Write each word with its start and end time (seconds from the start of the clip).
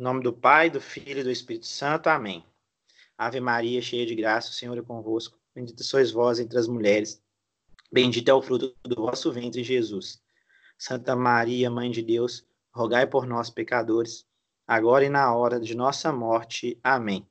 Em 0.00 0.02
nome 0.02 0.22
do 0.22 0.32
Pai, 0.32 0.70
do 0.70 0.80
Filho 0.80 1.20
e 1.20 1.22
do 1.22 1.30
Espírito 1.30 1.66
Santo. 1.66 2.06
Amém. 2.06 2.42
Ave 3.18 3.38
Maria, 3.38 3.82
cheia 3.82 4.06
de 4.06 4.14
graça, 4.14 4.48
o 4.48 4.54
Senhor 4.54 4.78
é 4.78 4.80
convosco. 4.80 5.38
Bendita 5.54 5.84
sois 5.84 6.10
vós 6.10 6.40
entre 6.40 6.58
as 6.58 6.66
mulheres. 6.66 7.22
Bendito 7.92 8.30
é 8.30 8.32
o 8.32 8.40
fruto 8.40 8.74
do 8.82 8.96
vosso 8.96 9.30
ventre, 9.30 9.62
Jesus. 9.62 10.18
Santa 10.78 11.14
Maria, 11.14 11.68
Mãe 11.70 11.90
de 11.90 12.00
Deus, 12.00 12.46
rogai 12.72 13.06
por 13.06 13.26
nós, 13.26 13.50
pecadores, 13.50 14.26
agora 14.66 15.04
e 15.04 15.10
na 15.10 15.34
hora 15.34 15.60
de 15.60 15.74
nossa 15.74 16.10
morte. 16.10 16.80
Amém. 16.82 17.28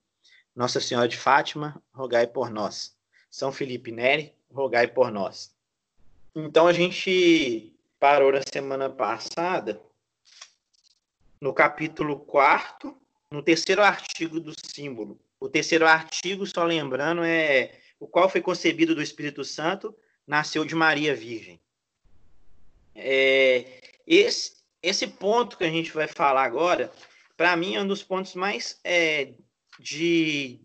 Nossa 0.55 0.79
Senhora 0.79 1.07
de 1.07 1.17
Fátima, 1.17 1.81
rogai 1.91 2.27
por 2.27 2.51
nós. 2.51 2.95
São 3.31 3.51
Felipe 3.51 3.91
Neri, 3.91 4.31
rogai 4.53 4.85
por 4.85 5.09
nós. 5.09 5.55
Então 6.35 6.67
a 6.67 6.73
gente 6.73 7.75
parou 7.99 8.31
na 8.31 8.41
semana 8.43 8.91
passada 8.91 9.81
no 11.41 11.53
capítulo 11.53 12.19
4, 12.19 12.95
no 13.31 13.41
terceiro 13.41 13.81
artigo 13.81 14.39
do 14.39 14.53
símbolo. 14.53 15.19
O 15.39 15.47
terceiro 15.47 15.87
artigo, 15.87 16.45
só 16.45 16.63
lembrando, 16.63 17.23
é 17.23 17.79
o 17.99 18.07
qual 18.07 18.29
foi 18.29 18.41
concebido 18.41 18.95
do 18.95 19.01
Espírito 19.01 19.43
Santo, 19.43 19.95
nasceu 20.27 20.65
de 20.65 20.75
Maria 20.75 21.15
Virgem. 21.15 21.59
É, 22.95 23.81
esse, 24.05 24.57
esse 24.81 25.07
ponto 25.07 25.57
que 25.57 25.63
a 25.63 25.69
gente 25.69 25.91
vai 25.91 26.07
falar 26.07 26.43
agora, 26.43 26.91
para 27.37 27.55
mim, 27.55 27.75
é 27.75 27.81
um 27.81 27.87
dos 27.87 28.03
pontos 28.03 28.35
mais 28.35 28.79
é, 28.83 29.33
de, 29.79 30.59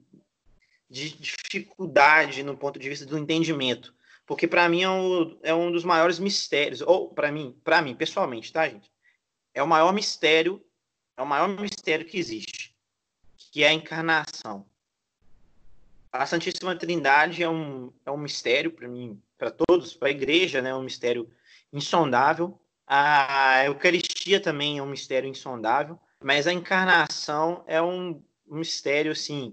de 0.90 1.16
dificuldade 1.16 2.42
no 2.42 2.56
ponto 2.56 2.78
de 2.78 2.88
vista 2.88 3.06
do 3.06 3.18
entendimento. 3.18 3.94
Porque 4.26 4.48
para 4.48 4.68
mim 4.68 4.82
é 4.82 4.90
um, 4.90 5.38
é 5.42 5.54
um 5.54 5.70
dos 5.70 5.84
maiores 5.84 6.18
mistérios, 6.18 6.80
ou 6.80 7.10
para 7.10 7.30
mim, 7.30 7.56
para 7.62 7.82
mim, 7.82 7.94
pessoalmente, 7.94 8.52
tá, 8.52 8.68
gente? 8.68 8.90
É 9.54 9.62
o 9.62 9.66
maior 9.66 9.92
mistério, 9.92 10.62
é 11.16 11.22
o 11.22 11.26
maior 11.26 11.48
mistério 11.48 12.04
que 12.04 12.18
existe, 12.18 12.74
que 13.36 13.62
é 13.62 13.68
a 13.68 13.72
encarnação. 13.72 14.66
A 16.12 16.26
Santíssima 16.26 16.76
Trindade 16.76 17.42
é 17.42 17.48
um, 17.48 17.92
é 18.04 18.10
um 18.10 18.16
mistério 18.16 18.70
para 18.70 18.88
mim, 18.88 19.20
para 19.38 19.50
todos, 19.50 19.94
para 19.94 20.08
a 20.08 20.10
igreja, 20.10 20.60
né? 20.60 20.70
É 20.70 20.74
um 20.74 20.82
mistério 20.82 21.30
insondável. 21.72 22.60
A 22.86 23.64
Eucaristia 23.64 24.40
também 24.40 24.78
é 24.78 24.82
um 24.82 24.86
mistério 24.86 25.28
insondável, 25.28 25.98
mas 26.20 26.46
a 26.46 26.52
encarnação 26.52 27.64
é 27.66 27.80
um 27.80 28.22
mistério, 28.46 29.12
assim, 29.12 29.52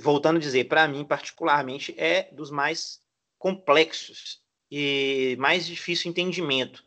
voltando 0.00 0.36
a 0.36 0.40
dizer, 0.40 0.64
para 0.64 0.86
mim, 0.86 1.04
particularmente, 1.04 1.94
é 1.98 2.30
dos 2.32 2.50
mais 2.50 3.02
complexos 3.38 4.40
e 4.70 5.36
mais 5.38 5.66
difícil 5.66 6.10
entendimento. 6.10 6.84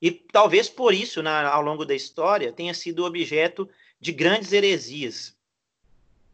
E 0.00 0.10
talvez 0.10 0.68
por 0.68 0.94
isso, 0.94 1.22
na, 1.22 1.48
ao 1.48 1.62
longo 1.62 1.84
da 1.84 1.94
história, 1.94 2.52
tenha 2.52 2.72
sido 2.72 3.04
objeto 3.04 3.68
de 4.00 4.12
grandes 4.12 4.52
heresias, 4.52 5.36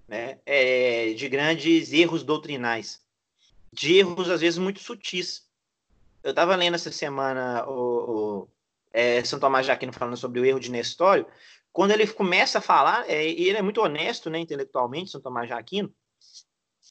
né? 0.07 0.39
É, 0.47 1.13
de 1.15 1.29
grandes 1.29 1.93
erros 1.93 2.23
doutrinais, 2.23 3.03
de 3.73 3.97
erros, 3.97 4.31
às 4.31 4.41
vezes, 4.41 4.59
muito 4.59 4.79
sutis. 4.79 5.47
Eu 6.23 6.31
estava 6.31 6.55
lendo 6.55 6.75
essa 6.75 6.93
semana 6.93 7.67
o, 7.69 8.43
o 8.43 8.49
é, 8.93 9.23
São 9.25 9.41
Tomás 9.41 9.67
de 9.67 9.73
Aquino 9.73 9.93
falando 9.93 10.17
sobre 10.17 10.41
o 10.41 10.45
erro 10.45 10.61
de 10.61 10.71
Nestório. 10.71 11.27
Quando 11.73 11.91
ele 11.91 12.07
começa 12.07 12.59
a 12.59 12.63
falar, 12.63 13.09
é, 13.11 13.29
e 13.29 13.49
ele 13.49 13.59
é 13.59 13.63
muito 13.63 13.83
honesto 13.83 14.31
né, 14.31 14.39
intelectualmente, 14.39 15.11
São 15.11 15.21
Tomás 15.21 15.49
de 15.49 15.53
Aquino, 15.53 15.93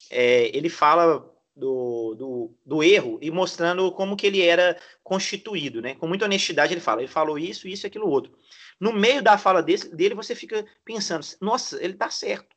é, 0.10 0.56
ele 0.56 0.70
fala 0.70 1.35
do, 1.56 2.16
do, 2.16 2.58
do, 2.66 2.84
erro 2.84 3.18
e 3.22 3.32
mostrando 3.32 3.92
como 3.92 4.18
que 4.18 4.28
ele 4.28 4.42
era 4.42 4.78
constituído, 5.04 5.82
né? 5.82 5.96
Com 5.96 6.08
muita 6.08 6.26
honestidade 6.26 6.74
ele 6.74 6.82
fala, 6.82 7.02
ele 7.02 7.08
falou 7.08 7.40
isso, 7.40 7.68
isso 7.68 7.88
aquilo 7.88 8.10
outro. 8.10 8.38
No 8.80 8.92
meio 8.92 9.24
da 9.24 9.38
fala 9.38 9.64
desse, 9.64 9.96
dele, 9.96 10.16
você 10.16 10.36
fica 10.36 10.66
pensando, 10.84 11.26
nossa, 11.40 11.82
ele 11.82 11.94
tá 11.94 12.10
certo. 12.10 12.56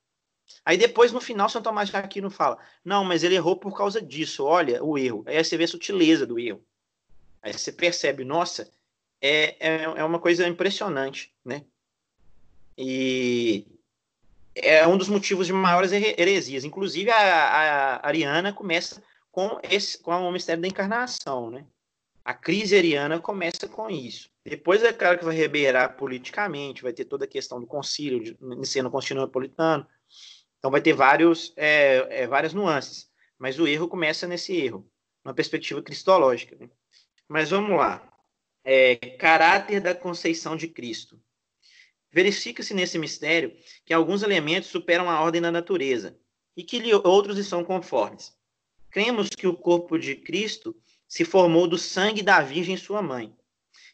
Aí 0.64 0.76
depois, 0.76 1.12
no 1.12 1.20
final, 1.20 1.48
São 1.48 1.62
Tomás 1.62 1.88
de 1.88 1.96
Aquino 1.96 2.30
fala, 2.30 2.58
não, 2.84 3.04
mas 3.04 3.22
ele 3.22 3.36
errou 3.36 3.56
por 3.56 3.76
causa 3.76 4.02
disso, 4.02 4.44
olha 4.44 4.82
o 4.82 4.98
erro. 4.98 5.22
Aí 5.26 5.42
você 5.42 5.56
vê 5.56 5.64
a 5.64 5.68
sutileza 5.68 6.26
do 6.26 6.38
erro. 6.38 6.64
Aí 7.40 7.52
você 7.52 7.70
percebe, 7.70 8.24
nossa, 8.24 8.70
é, 9.20 9.56
é, 9.60 9.82
é 9.84 10.04
uma 10.04 10.18
coisa 10.18 10.46
impressionante, 10.48 11.32
né? 11.44 11.64
E 12.76 13.66
é 14.62 14.86
um 14.86 14.96
dos 14.96 15.08
motivos 15.08 15.46
de 15.46 15.52
maiores 15.52 15.92
heresias. 15.92 16.64
Inclusive, 16.64 17.10
a, 17.10 17.18
a 17.18 18.06
Ariana 18.06 18.52
começa 18.52 19.02
com, 19.30 19.58
esse, 19.62 19.98
com 19.98 20.12
o 20.12 20.32
mistério 20.32 20.62
da 20.62 20.68
encarnação, 20.68 21.50
né? 21.50 21.64
A 22.24 22.34
crise 22.34 22.76
ariana 22.76 23.18
começa 23.18 23.66
com 23.66 23.88
isso. 23.88 24.28
Depois 24.44 24.82
é 24.82 24.92
claro 24.92 25.18
que 25.18 25.24
vai 25.24 25.34
reberar 25.34 25.96
politicamente, 25.96 26.82
vai 26.82 26.92
ter 26.92 27.06
toda 27.06 27.24
a 27.24 27.28
questão 27.28 27.58
do 27.58 27.66
concílio, 27.66 28.20
de, 28.20 28.36
sendo 28.66 28.90
concílio 28.90 29.22
napolitano. 29.22 29.86
Então 30.58 30.70
vai 30.70 30.82
ter 30.82 30.92
vários, 30.92 31.54
é, 31.56 32.22
é, 32.22 32.26
várias 32.26 32.52
nuances. 32.52 33.08
Mas 33.38 33.58
o 33.58 33.66
erro 33.66 33.88
começa 33.88 34.26
nesse 34.26 34.54
erro, 34.54 34.86
uma 35.24 35.32
perspectiva 35.32 35.80
cristológica. 35.80 36.56
Né? 36.56 36.68
Mas 37.26 37.50
vamos 37.50 37.76
lá. 37.76 38.06
É, 38.62 38.96
caráter 38.96 39.80
da 39.80 39.94
conceição 39.94 40.56
de 40.56 40.68
Cristo. 40.68 41.18
Verifica-se 42.10 42.72
nesse 42.72 42.98
mistério 42.98 43.54
que 43.84 43.92
alguns 43.92 44.22
elementos 44.22 44.70
superam 44.70 45.10
a 45.10 45.20
ordem 45.20 45.40
da 45.40 45.52
natureza 45.52 46.18
e 46.56 46.64
que 46.64 46.82
outros 47.04 47.36
lhe 47.36 47.44
são 47.44 47.62
conformes. 47.62 48.36
Cremos 48.90 49.28
que 49.28 49.46
o 49.46 49.56
corpo 49.56 49.98
de 49.98 50.16
Cristo 50.16 50.74
se 51.06 51.24
formou 51.24 51.66
do 51.66 51.78
sangue 51.78 52.22
da 52.22 52.40
Virgem 52.40 52.76
sua 52.76 53.02
mãe. 53.02 53.34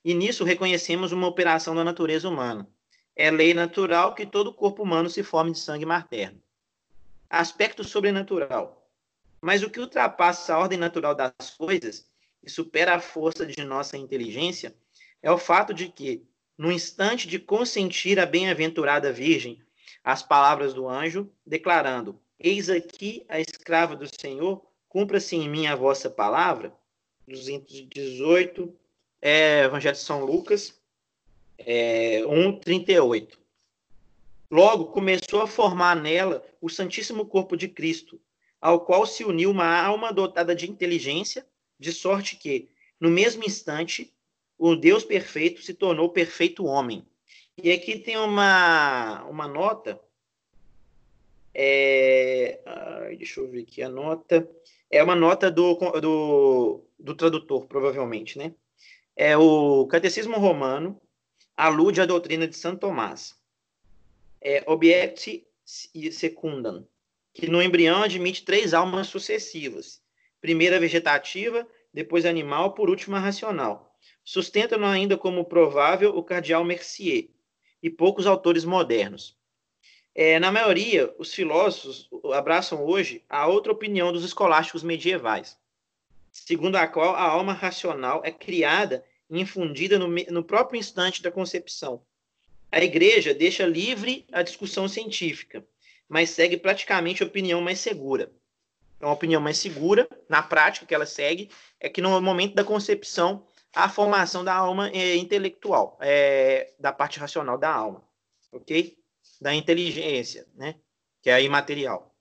E 0.05 0.15
nisso 0.15 0.45
reconhecemos 0.45 1.13
uma 1.13 1.27
operação 1.27 1.75
da 1.75 1.83
natureza 1.83 2.29
humana. 2.29 2.69
É 3.17 3.31
lei 3.31 3.55
natural 3.55 4.15
que 4.15 4.27
todo 4.27 4.53
corpo 4.53 4.83
humano 4.83 5.09
se 5.09 5.23
forme 5.23 5.53
de 5.53 5.59
sangue 5.59 5.87
materno. 5.87 6.41
Aspecto 7.31 7.85
sobrenatural. 7.85 8.89
Mas 9.41 9.63
o 9.63 9.71
que 9.71 9.81
ultrapassa 9.81 10.55
a 10.55 10.59
ordem 10.59 10.79
natural 10.79 11.15
das 11.15 11.51
coisas 11.57 12.09
e 12.43 12.51
supera 12.51 12.95
a 12.95 13.01
força 13.01 13.47
de 13.47 13.63
nossa 13.65 13.97
inteligência 13.97 14.75
é 15.23 15.31
o 15.31 15.39
fato 15.39 15.73
de 15.73 15.89
que, 15.89 16.27
no 16.57 16.71
instante 16.71 17.27
de 17.27 17.39
consentir 17.39 18.19
a 18.19 18.27
bem-aventurada 18.27 19.13
Virgem 19.13 19.63
as 20.05 20.23
palavras 20.23 20.75
do 20.75 20.87
anjo, 20.87 21.31
declarando: 21.47 22.21
Eis 22.39 22.69
aqui 22.69 23.25
a 23.29 23.41
escrava 23.41 23.97
do 23.97 24.07
Senhor, 24.07 24.63
cumpra-se 24.89 25.35
em 25.35 25.49
mim 25.49 25.67
a 25.67 25.75
vossa 25.75 26.11
palavra. 26.11 26.73
218, 27.27 28.77
é, 29.23 29.65
Evangelho 29.65 29.97
de 29.97 30.03
São 30.03 30.25
Lucas, 30.25 30.79
é, 31.57 32.21
1,38. 32.21 33.39
Logo 34.51 34.87
começou 34.87 35.41
a 35.41 35.47
formar 35.47 35.97
nela 35.97 36.45
o 36.61 36.69
Santíssimo 36.69 37.25
Corpo 37.25 37.57
de 37.57 37.67
Cristo, 37.67 38.21
ao 38.61 38.85
qual 38.85 39.07
se 39.07 39.25
uniu 39.25 39.51
uma 39.51 39.81
alma 39.81 40.13
dotada 40.13 40.55
de 40.55 40.71
inteligência, 40.71 41.47
de 41.81 41.93
sorte 41.93 42.37
que, 42.37 42.69
no 43.01 43.11
mesmo 43.11 43.43
instante, 43.43 44.13
o 44.59 44.77
Deus 44.77 45.05
perfeito 45.05 45.63
se 45.63 45.75
tornou 45.75 46.09
perfeito 46.09 46.65
homem. 46.65 47.07
E 47.57 47.71
aqui 47.71 47.99
tem 47.99 48.17
uma, 48.17 49.25
uma 49.25 49.47
nota. 49.47 50.01
É, 51.53 52.61
ai, 52.67 53.17
deixa 53.17 53.41
eu 53.41 53.49
ver 53.49 53.63
aqui 53.63 53.83
a 53.83 53.89
nota. 53.89 54.49
É 54.91 55.03
uma 55.03 55.15
nota 55.15 55.51
do, 55.51 55.75
do, 56.01 56.85
do 56.99 57.15
tradutor, 57.15 57.67
provavelmente, 57.67 58.39
né? 58.39 58.55
É 59.17 59.37
o 59.37 59.87
Catecismo 59.87 60.37
Romano 60.39 61.01
alude 61.57 62.01
à 62.01 62.07
doutrina 62.07 62.49
de 62.49 62.57
Santo 62.57 62.81
Tomás. 62.81 63.39
É 64.41 64.65
objecti 64.67 65.47
secundam, 65.65 66.87
que 67.33 67.49
no 67.49 67.63
embrião 67.63 68.03
admite 68.03 68.45
três 68.45 68.75
almas 68.75 69.07
sucessivas. 69.07 70.03
Primeira 70.41 70.79
vegetativa, 70.79 71.67
depois 71.93 72.27
animal, 72.27 72.75
por 72.75 72.91
último 72.91 73.17
a 73.17 73.21
racional 73.21 73.94
sustentam 74.25 74.85
ainda 74.85 75.17
como 75.17 75.45
provável 75.45 76.17
o 76.17 76.23
cardeal 76.23 76.65
Mercier 76.65 77.29
e 77.83 77.91
poucos 77.91 78.27
autores 78.27 78.65
modernos. 78.65 79.37
É, 80.15 80.39
na 80.39 80.51
maioria, 80.51 81.13
os 81.19 81.35
filósofos 81.35 82.09
abraçam 82.33 82.85
hoje 82.85 83.23
a 83.29 83.47
outra 83.47 83.73
opinião 83.73 84.13
dos 84.13 84.25
escolásticos 84.25 84.83
medievais, 84.83 85.59
segundo 86.31 86.77
a 86.77 86.87
qual 86.87 87.15
a 87.15 87.23
alma 87.23 87.53
racional 87.53 88.23
é 88.25 88.31
criada 88.31 89.05
e 89.29 89.41
infundida 89.41 89.99
no, 89.99 90.07
no 90.07 90.45
próprio 90.45 90.79
instante 90.79 91.21
da 91.21 91.31
concepção. 91.31 92.01
A 92.71 92.83
igreja 92.83 93.35
deixa 93.35 93.67
livre 93.67 94.25
a 94.33 94.43
discussão 94.43 94.89
científica, 94.89 95.65
mas 96.09 96.31
segue 96.31 96.57
praticamente 96.57 97.23
a 97.23 97.27
opinião 97.27 97.61
mais 97.61 97.81
segura. 97.81 98.33
Então, 98.97 99.09
a 99.09 99.13
opinião 99.13 99.41
mais 99.41 99.59
segura, 99.59 100.09
na 100.29 100.43
prática, 100.43 100.87
que 100.87 100.95
ela 100.95 101.07
segue, 101.07 101.51
é 101.79 101.89
que 101.89 102.01
no 102.01 102.21
momento 102.21 102.55
da 102.55 102.65
concepção 102.65 103.47
a 103.75 103.89
formação 103.89 104.45
da 104.45 104.55
alma 104.55 104.89
é, 104.91 105.17
intelectual, 105.17 105.99
é, 106.01 106.73
da 106.79 106.93
parte 106.93 107.19
racional 107.19 107.59
da 107.59 107.73
alma, 107.73 108.03
ok? 108.53 108.97
Da 109.41 109.55
inteligência, 109.55 110.47
né? 110.55 110.77
Que 111.21 111.31
é 111.31 111.35
a 111.35 111.41
imaterial. 111.41 112.15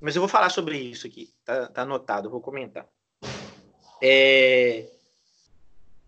Mas 0.00 0.14
eu 0.14 0.20
vou 0.20 0.28
falar 0.28 0.50
sobre 0.50 0.78
isso 0.78 1.06
aqui, 1.06 1.34
tá, 1.44 1.68
tá 1.68 1.82
anotado, 1.82 2.30
vou 2.30 2.40
comentar. 2.40 2.86
É, 4.02 4.90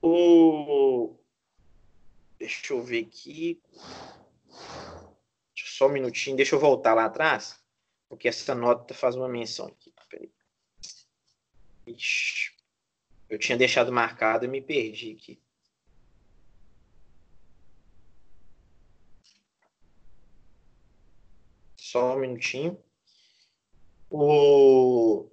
o, 0.01 1.17
deixa 2.39 2.73
eu 2.73 2.83
ver 2.83 3.07
aqui. 3.07 3.61
Só 5.57 5.87
um 5.87 5.91
minutinho, 5.91 6.37
deixa 6.37 6.57
eu 6.57 6.61
voltar 6.61 6.93
lá 6.93 7.05
atrás, 7.05 7.57
porque 8.09 8.27
essa 8.27 8.53
nota 8.55 8.95
faz 8.95 9.15
uma 9.15 9.29
menção 9.29 9.67
aqui. 9.67 9.95
Peraí. 10.11 10.31
Ixi, 11.87 12.53
eu 13.29 13.39
tinha 13.39 13.59
deixado 13.59 13.93
marcado 13.93 14.45
e 14.45 14.49
me 14.49 14.61
perdi 14.61 15.13
aqui. 15.13 15.41
Só 21.77 22.17
um 22.17 22.21
minutinho. 22.21 22.79
O 24.11 25.29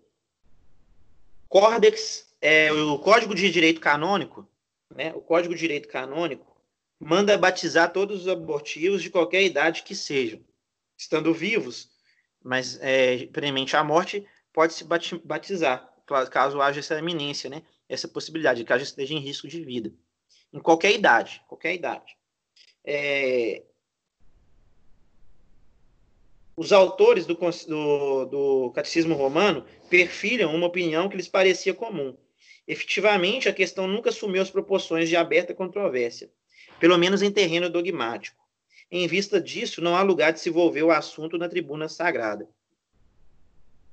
Códex, 1.48 2.36
é, 2.42 2.72
o 2.72 3.00
Código 3.00 3.34
de 3.34 3.50
Direito 3.50 3.80
Canônico, 3.80 4.48
né? 4.94 5.14
O 5.14 5.22
Código 5.22 5.54
de 5.54 5.60
Direito 5.60 5.88
Canônico 5.88 6.56
manda 7.00 7.38
batizar 7.38 7.92
todos 7.92 8.22
os 8.22 8.28
abortivos 8.28 9.02
de 9.02 9.10
qualquer 9.10 9.44
idade 9.44 9.84
que 9.84 9.96
sejam, 9.96 10.40
estando 10.98 11.34
vivos, 11.34 11.90
mas 12.44 12.80
é, 12.82 13.28
premente 13.28 13.76
a 13.76 13.84
morte 13.84 14.26
pode 14.54 14.74
se 14.74 14.86
batizar, 15.24 15.94
caso 16.32 16.62
haja 16.62 16.80
essa 16.80 16.98
eminência, 16.98 17.50
né? 17.50 17.64
Essa 17.88 18.08
possibilidade, 18.08 18.64
caso 18.64 18.84
esteja 18.84 19.14
em 19.14 19.20
risco 19.20 19.48
de 19.48 19.64
vida, 19.64 19.94
em 20.52 20.60
qualquer 20.60 20.94
idade, 20.94 21.42
qualquer 21.48 21.74
idade. 21.74 22.16
É, 22.84 23.64
os 26.58 26.72
autores 26.72 27.26
do, 27.26 27.36
do, 27.36 28.26
do 28.26 28.72
Catecismo 28.72 29.14
Romano 29.14 29.66
perfilham 29.90 30.56
uma 30.56 30.68
opinião 30.68 31.10
que 31.10 31.18
lhes 31.18 31.28
parecia 31.28 31.74
comum. 31.74 32.16
Efetivamente, 32.68 33.50
a 33.50 33.54
questão 33.54 33.88
nunca 33.88 34.10
assumiu 34.10 34.42
as 34.42 34.50
proporções 34.50 35.10
de 35.10 35.16
aberta 35.16 35.54
controvérsia, 35.54 36.32
pelo 36.80 36.98
menos 36.98 37.22
em 37.22 37.32
terreno 37.32 37.70
dogmático. 37.70 38.44
Em 38.90 39.06
vista 39.08 39.42
disso, 39.42 39.82
não 39.82 39.96
há 39.96 40.02
lugar 40.02 40.32
de 40.32 40.40
se 40.40 40.50
envolver 40.50 40.84
o 40.84 40.92
assunto 40.92 41.38
na 41.38 41.50
tribuna 41.50 41.90
sagrada. 41.90 42.48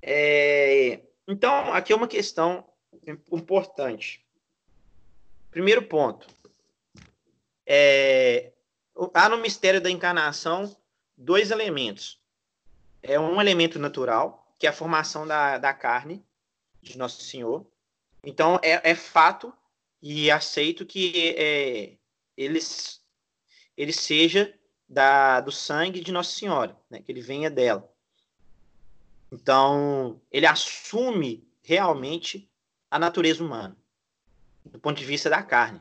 É... 0.01 1.01
Então, 1.27 1.73
aqui 1.73 1.93
é 1.93 1.97
uma 1.97 2.09
questão 2.09 2.65
importante. 3.31 4.25
Primeiro 5.51 5.83
ponto. 5.83 6.27
É... 7.67 8.53
Há 9.15 9.29
no 9.29 9.39
mistério 9.39 9.81
da 9.81 9.91
encarnação 9.91 10.77
dois 11.17 11.51
elementos 11.51 12.23
é 13.03 13.19
um 13.19 13.41
elemento 13.41 13.79
natural, 13.79 14.55
que 14.59 14.67
é 14.67 14.71
a 14.71 14.73
formação 14.73 15.27
da, 15.27 15.59
da 15.59 15.75
carne 15.75 16.25
de 16.81 16.97
Nosso 16.97 17.23
Senhor. 17.23 17.67
Então, 18.23 18.61
é, 18.63 18.91
é 18.91 18.95
fato 18.95 19.53
e 20.01 20.31
aceito 20.31 20.87
que 20.87 21.35
é, 21.37 21.97
ele, 22.37 22.61
ele 23.77 23.93
seja 23.93 24.55
da, 24.89 25.41
do 25.41 25.51
sangue 25.51 26.01
de 26.01 26.13
Nossa 26.13 26.31
Senhora, 26.31 26.77
né, 26.89 27.03
que 27.03 27.11
ele 27.11 27.21
venha 27.21 27.51
dela. 27.51 27.93
Então, 29.31 30.21
ele 30.31 30.47
assume 30.47 31.49
realmente 31.63 32.49
a 32.93 32.99
natureza 32.99 33.43
humana, 33.43 33.75
do 34.67 34.79
ponto 34.79 34.99
de 34.99 35.05
vista 35.07 35.31
da 35.31 35.43
carne. 35.43 35.81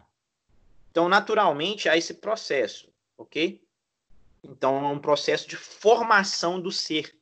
Então, 0.90 1.10
naturalmente, 1.10 1.90
há 1.90 1.98
esse 1.98 2.13
processo, 2.13 2.90
ok? 3.18 3.62
Então, 4.42 4.86
é 4.86 4.88
um 4.88 4.98
processo 4.98 5.46
de 5.46 5.58
formação 5.58 6.62
do 6.62 6.72
ser. 6.72 7.13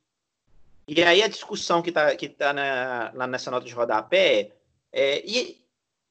E 0.87 1.01
aí 1.01 1.23
a 1.23 1.27
discussão 1.27 1.81
que 1.81 1.89
está 1.89 2.15
que 2.15 2.29
tá 2.29 2.53
na, 2.53 3.25
nessa 3.25 3.49
nota 3.49 3.65
de 3.65 3.73
rodapé 3.73 4.55
é, 4.91 5.27
e 5.27 5.59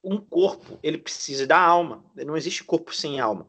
um 0.02 0.18
corpo, 0.18 0.76
ele 0.82 0.98
precisa 0.98 1.46
da 1.46 1.60
alma. 1.60 2.04
Não 2.16 2.36
existe 2.36 2.64
corpo 2.64 2.92
sem 2.92 3.20
alma. 3.20 3.48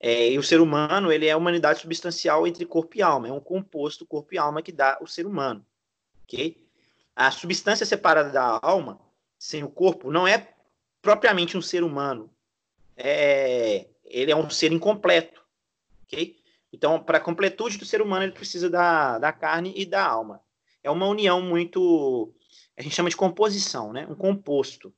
É, 0.00 0.30
e 0.30 0.38
o 0.38 0.42
ser 0.42 0.62
humano, 0.62 1.12
ele 1.12 1.26
é 1.26 1.32
a 1.32 1.36
humanidade 1.36 1.80
substancial 1.80 2.46
entre 2.46 2.64
corpo 2.64 2.96
e 2.96 3.02
alma. 3.02 3.28
É 3.28 3.32
um 3.32 3.40
composto 3.40 4.06
corpo 4.06 4.32
e 4.32 4.38
alma 4.38 4.62
que 4.62 4.72
dá 4.72 4.98
o 5.02 5.06
ser 5.06 5.26
humano. 5.26 5.64
Ok? 6.22 6.66
A 7.14 7.30
substância 7.30 7.84
separada 7.84 8.30
da 8.30 8.58
alma, 8.62 8.98
sem 9.42 9.64
o 9.64 9.68
corpo, 9.68 10.08
não 10.08 10.24
é 10.24 10.54
propriamente 11.02 11.58
um 11.58 11.60
ser 11.60 11.82
humano. 11.82 12.30
É, 12.96 13.88
ele 14.04 14.30
é 14.30 14.36
um 14.36 14.48
ser 14.48 14.70
incompleto. 14.70 15.42
Ok? 16.04 16.40
Então, 16.72 17.02
para 17.02 17.18
a 17.18 17.20
completude 17.20 17.76
do 17.76 17.84
ser 17.84 18.00
humano, 18.00 18.22
ele 18.22 18.32
precisa 18.32 18.70
da, 18.70 19.18
da 19.18 19.32
carne 19.32 19.72
e 19.74 19.84
da 19.84 20.06
alma. 20.06 20.40
É 20.80 20.88
uma 20.88 21.08
união 21.08 21.42
muito. 21.42 22.32
A 22.76 22.82
gente 22.82 22.94
chama 22.94 23.10
de 23.10 23.16
composição, 23.16 23.92
né? 23.92 24.06
Um 24.08 24.14
composto. 24.14 24.94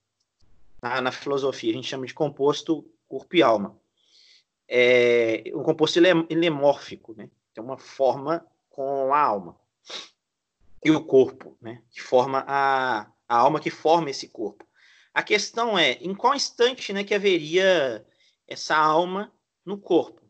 Na, 0.83 1.01
na 1.01 1.11
filosofia, 1.11 1.73
a 1.73 1.77
gente 1.77 1.89
chama 1.89 2.05
de 2.05 2.13
composto 2.13 2.87
corpo 3.09 3.35
e 3.35 3.43
alma. 3.43 3.75
É 4.69 5.43
um 5.55 5.63
composto 5.63 5.99
ilemórfico, 6.29 7.15
né? 7.15 7.31
Tem 7.55 7.65
uma 7.65 7.79
forma 7.79 8.47
com 8.69 9.15
a 9.15 9.19
alma. 9.19 9.59
E 10.85 10.91
o 10.91 11.03
corpo, 11.03 11.57
né? 11.63 11.83
Que 11.91 12.03
forma 12.03 12.45
a, 12.47 13.11
a 13.29 13.37
alma 13.37 13.61
que 13.61 13.71
forma 13.71 14.11
esse 14.11 14.29
corpo. 14.29 14.67
A 15.13 15.23
questão 15.23 15.79
é, 15.79 15.93
em 16.01 16.15
qual 16.15 16.35
instante 16.35 16.93
né, 16.93 17.05
que 17.05 17.15
haveria 17.15 18.05
essa 18.47 18.77
alma 18.77 19.33
no 19.65 19.79
corpo? 19.79 20.21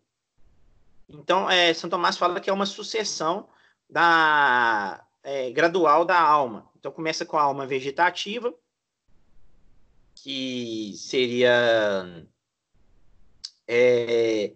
Então, 1.09 1.51
é, 1.51 1.73
São 1.73 1.89
Tomás 1.91 2.17
fala 2.17 2.41
que 2.41 2.51
é 2.51 2.53
uma 2.53 2.67
sucessão 2.67 3.49
da 3.89 5.07
é, 5.23 5.51
gradual 5.51 6.05
da 6.05 6.21
alma. 6.21 6.71
Então, 6.77 6.93
começa 6.93 7.25
com 7.25 7.37
a 7.37 7.43
alma 7.43 7.67
vegetativa, 7.67 8.55
que 10.15 10.93
seria 10.97 12.27
é, 13.67 14.55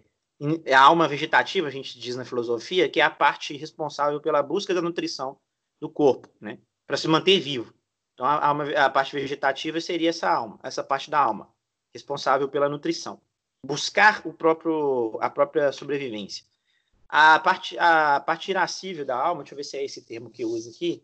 a 0.73 0.79
alma 0.79 1.07
vegetativa, 1.07 1.67
a 1.67 1.71
gente 1.71 1.99
diz 1.99 2.15
na 2.15 2.25
filosofia, 2.25 2.89
que 2.89 3.01
é 3.01 3.03
a 3.03 3.09
parte 3.09 3.55
responsável 3.57 4.21
pela 4.21 4.41
busca 4.41 4.73
da 4.73 4.81
nutrição 4.81 5.39
do 5.79 5.89
corpo, 5.89 6.29
né, 6.39 6.59
para 6.85 6.97
se 6.97 7.07
manter 7.07 7.39
vivo. 7.39 7.73
Então, 8.19 8.27
a, 8.27 8.85
a 8.85 8.89
parte 8.89 9.15
vegetativa 9.15 9.79
seria 9.79 10.09
essa 10.09 10.29
alma, 10.29 10.59
essa 10.61 10.83
parte 10.83 11.09
da 11.09 11.19
alma, 11.19 11.49
responsável 11.93 12.49
pela 12.49 12.67
nutrição 12.67 13.21
buscar 13.63 14.21
o 14.25 14.33
próprio, 14.33 15.17
a 15.21 15.29
própria 15.29 15.71
sobrevivência. 15.71 16.45
A 17.07 17.39
parte, 17.39 17.77
a 17.79 18.19
parte 18.19 18.51
irascível 18.51 19.05
da 19.05 19.17
alma, 19.17 19.41
deixa 19.41 19.53
eu 19.53 19.57
ver 19.57 19.63
se 19.63 19.77
é 19.77 19.83
esse 19.83 20.01
termo 20.01 20.29
que 20.29 20.43
eu 20.43 20.49
uso 20.49 20.69
aqui, 20.69 21.03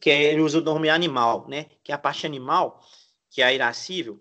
que 0.00 0.10
é, 0.10 0.32
ele 0.32 0.40
usa 0.40 0.58
o 0.58 0.62
nome 0.62 0.90
animal, 0.90 1.46
né? 1.48 1.66
Que 1.82 1.92
é 1.92 1.94
a 1.94 1.98
parte 1.98 2.26
animal, 2.26 2.84
que 3.30 3.42
é 3.42 3.44
a 3.44 3.52
irascível, 3.52 4.18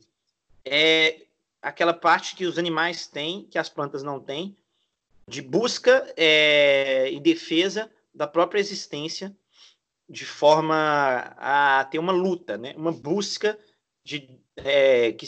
é 0.64 1.26
aquela 1.62 1.94
parte 1.94 2.36
que 2.36 2.46
os 2.46 2.58
animais 2.58 3.08
têm, 3.08 3.46
que 3.46 3.58
as 3.58 3.70
plantas 3.70 4.04
não 4.04 4.20
têm, 4.20 4.56
de 5.28 5.42
busca 5.42 6.14
é, 6.16 7.10
e 7.12 7.20
defesa 7.20 7.90
da 8.14 8.28
própria 8.28 8.60
existência, 8.60 9.36
de 10.14 10.26
forma 10.26 11.36
a 11.38 11.84
ter 11.86 11.98
uma 11.98 12.14
luta, 12.14 12.58
né? 12.58 12.74
Uma 12.78 12.92
busca 12.92 13.58
de 14.06 14.40
é, 14.56 15.12
que 15.12 15.26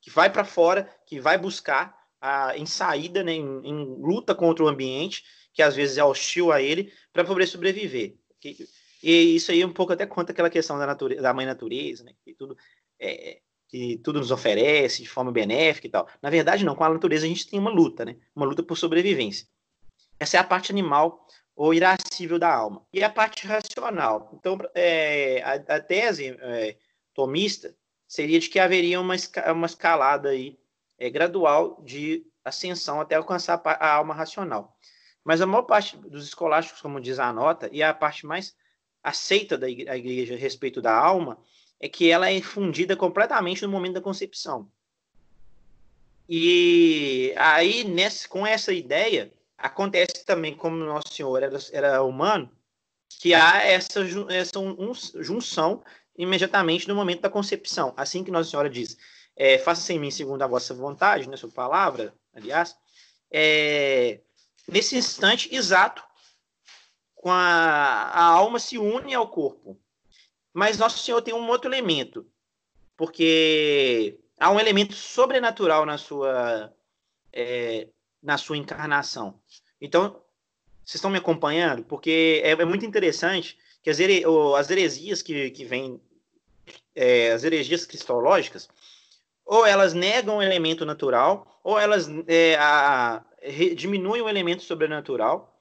que 0.00 0.10
vai 0.10 0.30
para 0.32 0.44
fora, 0.44 0.88
que 1.06 1.20
vai 1.20 1.36
buscar 1.36 1.94
a, 2.20 2.56
em 2.56 2.64
saída, 2.64 3.22
né, 3.22 3.32
em, 3.32 3.60
em, 3.64 3.84
luta 4.00 4.34
contra 4.34 4.64
o 4.64 4.68
ambiente, 4.68 5.22
que 5.52 5.62
às 5.62 5.76
vezes 5.76 5.98
é 5.98 6.04
hostil 6.04 6.50
a 6.50 6.62
ele, 6.62 6.92
para 7.12 7.24
poder 7.24 7.46
sobreviver. 7.46 8.16
Que, 8.40 8.56
e 9.02 9.36
isso 9.36 9.50
aí 9.50 9.64
um 9.64 9.72
pouco 9.72 9.92
até 9.92 10.06
conta 10.06 10.32
aquela 10.32 10.48
questão 10.48 10.78
da, 10.78 10.86
natureza, 10.86 11.22
da 11.22 11.34
mãe 11.34 11.44
natureza, 11.44 12.04
né, 12.04 12.12
que 12.24 12.34
tudo, 12.34 12.56
é, 12.98 13.40
que 13.68 13.98
tudo 13.98 14.20
nos 14.20 14.30
oferece 14.30 15.02
de 15.02 15.08
forma 15.08 15.30
benéfica 15.30 15.86
e 15.86 15.90
tal. 15.90 16.08
Na 16.22 16.30
verdade, 16.30 16.64
não, 16.64 16.74
com 16.74 16.84
a 16.84 16.88
natureza 16.88 17.26
a 17.26 17.28
gente 17.28 17.46
tem 17.46 17.58
uma 17.58 17.70
luta, 17.70 18.04
né, 18.04 18.16
uma 18.34 18.46
luta 18.46 18.62
por 18.62 18.76
sobrevivência. 18.76 19.46
Essa 20.18 20.36
é 20.36 20.40
a 20.40 20.44
parte 20.44 20.70
animal 20.70 21.26
ou 21.60 21.74
irascível 21.74 22.38
da 22.38 22.50
alma. 22.50 22.86
E 22.90 23.04
a 23.04 23.10
parte 23.10 23.46
racional. 23.46 24.30
Então, 24.32 24.56
é, 24.74 25.42
a, 25.42 25.76
a, 25.76 25.78
tese 25.78 26.34
é, 26.40 26.78
tomista 27.12 27.76
seria 28.08 28.40
de 28.40 28.48
que 28.48 28.58
haveria 28.58 28.98
uma, 28.98 29.14
uma 29.52 29.66
escalada 29.66 30.30
aí, 30.30 30.58
é, 30.98 31.10
gradual 31.10 31.78
de 31.84 32.24
ascensão 32.42 32.98
até 32.98 33.14
alcançar 33.14 33.60
a, 33.62 33.72
a 33.72 33.92
alma 33.92 34.14
racional. 34.14 34.74
Mas 35.22 35.42
a 35.42 35.46
maior 35.46 35.64
parte 35.64 35.98
dos 35.98 36.24
escolásticos, 36.24 36.80
como 36.80 36.98
diz 36.98 37.18
a 37.18 37.30
nota, 37.30 37.68
e 37.70 37.82
a 37.82 37.92
parte 37.92 38.24
mais 38.24 38.56
aceita 39.02 39.58
da 39.58 39.68
igreja 39.68 40.36
a 40.36 40.38
respeito 40.38 40.80
da 40.80 40.96
alma, 40.96 41.38
é 41.78 41.90
que 41.90 42.10
ela 42.10 42.32
é 42.32 42.40
fundida 42.40 42.96
completamente 42.96 43.60
no 43.64 43.68
momento 43.68 43.94
da 43.94 44.00
concepção. 44.00 44.66
E 46.26 47.34
aí, 47.36 47.84
nesse, 47.84 48.26
com 48.26 48.46
essa 48.46 48.72
ideia, 48.72 49.30
acontece 49.60 50.24
também, 50.24 50.54
como 50.54 50.76
Nosso 50.76 51.12
Senhor 51.12 51.42
era, 51.42 51.58
era 51.72 52.02
humano, 52.02 52.50
que 53.08 53.34
há 53.34 53.62
essa, 53.62 54.00
essa 54.28 54.58
junção 55.20 55.82
imediatamente 56.16 56.88
no 56.88 56.94
momento 56.94 57.20
da 57.20 57.30
concepção. 57.30 57.92
Assim 57.96 58.24
que 58.24 58.30
Nossa 58.30 58.50
Senhora 58.50 58.70
diz, 58.70 58.96
é, 59.36 59.58
faça-se 59.58 59.92
em 59.92 59.98
mim 59.98 60.10
segundo 60.10 60.42
a 60.42 60.46
vossa 60.46 60.74
vontade, 60.74 61.28
né, 61.28 61.36
sua 61.36 61.50
palavra, 61.50 62.14
aliás, 62.34 62.76
é, 63.30 64.20
nesse 64.66 64.96
instante 64.96 65.54
exato, 65.54 66.02
com 67.14 67.30
a, 67.30 67.36
a 67.36 68.22
alma 68.22 68.58
se 68.58 68.78
une 68.78 69.14
ao 69.14 69.28
corpo. 69.28 69.78
Mas 70.52 70.78
Nosso 70.78 70.98
Senhor 70.98 71.22
tem 71.22 71.34
um 71.34 71.48
outro 71.48 71.70
elemento, 71.70 72.26
porque 72.96 74.18
há 74.38 74.50
um 74.50 74.58
elemento 74.58 74.94
sobrenatural 74.94 75.86
na 75.86 75.96
sua, 75.96 76.74
é, 77.32 77.88
na 78.22 78.36
sua 78.36 78.56
encarnação. 78.56 79.40
Então, 79.80 80.20
vocês 80.84 80.96
estão 80.96 81.10
me 81.10 81.18
acompanhando? 81.18 81.84
Porque 81.84 82.40
é, 82.44 82.50
é 82.50 82.64
muito 82.64 82.84
interessante 82.84 83.58
que 83.82 83.90
as, 83.90 83.98
here, 83.98 84.24
as 84.56 84.70
heresias 84.70 85.22
que, 85.22 85.50
que 85.50 85.64
vêm, 85.64 86.00
é, 86.94 87.32
as 87.32 87.44
heresias 87.44 87.86
cristológicas, 87.86 88.68
ou 89.44 89.66
elas 89.66 89.94
negam 89.94 90.38
o 90.38 90.42
elemento 90.42 90.84
natural, 90.84 91.60
ou 91.64 91.78
elas 91.78 92.08
é, 92.26 92.56
a, 92.56 93.24
diminuem 93.76 94.22
o 94.22 94.28
elemento 94.28 94.62
sobrenatural, 94.62 95.60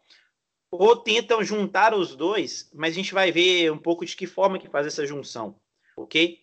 ou 0.72 0.96
tentam 0.96 1.44
juntar 1.44 1.94
os 1.94 2.16
dois, 2.16 2.70
mas 2.74 2.92
a 2.92 2.96
gente 2.96 3.14
vai 3.14 3.32
ver 3.32 3.72
um 3.72 3.78
pouco 3.78 4.06
de 4.06 4.16
que 4.16 4.28
forma 4.28 4.60
que 4.60 4.70
faz 4.70 4.86
essa 4.86 5.06
junção, 5.06 5.56
ok? 5.98 6.40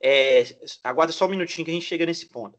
É, 0.00 0.44
aguarda 0.82 1.12
só 1.12 1.26
um 1.26 1.30
minutinho 1.30 1.64
que 1.64 1.70
a 1.70 1.74
gente 1.74 1.86
chega 1.86 2.06
nesse 2.06 2.26
ponto. 2.26 2.58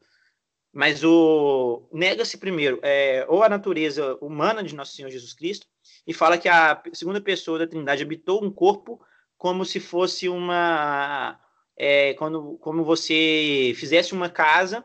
Mas 0.73 1.03
o 1.03 1.87
nega-se 1.91 2.37
primeiro 2.37 2.79
é, 2.83 3.25
ou 3.27 3.43
a 3.43 3.49
natureza 3.49 4.15
humana 4.21 4.63
de 4.63 4.75
nosso 4.75 4.93
Senhor 4.93 5.09
Jesus 5.09 5.33
Cristo 5.33 5.65
e 6.05 6.13
fala 6.13 6.37
que 6.37 6.47
a 6.47 6.81
segunda 6.93 7.21
pessoa 7.21 7.59
da 7.59 7.67
Trindade 7.67 8.03
habitou 8.03 8.43
um 8.43 8.51
corpo 8.51 9.01
como 9.37 9.65
se 9.65 9.79
fosse 9.79 10.27
uma 10.27 11.39
é, 11.75 12.13
quando 12.15 12.57
como 12.59 12.83
você 12.83 13.73
fizesse 13.75 14.13
uma 14.13 14.29
casa 14.29 14.83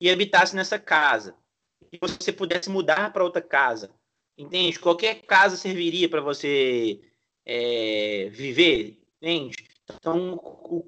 e 0.00 0.10
habitasse 0.10 0.54
nessa 0.54 0.78
casa 0.78 1.36
e 1.92 1.98
você 1.98 2.32
pudesse 2.32 2.68
mudar 2.68 3.12
para 3.12 3.24
outra 3.24 3.40
casa, 3.40 3.90
entende? 4.36 4.78
Qualquer 4.78 5.22
casa 5.22 5.56
serviria 5.56 6.08
para 6.08 6.20
você 6.20 7.00
é, 7.44 8.28
viver, 8.32 9.00
entende? 9.20 9.56
Então 9.94 10.36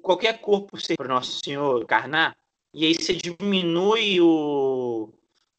qualquer 0.01 0.39
corpo 0.39 0.77
para 0.97 1.07
nosso 1.07 1.39
Senhor 1.43 1.81
encarnar 1.81 2.37
e 2.73 2.85
aí 2.85 2.93
você 2.93 3.13
diminui 3.15 4.21
o. 4.21 5.11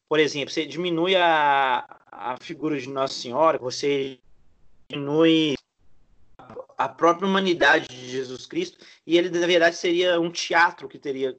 Por 0.07 0.19
exemplo, 0.19 0.51
você 0.51 0.65
diminui 0.65 1.15
a, 1.15 1.85
a 2.11 2.37
figura 2.41 2.79
de 2.79 2.89
Nossa 2.89 3.13
Senhora, 3.13 3.57
você 3.57 4.19
diminui 4.89 5.55
a 6.77 6.89
própria 6.89 7.27
humanidade 7.27 7.87
de 7.87 8.09
Jesus 8.09 8.45
Cristo, 8.45 8.83
e 9.05 9.17
ele, 9.17 9.29
na 9.29 9.45
verdade, 9.45 9.75
seria 9.75 10.19
um 10.19 10.31
teatro 10.31 10.87
que 10.87 10.97
teria 10.97 11.37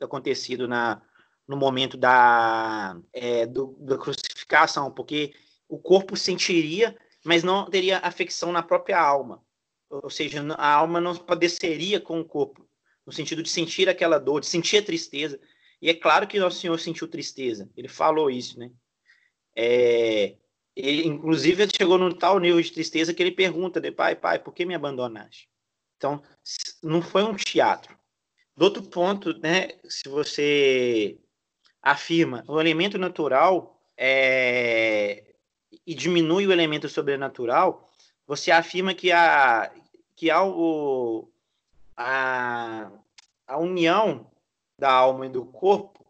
acontecido 0.00 0.66
na, 0.66 1.02
no 1.46 1.56
momento 1.56 1.96
da, 1.96 2.96
é, 3.12 3.46
do, 3.46 3.76
da 3.80 3.98
crucificação, 3.98 4.90
porque 4.90 5.34
o 5.68 5.78
corpo 5.78 6.16
sentiria, 6.16 6.96
mas 7.24 7.42
não 7.44 7.66
teria 7.66 7.98
afecção 7.98 8.50
na 8.52 8.62
própria 8.62 8.98
alma. 8.98 9.42
Ou 9.90 10.08
seja, 10.08 10.42
a 10.54 10.72
alma 10.72 11.00
não 11.00 11.14
padeceria 11.14 12.00
com 12.00 12.20
o 12.20 12.24
corpo 12.24 12.69
no 13.10 13.14
sentido 13.14 13.42
de 13.42 13.50
sentir 13.50 13.88
aquela 13.88 14.18
dor, 14.18 14.40
de 14.40 14.46
sentir 14.46 14.78
a 14.78 14.82
tristeza. 14.82 15.38
E 15.82 15.90
é 15.90 15.94
claro 15.94 16.28
que 16.28 16.38
Nosso 16.38 16.60
Senhor 16.60 16.78
sentiu 16.78 17.08
tristeza, 17.08 17.68
ele 17.76 17.88
falou 17.88 18.30
isso, 18.30 18.56
né? 18.56 18.70
É, 19.56 20.36
ele, 20.76 21.08
inclusive, 21.08 21.64
ele 21.64 21.72
chegou 21.76 21.98
num 21.98 22.12
tal 22.12 22.38
nível 22.38 22.60
de 22.62 22.70
tristeza 22.70 23.12
que 23.12 23.20
ele 23.20 23.32
pergunta, 23.32 23.80
de 23.80 23.90
pai, 23.90 24.14
pai, 24.14 24.38
por 24.38 24.54
que 24.54 24.64
me 24.64 24.76
abandonaste? 24.76 25.48
Então, 25.96 26.22
não 26.82 27.02
foi 27.02 27.24
um 27.24 27.34
teatro. 27.34 27.98
Do 28.56 28.66
outro 28.66 28.82
ponto, 28.84 29.36
né, 29.40 29.70
se 29.88 30.08
você 30.08 31.18
afirma 31.82 32.44
o 32.46 32.60
elemento 32.60 32.96
natural 32.96 33.82
é, 33.96 35.34
e 35.84 35.94
diminui 35.94 36.46
o 36.46 36.52
elemento 36.52 36.88
sobrenatural, 36.88 37.90
você 38.24 38.52
afirma 38.52 38.94
que, 38.94 39.10
a, 39.10 39.72
que 40.14 40.30
há 40.30 40.44
o, 40.44 41.28
a, 42.02 42.90
a 43.46 43.58
união 43.58 44.30
da 44.78 44.90
alma 44.90 45.26
e 45.26 45.28
do 45.28 45.44
corpo 45.44 46.06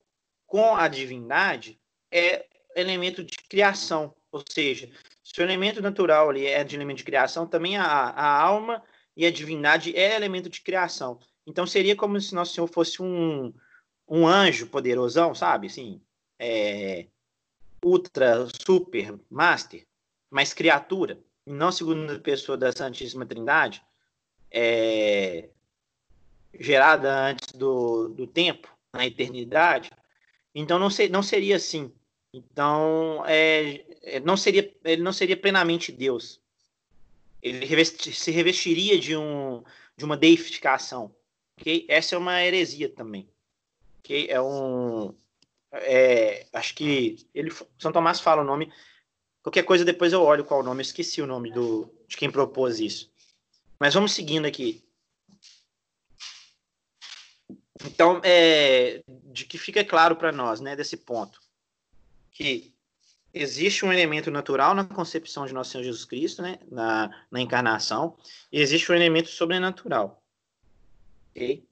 com 0.47 0.77
a 0.77 0.87
divindade 0.87 1.81
é 2.13 2.47
elemento 2.77 3.25
de 3.25 3.37
criação, 3.49 4.15
ou 4.31 4.45
seja, 4.49 4.89
se 5.25 5.41
o 5.41 5.43
elemento 5.43 5.83
natural 5.83 6.31
ali 6.31 6.47
é 6.47 6.63
de 6.63 6.77
elemento 6.77 6.99
de 6.99 7.05
criação, 7.05 7.45
também 7.45 7.77
a, 7.77 7.85
a 7.85 8.41
alma 8.41 8.83
e 9.17 9.27
a 9.27 9.33
divindade 9.33 9.97
é 9.97 10.15
elemento 10.15 10.49
de 10.49 10.61
criação. 10.61 11.19
Então 11.45 11.67
seria 11.67 11.97
como 11.97 12.21
se 12.21 12.35
Nosso 12.37 12.55
Senhor 12.55 12.69
fosse 12.69 13.03
um, 13.03 13.53
um 14.09 14.27
anjo 14.29 14.69
poderosão, 14.69 15.35
sabe? 15.35 15.67
Assim, 15.67 16.01
é, 16.39 17.07
ultra, 17.85 18.47
super, 18.65 19.19
master, 19.29 19.85
mas 20.31 20.55
criatura, 20.55 21.19
e 21.45 21.53
não 21.53 21.73
segunda 21.73 22.21
pessoa 22.21 22.57
da 22.57 22.71
Santíssima 22.71 23.27
Trindade, 23.27 23.83
é, 24.53 25.49
gerada 26.59 27.31
antes 27.31 27.53
do, 27.53 28.09
do 28.09 28.27
tempo, 28.27 28.69
na 28.93 29.07
eternidade, 29.07 29.91
então 30.55 30.79
não, 30.79 30.91
ser, 30.91 31.11
não 31.11 31.23
seria 31.23 31.57
assim. 31.57 31.93
Então, 32.33 33.25
é, 33.27 33.85
é, 34.03 34.21
não 34.21 34.37
seria, 34.37 34.73
ele 34.85 35.03
não 35.03 35.13
seria 35.13 35.37
plenamente 35.37 35.93
Deus. 35.93 36.41
Ele 37.43 37.65
revesti, 37.65 38.13
se 38.13 38.31
revestiria 38.31 38.99
de, 38.99 39.17
um, 39.17 39.63
de 39.97 40.05
uma 40.05 40.17
deificação. 40.17 41.15
Okay? 41.59 41.87
Essa 41.89 42.15
é 42.15 42.19
uma 42.19 42.43
heresia 42.43 42.89
também. 42.89 43.29
Okay? 44.01 44.27
É 44.29 44.41
um. 44.41 45.15
É, 45.73 46.47
acho 46.53 46.75
que 46.75 47.27
ele, 47.35 47.53
São 47.79 47.93
Tomás 47.93 48.21
fala 48.21 48.43
o 48.43 48.45
nome. 48.45 48.73
Qualquer 49.43 49.63
coisa 49.63 49.85
depois 49.85 50.13
eu 50.13 50.23
olho 50.23 50.45
qual 50.45 50.61
o 50.61 50.65
nome. 50.65 50.81
Eu 50.81 50.83
esqueci 50.83 51.23
o 51.23 51.27
nome 51.27 51.51
do, 51.51 51.91
de 52.07 52.17
quem 52.17 52.31
propôs 52.31 52.79
isso. 52.79 53.11
Mas 53.79 53.95
vamos 53.95 54.13
seguindo 54.13 54.47
aqui. 54.47 54.85
Então, 57.85 58.21
é, 58.23 59.03
de 59.07 59.47
que 59.47 59.57
fica 59.57 59.85
claro 59.85 60.17
para 60.17 60.33
nós, 60.33 60.61
né, 60.61 60.77
desse 60.77 60.97
ponto, 60.99 61.41
que 62.31 62.75
existe 63.33 63.85
um 63.85 63.93
elemento 63.93 64.31
natural 64.31 64.75
na 64.75 64.85
concepção 64.85 65.47
de 65.47 65.55
nosso 65.55 65.71
Senhor 65.71 65.85
Jesus 65.85 66.05
Cristo, 66.05 66.43
né, 66.43 66.59
na, 66.71 67.27
na 67.31 67.41
encarnação, 67.41 68.17
e 68.53 68.61
existe 68.61 68.91
um 68.91 68.95
elemento 68.95 69.29
sobrenatural. 69.29 70.23
Ok? 71.31 71.65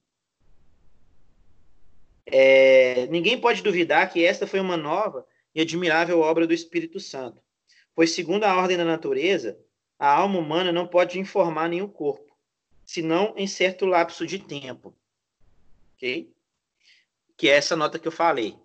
É, 2.25 3.07
ninguém 3.07 3.41
pode 3.41 3.63
duvidar 3.63 4.11
que 4.11 4.25
esta 4.25 4.47
foi 4.47 4.61
uma 4.61 4.77
nova 4.77 5.27
e 5.55 5.61
admirável 5.61 6.21
obra 6.21 6.47
do 6.47 6.55
Espírito 6.55 7.01
Santo, 7.01 7.43
pois, 7.95 8.13
segundo 8.13 8.45
a 8.45 8.57
ordem 8.57 8.77
da 8.77 8.85
natureza, 8.85 9.59
a 9.99 10.15
alma 10.15 10.39
humana 10.39 10.71
não 10.71 10.87
pode 10.87 11.19
informar 11.19 11.69
nenhum 11.69 11.89
corpo, 11.89 12.37
senão 12.85 13.35
em 13.37 13.47
certo 13.47 13.85
lapso 13.85 14.27
de 14.27 14.39
tempo 14.39 14.95
ok? 15.99 16.33
Que 17.37 17.49
é 17.49 17.57
essa 17.57 17.77
nota 17.77 17.99
que 17.99 18.07
eu 18.07 18.13
falei, 18.13 18.57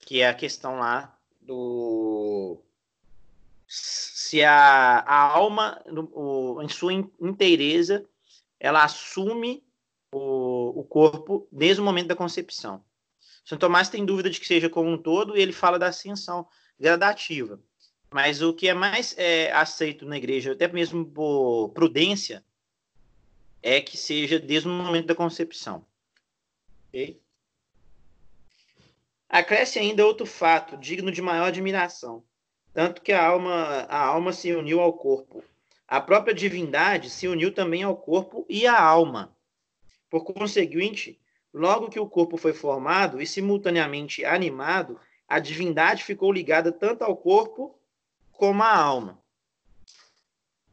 que 0.00 0.20
é 0.20 0.28
a 0.28 0.34
questão 0.34 0.78
lá 0.78 1.16
do 1.40 2.60
se 3.66 4.42
a, 4.42 5.00
a 5.00 5.20
alma 5.20 5.82
o, 5.86 6.62
em 6.62 6.68
sua 6.68 6.92
inteireza 6.92 8.06
ela 8.58 8.82
assume 8.82 9.62
o, 10.12 10.80
o 10.80 10.84
corpo 10.84 11.46
desde 11.52 11.82
o 11.82 11.84
momento 11.84 12.08
da 12.08 12.16
concepção. 12.16 12.82
São 13.44 13.58
Tomás 13.58 13.90
tem 13.90 14.04
dúvida 14.04 14.30
de 14.30 14.40
que 14.40 14.46
seja 14.46 14.68
como 14.68 14.90
um 14.90 14.98
todo 14.98 15.36
e 15.36 15.40
ele 15.40 15.52
fala 15.52 15.78
da 15.78 15.88
ascensão 15.88 16.46
gradativa. 16.78 17.60
Mas 18.10 18.40
o 18.40 18.54
que 18.54 18.68
é 18.68 18.74
mais 18.74 19.14
é, 19.18 19.52
aceito 19.52 20.06
na 20.06 20.16
igreja, 20.16 20.52
até 20.52 20.66
mesmo 20.66 21.04
por 21.04 21.70
prudência, 21.70 22.42
é 23.62 23.80
que 23.80 23.96
seja 23.96 24.38
desde 24.38 24.68
o 24.68 24.70
momento 24.70 25.06
da 25.06 25.14
concepção. 25.14 25.84
Acresce 29.28 29.78
ainda 29.78 30.06
outro 30.06 30.24
fato, 30.24 30.76
digno 30.76 31.12
de 31.12 31.20
maior 31.20 31.48
admiração, 31.48 32.24
tanto 32.72 33.02
que 33.02 33.12
a 33.12 33.24
alma, 33.26 33.86
a 33.88 33.98
alma 34.06 34.32
se 34.32 34.52
uniu 34.54 34.80
ao 34.80 34.92
corpo. 34.92 35.44
A 35.86 36.00
própria 36.00 36.34
divindade 36.34 37.10
se 37.10 37.28
uniu 37.28 37.52
também 37.52 37.82
ao 37.82 37.96
corpo 37.96 38.46
e 38.48 38.66
à 38.66 38.80
alma. 38.80 39.36
Por 40.10 40.24
conseguinte, 40.24 41.20
logo 41.52 41.90
que 41.90 42.00
o 42.00 42.08
corpo 42.08 42.36
foi 42.36 42.52
formado 42.52 43.20
e 43.20 43.26
simultaneamente 43.26 44.24
animado, 44.24 44.98
a 45.28 45.38
divindade 45.38 46.04
ficou 46.04 46.32
ligada 46.32 46.72
tanto 46.72 47.02
ao 47.02 47.16
corpo 47.16 47.78
como 48.32 48.62
à 48.62 48.74
alma. 48.74 49.22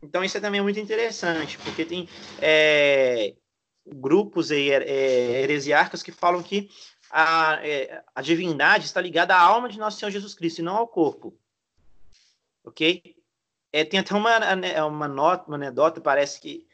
Então 0.01 0.23
isso 0.23 0.37
é 0.37 0.41
também 0.41 0.61
muito 0.61 0.79
interessante, 0.79 1.57
porque 1.57 1.83
tem 1.83 2.07
é, 2.39 3.33
grupos 3.85 4.51
é, 4.51 4.57
heresiarcas 4.57 6.01
que 6.01 6.11
falam 6.11 6.41
que 6.41 6.69
a, 7.11 7.59
é, 7.65 8.03
a 8.13 8.21
divindade 8.21 8.85
está 8.85 8.99
ligada 8.99 9.35
à 9.35 9.39
alma 9.39 9.69
de 9.69 9.77
nosso 9.77 9.99
Senhor 9.99 10.11
Jesus 10.11 10.33
Cristo 10.33 10.59
e 10.59 10.63
não 10.63 10.75
ao 10.75 10.87
corpo. 10.87 11.37
Ok? 12.63 13.15
É, 13.71 13.83
tem 13.83 13.99
até 13.99 14.15
uma, 14.15 14.39
uma, 14.87 15.07
nota, 15.07 15.47
uma 15.47 15.55
anedota, 15.55 16.01
parece 16.01 16.39
que 16.39 16.65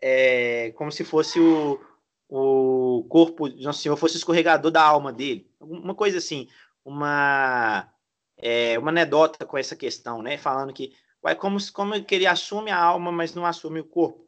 é 0.00 0.72
como 0.76 0.90
se 0.90 1.04
fosse 1.04 1.38
o, 1.40 1.80
o 2.28 3.04
corpo 3.08 3.48
de 3.48 3.64
Nosso 3.64 3.80
Senhor 3.80 3.96
fosse 3.96 4.16
escorregador 4.16 4.70
da 4.70 4.82
alma 4.82 5.12
dele. 5.12 5.50
Uma 5.60 5.94
coisa 5.94 6.18
assim, 6.18 6.48
uma, 6.84 7.88
é, 8.36 8.78
uma 8.78 8.90
anedota 8.90 9.44
com 9.44 9.58
essa 9.58 9.76
questão, 9.76 10.22
né? 10.22 10.38
Falando 10.38 10.72
que 10.72 10.94
vai 11.22 11.34
como, 11.34 11.58
como 11.72 12.02
que 12.04 12.14
ele 12.14 12.26
assume 12.26 12.70
a 12.70 12.78
alma, 12.78 13.10
mas 13.12 13.34
não 13.34 13.44
assume 13.44 13.80
o 13.80 13.84
corpo. 13.84 14.25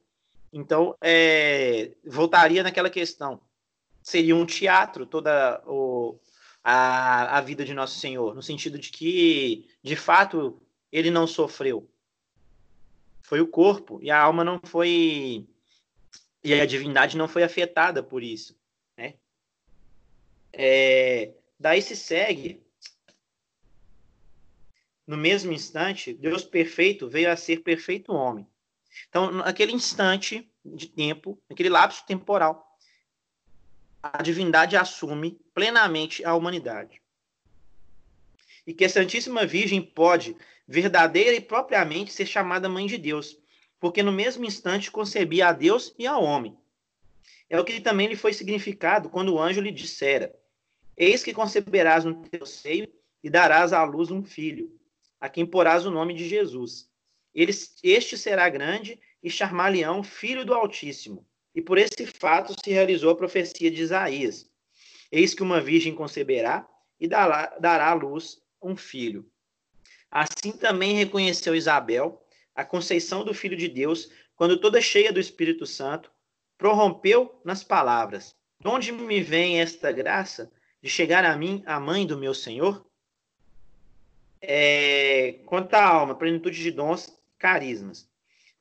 Então, 0.52 0.96
é, 1.00 1.92
voltaria 2.04 2.62
naquela 2.62 2.90
questão. 2.90 3.40
Seria 4.02 4.34
um 4.34 4.46
teatro, 4.46 5.04
toda 5.04 5.62
o, 5.66 6.18
a, 6.64 7.38
a 7.38 7.40
vida 7.40 7.64
de 7.64 7.74
Nosso 7.74 7.98
Senhor, 7.98 8.34
no 8.34 8.42
sentido 8.42 8.78
de 8.78 8.90
que, 8.90 9.68
de 9.82 9.96
fato, 9.96 10.60
ele 10.90 11.10
não 11.10 11.26
sofreu. 11.26 11.90
Foi 13.22 13.40
o 13.40 13.48
corpo, 13.48 13.98
e 14.02 14.10
a 14.10 14.18
alma 14.18 14.42
não 14.42 14.58
foi. 14.64 15.46
E 16.42 16.54
a 16.54 16.64
divindade 16.64 17.16
não 17.16 17.28
foi 17.28 17.42
afetada 17.42 18.02
por 18.02 18.22
isso. 18.22 18.58
Né? 18.96 19.14
É, 20.52 21.34
daí 21.58 21.82
se 21.82 21.94
segue. 21.94 22.62
No 25.06 25.16
mesmo 25.16 25.52
instante, 25.52 26.12
Deus 26.12 26.44
perfeito 26.44 27.08
veio 27.08 27.30
a 27.30 27.36
ser 27.36 27.62
perfeito 27.62 28.12
homem. 28.12 28.46
Então, 29.08 29.30
naquele 29.30 29.72
instante 29.72 30.50
de 30.64 30.88
tempo, 30.88 31.40
naquele 31.48 31.68
lapso 31.68 32.04
temporal, 32.06 32.76
a 34.02 34.22
divindade 34.22 34.76
assume 34.76 35.40
plenamente 35.54 36.24
a 36.24 36.34
humanidade. 36.34 37.02
E 38.66 38.74
que 38.74 38.84
a 38.84 38.88
Santíssima 38.88 39.46
Virgem 39.46 39.82
pode, 39.82 40.36
verdadeira 40.66 41.34
e 41.34 41.40
propriamente, 41.40 42.12
ser 42.12 42.26
chamada 42.26 42.68
Mãe 42.68 42.86
de 42.86 42.98
Deus, 42.98 43.38
porque 43.80 44.02
no 44.02 44.12
mesmo 44.12 44.44
instante 44.44 44.90
concebia 44.90 45.48
a 45.48 45.52
Deus 45.52 45.94
e 45.98 46.06
ao 46.06 46.22
homem. 46.22 46.56
É 47.48 47.58
o 47.58 47.64
que 47.64 47.80
também 47.80 48.08
lhe 48.08 48.16
foi 48.16 48.32
significado 48.32 49.08
quando 49.08 49.32
o 49.32 49.40
anjo 49.40 49.60
lhe 49.60 49.70
dissera: 49.70 50.34
Eis 50.96 51.22
que 51.22 51.32
conceberás 51.32 52.04
no 52.04 52.22
teu 52.28 52.44
seio 52.44 52.88
e 53.22 53.30
darás 53.30 53.72
à 53.72 53.82
luz 53.84 54.10
um 54.10 54.22
filho, 54.22 54.78
a 55.20 55.28
quem 55.28 55.46
porás 55.46 55.86
o 55.86 55.90
nome 55.90 56.14
de 56.14 56.28
Jesus. 56.28 56.87
Este 57.82 58.16
será 58.16 58.48
grande 58.48 58.98
e 59.22 59.30
charmar-lhe-ão 59.30 60.02
filho 60.02 60.44
do 60.44 60.54
Altíssimo 60.54 61.26
e 61.58 61.60
por 61.60 61.76
esse 61.76 62.06
fato 62.06 62.54
se 62.62 62.70
realizou 62.70 63.10
a 63.10 63.16
profecia 63.16 63.68
de 63.68 63.82
Isaías: 63.82 64.48
Eis 65.10 65.34
que 65.34 65.42
uma 65.42 65.60
virgem 65.60 65.92
conceberá 65.92 66.64
e 67.00 67.08
dará, 67.08 67.56
dará 67.58 67.90
à 67.90 67.94
luz 67.94 68.40
um 68.62 68.76
filho. 68.76 69.28
Assim 70.08 70.52
também 70.52 70.94
reconheceu 70.94 71.56
Isabel 71.56 72.24
a 72.54 72.64
conceição 72.64 73.24
do 73.24 73.34
Filho 73.34 73.56
de 73.56 73.66
Deus, 73.66 74.08
quando 74.36 74.60
toda 74.60 74.80
cheia 74.80 75.12
do 75.12 75.18
Espírito 75.18 75.66
Santo, 75.66 76.12
prorrompeu 76.56 77.40
nas 77.44 77.64
palavras: 77.64 78.36
De 78.60 78.68
onde 78.68 78.92
me 78.92 79.20
vem 79.20 79.60
esta 79.60 79.90
graça 79.90 80.52
de 80.80 80.88
chegar 80.88 81.24
a 81.24 81.36
mim, 81.36 81.64
a 81.66 81.80
mãe 81.80 82.06
do 82.06 82.16
meu 82.16 82.34
Senhor? 82.34 82.86
É, 84.40 85.40
quanto 85.44 85.74
à 85.74 85.84
alma, 85.84 86.14
plenitude 86.14 86.62
de 86.62 86.70
dons, 86.70 87.17
carismas. 87.38 88.08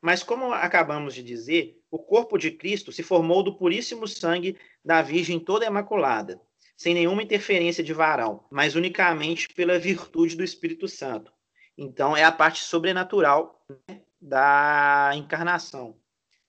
Mas 0.02 0.22
como 0.24 0.54
acabamos 0.54 1.14
de 1.14 1.24
dizer, 1.24 1.82
o 1.90 1.98
corpo 1.98 2.38
de 2.38 2.52
Cristo 2.52 2.92
se 2.92 3.02
formou 3.02 3.42
do 3.42 3.56
puríssimo 3.56 4.08
sangue 4.08 4.58
da 4.84 5.02
Virgem 5.02 5.40
toda 5.40 5.66
imaculada, 5.66 6.40
sem 6.76 6.94
nenhuma 6.94 7.24
interferência 7.24 7.84
de 7.84 7.94
varão, 7.94 8.46
mas 8.52 8.76
unicamente 8.76 9.50
pela 9.50 9.80
virtude 9.80 10.36
do 10.36 10.44
Espírito 10.44 10.88
Santo. 10.88 11.32
Então, 11.78 12.16
é 12.16 12.24
a 12.24 12.32
parte 12.32 12.64
sobrenatural 12.64 13.64
né, 13.70 14.02
da 14.22 15.12
encarnação. 15.16 15.98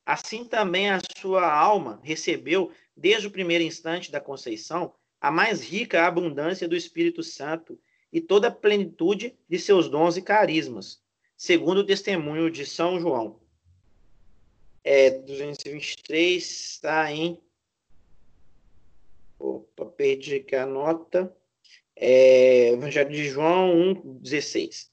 Assim 0.04 0.44
também 0.44 0.90
a 0.90 1.00
sua 1.18 1.50
alma 1.50 2.00
recebeu, 2.02 2.72
desde 2.96 3.26
o 3.26 3.30
primeiro 3.30 3.64
instante 3.64 4.10
da 4.10 4.20
conceição, 4.20 4.94
a 5.20 5.30
mais 5.30 5.62
rica 5.62 6.06
abundância 6.06 6.68
do 6.68 6.76
Espírito 6.76 7.22
Santo 7.22 7.78
e 8.12 8.20
toda 8.20 8.48
a 8.48 8.50
plenitude 8.52 9.36
de 9.48 9.58
seus 9.58 9.88
dons 9.88 10.16
e 10.16 10.22
carismas, 10.22 11.02
segundo 11.38 11.78
o 11.78 11.86
testemunho 11.86 12.50
de 12.50 12.66
São 12.66 13.00
João 13.00 13.40
é, 14.90 15.10
223 15.10 16.42
está 16.42 17.12
em. 17.12 17.38
Opa, 19.38 19.84
perdi 19.84 20.36
aqui 20.36 20.56
a 20.56 20.64
nota. 20.64 21.34
É, 21.94 22.70
Evangelho 22.70 23.10
de 23.10 23.28
João 23.28 23.74
1,16. 24.22 24.88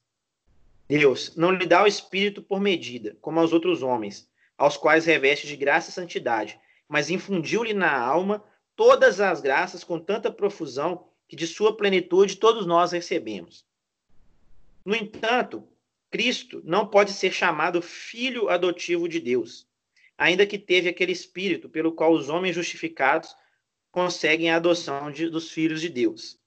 Deus 0.87 1.35
não 1.35 1.51
lhe 1.51 1.65
dá 1.65 1.83
o 1.83 1.87
Espírito 1.87 2.41
por 2.41 2.59
medida, 2.59 3.15
como 3.21 3.39
aos 3.39 3.53
outros 3.53 3.81
homens, 3.81 4.29
aos 4.57 4.75
quais 4.75 5.05
reveste 5.05 5.47
de 5.47 5.55
graça 5.55 5.89
e 5.89 5.93
santidade, 5.93 6.59
mas 6.89 7.09
infundiu-lhe 7.09 7.73
na 7.73 7.97
alma 7.97 8.43
todas 8.75 9.21
as 9.21 9.39
graças 9.39 9.83
com 9.83 9.99
tanta 9.99 10.31
profusão 10.31 11.07
que 11.27 11.35
de 11.35 11.47
sua 11.47 11.75
plenitude 11.75 12.35
todos 12.35 12.65
nós 12.65 12.91
recebemos. 12.91 13.65
No 14.83 14.95
entanto, 14.95 15.67
Cristo 16.15 16.61
não 16.63 16.87
pode 16.87 17.11
ser 17.11 17.33
chamado 17.33 17.81
filho 17.81 18.47
adotivo 18.47 19.05
de 19.05 19.19
Deus, 19.19 19.67
ainda 20.17 20.47
que 20.47 20.57
teve 20.57 20.87
aquele 20.87 21.11
espírito 21.11 21.67
pelo 21.67 21.91
qual 21.91 22.13
os 22.13 22.29
homens 22.29 22.55
justificados 22.55 23.35
conseguem 23.91 24.49
a 24.49 24.55
adoção 24.55 25.11
de, 25.11 25.27
dos 25.27 25.51
filhos 25.51 25.81
de 25.81 25.89
Deus. 25.89 26.39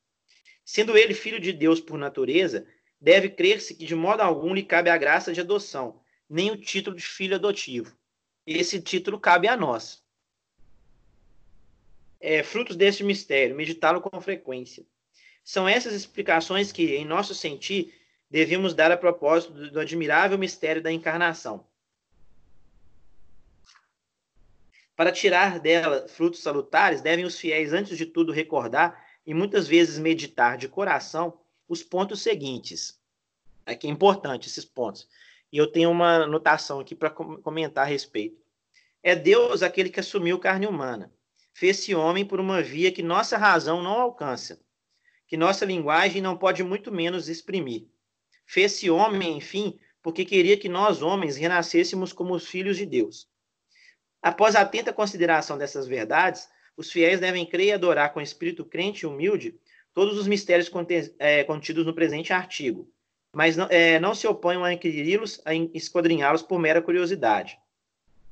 Sendo 0.65 0.97
ele 0.97 1.13
filho 1.13 1.39
de 1.39 1.53
Deus 1.53 1.83
por 1.83 1.99
natureza, 1.99 2.67
deve 2.99 3.29
crer-se 3.29 3.75
que 3.75 3.85
de 3.85 3.95
modo 3.95 4.23
algum 4.23 4.55
lhe 4.55 4.63
cabe 4.63 4.89
a 4.89 4.97
graça 4.97 5.35
de 5.35 5.41
adoção, 5.43 6.01
nem 6.27 6.51
o 6.51 6.57
título 6.57 6.97
de 6.97 7.05
filho 7.05 7.35
adotivo. 7.35 7.95
Esse 8.47 8.81
título 8.81 9.21
cabe 9.21 9.49
a 9.49 9.57
nós. 9.57 10.03
É, 12.19 12.43
frutos 12.43 12.75
deste 12.75 13.05
mistério, 13.05 13.55
meditá-lo 13.55 14.01
com 14.01 14.19
frequência. 14.19 14.87
São 15.45 15.69
essas 15.69 15.93
explicações 15.93 16.73
que, 16.73 16.95
em 16.95 17.05
nosso 17.05 17.35
sentir, 17.35 17.98
devemos 18.31 18.75
dar 18.75 18.91
a 18.91 18.97
propósito 18.97 19.53
do, 19.53 19.71
do 19.71 19.81
admirável 19.81 20.39
mistério 20.39 20.83
da 20.83 20.93
encarnação. 20.93 21.65
Para 24.95 25.13
tirar 25.13 25.61
dela 25.61 26.09
frutos 26.09 26.43
salutares, 26.43 27.01
devem 27.01 27.25
os 27.25 27.39
fiéis, 27.39 27.73
antes 27.73 27.97
de 27.97 28.05
tudo, 28.05 28.33
recordar 28.33 29.07
e 29.25 29.33
muitas 29.33 29.69
vezes 29.69 29.99
meditar 29.99 30.57
de 30.57 30.69
coração 30.69 31.39
os 31.69 31.83
pontos 31.83 32.21
seguintes. 32.21 32.99
Aqui 33.65 33.87
é 33.87 33.91
importante 33.91 34.49
esses 34.49 34.65
pontos. 34.65 35.09
E 35.53 35.57
eu 35.57 35.67
tenho 35.67 35.91
uma 35.91 36.25
anotação 36.25 36.81
aqui 36.81 36.95
para 36.95 37.11
comentar 37.11 37.85
a 37.85 37.89
respeito. 37.89 38.43
É 39.03 39.15
Deus 39.15 39.63
aquele 39.63 39.89
que 39.89 40.01
assumiu 40.01 40.39
carne 40.39 40.67
humana. 40.67 41.13
Fez-se 41.53 41.95
homem 41.95 42.25
por 42.25 42.41
uma 42.41 42.63
via 42.63 42.91
que 42.91 43.03
nossa 43.03 43.37
razão 43.37 43.83
não 43.83 44.01
alcança, 44.01 44.61
que 45.27 45.37
nossa 45.37 45.65
linguagem 45.65 46.21
não 46.21 46.37
pode 46.37 46.63
muito 46.63 46.91
menos 46.91 47.29
exprimir. 47.29 47.87
Fez-se 48.49 48.91
homem, 48.91 49.37
enfim, 49.37 49.79
porque 50.03 50.25
queria 50.25 50.57
que 50.57 50.71
nós, 50.71 51.03
homens, 51.03 51.37
renascêssemos 51.37 52.15
como 52.15 52.33
os 52.33 52.49
filhos 52.49 52.79
de 52.79 52.87
Deus. 52.87 53.29
Após 54.23 54.57
atenta 54.57 54.91
consideração 54.91 55.59
dessas 55.59 55.87
verdades, 55.87 56.49
os 56.75 56.91
fiéis 56.91 57.21
devem 57.21 57.45
crer 57.45 57.67
e 57.67 57.73
adorar 57.73 58.15
com 58.15 58.23
espírito 58.23 58.65
crente 58.65 59.03
e 59.03 59.07
humilde 59.07 59.61
todos 59.93 60.17
os 60.19 60.27
mistérios 60.27 60.71
é, 61.19 61.45
contidos 61.45 61.85
no 61.85 61.93
presente 61.93 62.33
artigo, 62.33 62.91
mas 63.35 63.55
não, 63.55 63.67
é, 63.69 64.01
não 64.01 64.15
se 64.15 64.27
oponham 64.27 64.65
a 64.65 64.73
inquiri-los, 64.73 65.43
a 65.45 65.55
esquadrinhá-los 65.55 66.43
por 66.43 66.59
mera 66.59 66.81
curiosidade. 66.81 67.59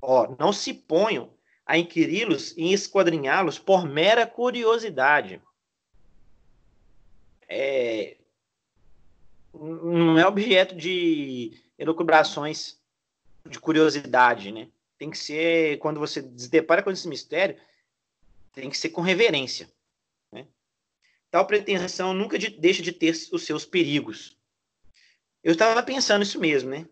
Ó, 0.01 0.35
não 0.39 0.51
se 0.51 0.73
ponham 0.73 1.35
a 1.67 1.77
inquiri-los 1.77 2.57
e 2.57 2.73
esquadrinhá-los 2.73 3.59
por 3.59 3.85
mera 3.87 4.27
curiosidade. 4.27 5.43
É, 7.47 8.17
não 9.59 10.19
é 10.19 10.27
objeto 10.27 10.75
de 10.75 11.53
elucubrações 11.79 12.79
de 13.49 13.59
curiosidade, 13.59 14.51
né? 14.53 14.69
tem 14.99 15.11
que 15.11 15.19
ser, 15.19 15.79
quando 15.79 16.01
você 16.01 16.23
se 16.37 16.49
depara 16.49 16.83
com 16.83 16.91
esse 16.91 17.07
mistério, 17.09 17.57
tem 18.53 18.71
que 18.71 18.79
ser 18.79 18.91
com 18.91 19.01
reverência. 19.01 19.71
Né? 20.33 20.47
Tal 21.31 21.47
pretensão 21.47 22.15
nunca 22.15 22.39
de, 22.39 22.51
deixa 22.51 22.83
de 22.83 22.93
ter 22.93 23.11
os 23.11 23.45
seus 23.45 23.65
perigos. 23.65 24.37
Eu 25.45 25.53
estava 25.53 25.83
pensando 25.83 26.23
isso 26.23 26.41
mesmo, 26.41 26.71
né? 26.71 26.89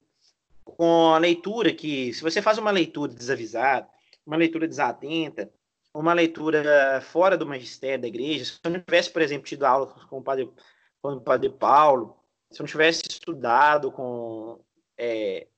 Com 0.64 1.12
a 1.12 1.18
leitura 1.18 1.72
que, 1.72 2.12
se 2.14 2.22
você 2.22 2.40
faz 2.40 2.56
uma 2.56 2.70
leitura 2.70 3.12
desavisada, 3.12 3.88
uma 4.24 4.36
leitura 4.36 4.68
desatenta, 4.68 5.50
uma 5.92 6.12
leitura 6.12 7.00
fora 7.02 7.36
do 7.36 7.46
magistério 7.46 8.02
da 8.02 8.08
igreja, 8.08 8.44
se 8.44 8.58
eu 8.62 8.70
não 8.70 8.80
tivesse, 8.80 9.10
por 9.10 9.22
exemplo, 9.22 9.46
tido 9.46 9.64
aula 9.64 9.86
com 10.08 10.18
o 10.18 10.22
padre, 10.22 10.50
com 11.02 11.12
o 11.14 11.20
padre 11.20 11.50
Paulo, 11.50 12.16
se 12.54 12.60
eu 12.60 12.64
não 12.64 12.70
tivesse 12.70 13.02
estudado 13.08 13.90
com 13.90 14.60
é, 14.96 15.48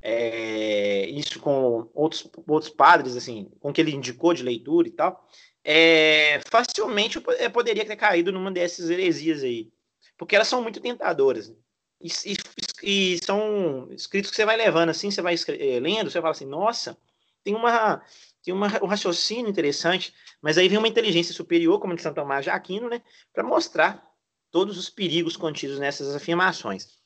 é, 0.00 1.06
isso 1.10 1.38
com 1.40 1.90
outros, 1.92 2.30
outros 2.46 2.72
padres, 2.72 3.16
assim, 3.16 3.50
com 3.60 3.70
que 3.70 3.82
ele 3.82 3.94
indicou 3.94 4.32
de 4.32 4.42
leitura 4.42 4.88
e 4.88 4.90
tal, 4.90 5.28
é, 5.62 6.40
facilmente 6.50 7.22
eu 7.38 7.50
poderia 7.50 7.84
ter 7.84 7.96
caído 7.96 8.32
numa 8.32 8.50
dessas 8.50 8.88
heresias 8.88 9.42
aí, 9.42 9.70
porque 10.16 10.34
elas 10.34 10.48
são 10.48 10.62
muito 10.62 10.80
tentadoras. 10.80 11.50
Né? 11.50 11.56
E, 12.00 12.08
e, 12.24 12.36
e, 12.82 13.18
são 13.22 13.88
escritos 13.92 14.30
que 14.30 14.36
você 14.36 14.46
vai 14.46 14.56
levando 14.56 14.88
assim, 14.88 15.10
você 15.10 15.20
vai 15.20 15.34
é, 15.34 15.80
lendo, 15.80 16.10
você 16.10 16.20
fala 16.20 16.30
assim, 16.30 16.46
nossa, 16.46 16.96
tem 17.44 17.54
uma 17.54 18.02
tem 18.42 18.54
uma, 18.54 18.68
um 18.82 18.86
raciocínio 18.86 19.50
interessante, 19.50 20.14
mas 20.40 20.56
aí 20.56 20.68
vem 20.68 20.78
uma 20.78 20.88
inteligência 20.88 21.34
superior, 21.34 21.78
como 21.78 21.94
de 21.94 22.00
Santo 22.00 22.14
Tomás 22.14 22.44
de 22.44 22.50
Aquino, 22.50 22.88
né, 22.88 23.02
para 23.34 23.44
mostrar 23.44 24.07
todos 24.50 24.78
os 24.78 24.90
perigos 24.90 25.36
contidos 25.36 25.78
nessas 25.78 26.14
afirmações. 26.14 26.98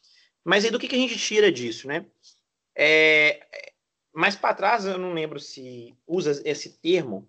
Mas 0.45 0.65
aí 0.65 0.71
do 0.71 0.79
que, 0.79 0.89
que 0.89 0.97
a 0.97 0.99
gente 0.99 1.19
tira 1.19 1.51
disso, 1.51 1.87
né? 1.87 2.07
É, 2.75 3.47
mais 4.13 4.37
para 4.37 4.55
trás, 4.55 4.85
eu 4.85 4.99
não 4.99 5.13
lembro 5.13 5.39
se 5.39 5.95
usa 6.07 6.43
esse 6.45 6.71
termo. 6.79 7.29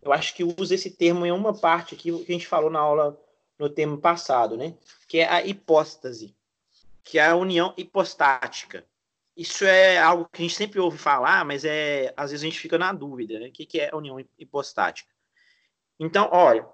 Eu 0.00 0.12
acho 0.12 0.34
que 0.34 0.44
usa 0.44 0.74
esse 0.74 0.90
termo 0.90 1.26
em 1.26 1.32
uma 1.32 1.54
parte 1.54 1.94
aqui 1.94 2.12
que 2.24 2.32
a 2.32 2.34
gente 2.34 2.46
falou 2.46 2.70
na 2.70 2.80
aula 2.80 3.20
no 3.58 3.68
termo 3.68 3.98
passado, 3.98 4.56
né? 4.56 4.74
Que 5.06 5.18
é 5.18 5.28
a 5.28 5.44
hipóstase, 5.44 6.34
que 7.04 7.18
é 7.18 7.26
a 7.26 7.36
união 7.36 7.72
hipostática. 7.76 8.84
Isso 9.36 9.64
é 9.64 9.98
algo 9.98 10.28
que 10.30 10.42
a 10.42 10.44
gente 10.44 10.56
sempre 10.56 10.78
ouve 10.80 10.98
falar, 10.98 11.44
mas 11.44 11.64
é 11.64 12.12
às 12.16 12.30
vezes 12.30 12.44
a 12.44 12.46
gente 12.46 12.60
fica 12.60 12.76
na 12.78 12.92
dúvida, 12.92 13.38
né? 13.38 13.48
O 13.48 13.52
que, 13.52 13.64
que 13.64 13.80
é 13.80 13.90
a 13.90 13.96
união 13.96 14.18
hipostática? 14.38 15.10
Então, 15.98 16.28
olha, 16.32 16.66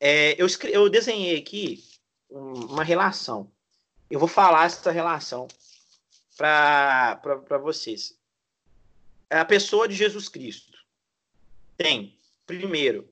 é, 0.00 0.34
eu, 0.40 0.46
eu 0.70 0.88
desenhei 0.88 1.38
aqui 1.38 1.84
uma 2.32 2.82
relação. 2.82 3.50
Eu 4.10 4.18
vou 4.18 4.28
falar 4.28 4.66
essa 4.66 4.90
relação 4.90 5.48
para 6.36 7.58
vocês. 7.62 8.18
A 9.30 9.44
pessoa 9.44 9.88
de 9.88 9.94
Jesus 9.94 10.28
Cristo 10.28 10.78
tem, 11.76 12.18
primeiro, 12.46 13.08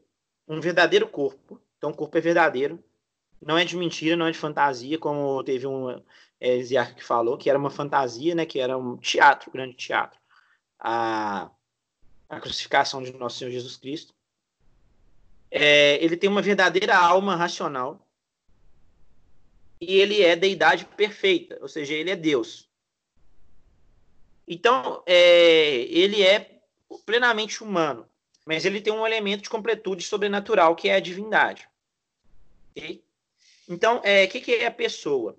um 0.46 0.60
verdadeiro 0.60 1.08
corpo. 1.08 1.60
Então, 1.78 1.90
o 1.90 1.94
corpo 1.94 2.18
é 2.18 2.20
verdadeiro. 2.20 2.82
Não 3.40 3.56
é 3.56 3.64
de 3.64 3.76
mentira, 3.76 4.16
não 4.16 4.26
é 4.26 4.30
de 4.30 4.38
fantasia, 4.38 4.98
como 4.98 5.42
teve 5.42 5.66
um 5.66 5.88
é, 6.38 6.84
que 6.94 7.02
falou, 7.02 7.38
que 7.38 7.48
era 7.48 7.58
uma 7.58 7.70
fantasia, 7.70 8.34
né? 8.34 8.44
Que 8.44 8.60
era 8.60 8.76
um 8.76 8.96
teatro, 8.98 9.48
um 9.48 9.52
grande 9.52 9.74
teatro. 9.74 10.18
A, 10.78 11.50
a 12.28 12.40
crucificação 12.40 13.02
de 13.02 13.12
nosso 13.12 13.38
Senhor 13.38 13.50
Jesus 13.50 13.76
Cristo. 13.76 14.14
É, 15.50 16.02
ele 16.04 16.16
tem 16.16 16.28
uma 16.28 16.42
verdadeira 16.42 16.96
alma 16.96 17.34
racional. 17.34 18.06
E 19.80 19.98
ele 19.98 20.22
é 20.22 20.36
deidade 20.36 20.84
perfeita, 20.84 21.58
ou 21.60 21.68
seja, 21.68 21.94
ele 21.94 22.10
é 22.10 22.16
Deus. 22.16 22.68
Então, 24.46 25.02
é, 25.06 25.82
ele 25.88 26.22
é 26.22 26.60
plenamente 27.06 27.62
humano 27.62 28.10
mas 28.50 28.64
ele 28.64 28.80
tem 28.80 28.92
um 28.92 29.06
elemento 29.06 29.42
de 29.42 29.48
completude 29.48 30.02
sobrenatural 30.02 30.74
que 30.74 30.88
é 30.88 30.96
a 30.96 31.00
divindade. 31.00 31.68
Okay? 32.70 33.04
Então, 33.68 33.98
o 33.98 34.00
é, 34.02 34.26
que, 34.26 34.40
que 34.40 34.54
é 34.54 34.66
a 34.66 34.72
pessoa? 34.72 35.36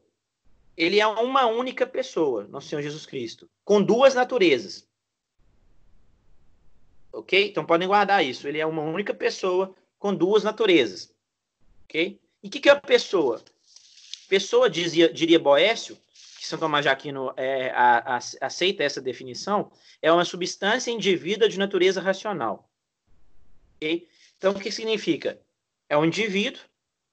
Ele 0.77 0.97
é 0.97 1.06
uma 1.06 1.45
única 1.45 1.86
pessoa, 1.86 2.47
nosso 2.47 2.69
Senhor 2.69 2.82
Jesus 2.82 3.06
Cristo, 3.06 3.49
com 3.65 3.82
duas 3.84 4.15
naturezas. 4.15 4.88
Ok? 7.12 7.49
Então 7.49 7.65
podem 7.65 7.88
guardar 7.88 8.23
isso. 8.23 8.47
Ele 8.47 8.60
é 8.60 8.65
uma 8.65 8.84
única 8.84 9.13
pessoa 9.13 9.75
com 9.99 10.15
duas 10.15 10.43
naturezas. 10.43 11.13
Ok? 11.84 12.17
E 12.41 12.47
o 12.47 12.49
que, 12.49 12.62
que 12.62 12.69
é 12.69 12.71
a 12.71 12.80
pessoa? 12.80 13.43
Pessoa, 14.32 14.70
dizia, 14.70 15.12
diria 15.12 15.38
Boécio, 15.38 15.98
que 16.39 16.48
São 16.48 16.58
Tomás 16.58 16.86
de 16.86 16.89
Aquino 16.89 17.34
é, 17.36 17.70
a, 17.72 18.15
a, 18.15 18.20
aceita 18.39 18.82
essa 18.82 19.02
definição, 19.02 19.70
é 20.02 20.10
uma 20.10 20.24
substância 20.24 20.89
indivídua 20.89 21.50
de 21.50 21.60
natureza 21.60 22.00
racional. 22.00 22.72
Okay? 23.76 24.08
Então, 24.38 24.54
o 24.54 24.58
que 24.58 24.72
significa? 24.72 25.38
É 25.89 25.98
um 25.98 26.06
indivíduo, 26.06 26.62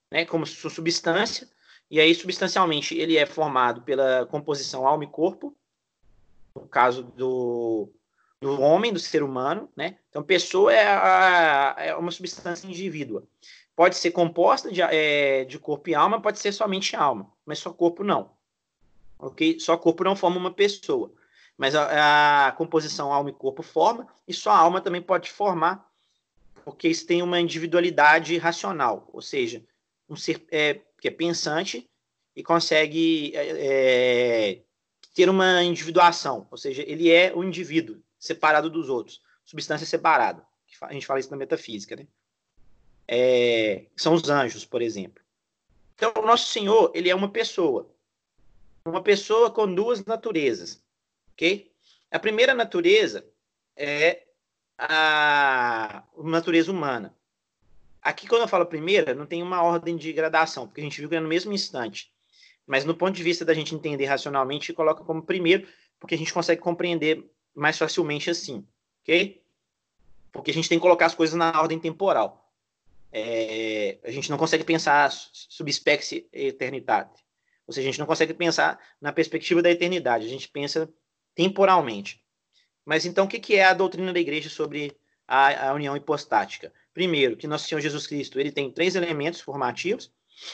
né, 0.09 0.23
como 0.23 0.45
sua 0.45 0.69
substância, 0.69 1.49
e 1.91 1.99
aí, 1.99 2.15
substancialmente, 2.15 2.97
ele 2.97 3.17
é 3.17 3.25
formado 3.25 3.81
pela 3.81 4.25
composição 4.25 4.87
alma 4.87 5.03
e 5.03 5.07
corpo, 5.07 5.53
no 6.55 6.69
caso 6.69 7.03
do, 7.03 7.91
do 8.41 8.61
homem, 8.61 8.93
do 8.93 8.99
ser 8.99 9.23
humano, 9.23 9.69
né? 9.75 9.97
Então, 10.09 10.23
pessoa 10.23 10.73
é, 10.73 10.85
a, 10.87 11.75
é 11.77 11.95
uma 11.95 12.11
substância 12.11 12.67
indivídua. 12.67 13.23
Pode 13.75 13.95
ser 13.95 14.11
composta 14.11 14.71
de, 14.71 14.81
é, 14.81 15.45
de 15.45 15.57
corpo 15.59 15.89
e 15.89 15.95
alma, 15.95 16.21
pode 16.21 16.39
ser 16.39 16.51
somente 16.51 16.95
alma, 16.95 17.31
mas 17.45 17.59
só 17.59 17.71
corpo 17.71 18.03
não. 18.03 18.31
Ok? 19.17 19.59
Só 19.59 19.77
corpo 19.77 20.03
não 20.03 20.15
forma 20.15 20.37
uma 20.37 20.51
pessoa. 20.51 21.11
Mas 21.57 21.75
a, 21.75 22.47
a 22.47 22.51
composição 22.53 23.11
alma 23.11 23.29
e 23.29 23.33
corpo 23.33 23.61
forma, 23.61 24.07
e 24.27 24.33
só 24.33 24.51
alma 24.51 24.79
também 24.79 25.01
pode 25.01 25.29
formar 25.29 25.89
porque 26.69 26.87
isso 26.87 27.05
tem 27.07 27.23
uma 27.23 27.39
individualidade 27.39 28.37
racional, 28.37 29.09
ou 29.11 29.21
seja, 29.21 29.63
um 30.07 30.15
ser 30.15 30.45
é, 30.51 30.79
que 31.01 31.07
é 31.07 31.11
pensante 31.11 31.89
e 32.35 32.43
consegue 32.43 33.35
é, 33.35 33.47
é, 34.51 34.61
ter 35.15 35.29
uma 35.29 35.63
individuação, 35.63 36.47
ou 36.51 36.57
seja, 36.57 36.83
ele 36.85 37.09
é 37.09 37.33
o 37.35 37.43
indivíduo 37.43 37.97
separado 38.19 38.69
dos 38.69 38.89
outros, 38.89 39.21
substância 39.45 39.87
separada. 39.87 40.45
A 40.81 40.93
gente 40.93 41.07
fala 41.07 41.19
isso 41.19 41.31
na 41.31 41.37
metafísica, 41.37 41.95
né? 41.95 42.05
É, 43.07 43.85
são 43.95 44.13
os 44.13 44.29
anjos, 44.29 44.65
por 44.65 44.81
exemplo. 44.81 45.23
Então, 45.95 46.13
o 46.15 46.21
nosso 46.21 46.51
Senhor, 46.51 46.91
ele 46.93 47.09
é 47.09 47.15
uma 47.15 47.29
pessoa. 47.29 47.89
Uma 48.85 49.01
pessoa 49.01 49.49
com 49.49 49.73
duas 49.73 50.05
naturezas, 50.05 50.83
ok? 51.33 51.71
A 52.11 52.19
primeira 52.19 52.53
natureza 52.53 53.25
é 53.75 54.27
a 54.77 56.03
natureza 56.17 56.71
humana. 56.71 57.15
Aqui, 58.01 58.27
quando 58.27 58.43
eu 58.43 58.47
falo 58.47 58.65
primeira, 58.65 59.13
não 59.13 59.25
tem 59.25 59.43
uma 59.43 59.61
ordem 59.61 59.97
de 59.97 60.13
gradação, 60.13 60.67
porque 60.67 60.81
a 60.81 60.83
gente 60.83 60.99
viu 60.99 61.09
que 61.09 61.15
é 61.15 61.19
no 61.19 61.27
mesmo 61.27 61.51
instante. 61.51 62.13
Mas 62.65 62.85
no 62.85 62.95
ponto 62.95 63.15
de 63.15 63.23
vista 63.23 63.43
da 63.43 63.53
gente 63.53 63.75
entender 63.75 64.05
racionalmente, 64.05 64.71
coloca 64.71 65.03
como 65.03 65.23
primeiro, 65.23 65.67
porque 65.99 66.15
a 66.15 66.17
gente 66.17 66.33
consegue 66.33 66.61
compreender 66.61 67.29
mais 67.55 67.77
facilmente 67.77 68.29
assim, 68.29 68.65
ok? 69.01 69.41
Porque 70.31 70.51
a 70.51 70.53
gente 70.53 70.69
tem 70.69 70.77
que 70.77 70.83
colocar 70.83 71.07
as 71.07 71.15
coisas 71.15 71.35
na 71.35 71.59
ordem 71.59 71.79
temporal. 71.79 72.49
É, 73.11 73.97
a 74.03 74.11
gente 74.11 74.29
não 74.29 74.37
consegue 74.37 74.63
pensar 74.63 75.11
subspecie 75.11 76.27
eternidade. 76.31 77.09
Ou 77.65 77.73
seja, 77.73 77.87
a 77.87 77.91
gente 77.91 77.99
não 77.99 78.07
consegue 78.07 78.33
pensar 78.33 78.79
na 78.99 79.11
perspectiva 79.11 79.61
da 79.61 79.69
eternidade, 79.69 80.25
a 80.25 80.29
gente 80.29 80.47
pensa 80.47 80.91
temporalmente. 81.35 82.23
Mas 82.85 83.05
então, 83.05 83.25
o 83.25 83.27
que, 83.27 83.55
é 83.55 83.65
a 83.65 83.73
doutrina 83.73 84.11
da 84.11 84.19
igreja 84.19 84.49
sobre 84.49 84.97
a, 85.27 85.69
a 85.69 85.73
união 85.73 85.95
hipostática? 85.95 86.73
Primeiro, 86.93 87.37
que 87.37 87.45
nosso 87.45 87.67
Senhor 87.67 87.79
Jesus 87.79 88.07
Cristo 88.07 88.39
ele 88.39 88.51
tem 88.51 88.71
três 88.71 88.95
elementos 88.95 89.39
formativos, 89.39 90.11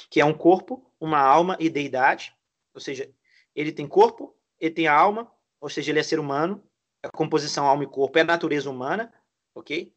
que 0.10 0.19
é 0.19 0.25
um 0.25 0.34
corpo, 0.34 0.91
uma 0.99 1.19
alma 1.19 1.55
e 1.60 1.69
deidade. 1.69 2.36
Ou 2.73 2.81
seja, 2.81 3.10
ele 3.55 3.71
tem 3.71 3.88
corpo, 3.88 4.36
ele 4.60 4.71
tem 4.71 4.88
alma, 4.88 5.31
ou 5.62 5.69
seja, 5.69 5.91
ele 5.91 5.99
é 5.99 6.03
ser 6.03 6.19
humano. 6.19 6.62
A 7.05 7.09
composição 7.09 7.67
alma 7.67 7.83
e 7.83 7.87
corpo 7.87 8.17
é 8.17 8.21
a 8.21 8.25
natureza 8.25 8.69
humana, 8.69 9.13
ok? 9.53 9.93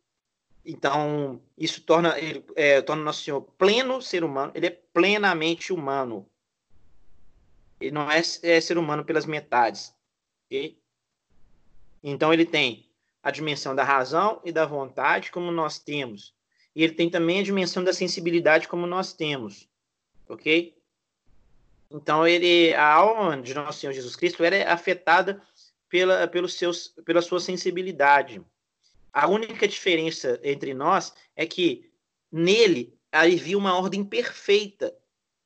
Então, 0.64 1.40
isso 1.56 1.80
torna, 1.82 2.18
ele, 2.18 2.44
é, 2.54 2.82
torna 2.82 3.02
nosso 3.02 3.22
Senhor 3.22 3.40
pleno 3.40 4.02
ser 4.02 4.22
humano, 4.22 4.52
ele 4.54 4.66
é 4.66 4.70
plenamente 4.70 5.72
humano. 5.72 6.28
Ele 7.80 7.90
não 7.90 8.10
é, 8.10 8.18
é 8.42 8.60
ser 8.60 8.76
humano 8.76 9.04
pelas 9.04 9.24
metades, 9.24 9.94
ok? 10.44 10.78
Então 12.02 12.32
ele 12.32 12.44
tem 12.44 12.88
a 13.22 13.30
dimensão 13.30 13.74
da 13.74 13.84
razão 13.84 14.40
e 14.44 14.52
da 14.52 14.66
vontade, 14.66 15.30
como 15.30 15.50
nós 15.50 15.78
temos. 15.78 16.34
E 16.74 16.84
ele 16.84 16.92
tem 16.92 17.10
também 17.10 17.40
a 17.40 17.42
dimensão 17.42 17.82
da 17.82 17.92
sensibilidade, 17.92 18.68
como 18.68 18.86
nós 18.86 19.12
temos. 19.12 19.68
Ok? 20.28 20.76
Então 21.90 22.26
ele, 22.26 22.74
a 22.74 22.92
alma 22.92 23.40
de 23.40 23.54
nosso 23.54 23.80
Senhor 23.80 23.92
Jesus 23.92 24.14
Cristo 24.14 24.44
era 24.44 24.70
afetada 24.72 25.42
pela, 25.88 26.26
pelos 26.28 26.54
seus, 26.54 26.88
pela 27.04 27.22
sua 27.22 27.40
sensibilidade. 27.40 28.42
A 29.12 29.26
única 29.26 29.66
diferença 29.66 30.38
entre 30.42 30.74
nós 30.74 31.12
é 31.34 31.46
que 31.46 31.90
nele 32.30 32.94
havia 33.10 33.56
uma 33.56 33.76
ordem 33.76 34.04
perfeita, 34.04 34.94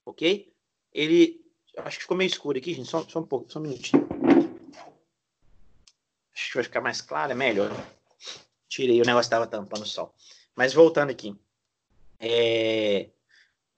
ok? 0.04 0.52
Ele, 0.92 1.40
acho 1.78 1.98
que 1.98 2.02
ficou 2.02 2.16
meio 2.16 2.28
escuro 2.28 2.58
aqui, 2.58 2.74
gente, 2.74 2.88
só, 2.88 3.02
só 3.08 3.20
um 3.20 3.26
pouco, 3.26 3.50
só 3.50 3.58
um 3.58 3.62
minutinho 3.62 4.06
acho 6.42 6.48
que 6.50 6.54
vai 6.54 6.64
ficar 6.64 6.80
mais 6.80 7.00
claro, 7.00 7.32
é 7.32 7.34
melhor. 7.34 7.70
Tirei, 8.68 9.00
o 9.00 9.04
negócio 9.04 9.26
estava 9.26 9.46
tampando 9.46 9.82
o 9.82 9.86
sol. 9.86 10.14
Mas 10.56 10.72
voltando 10.72 11.10
aqui. 11.10 11.34
É... 12.18 13.08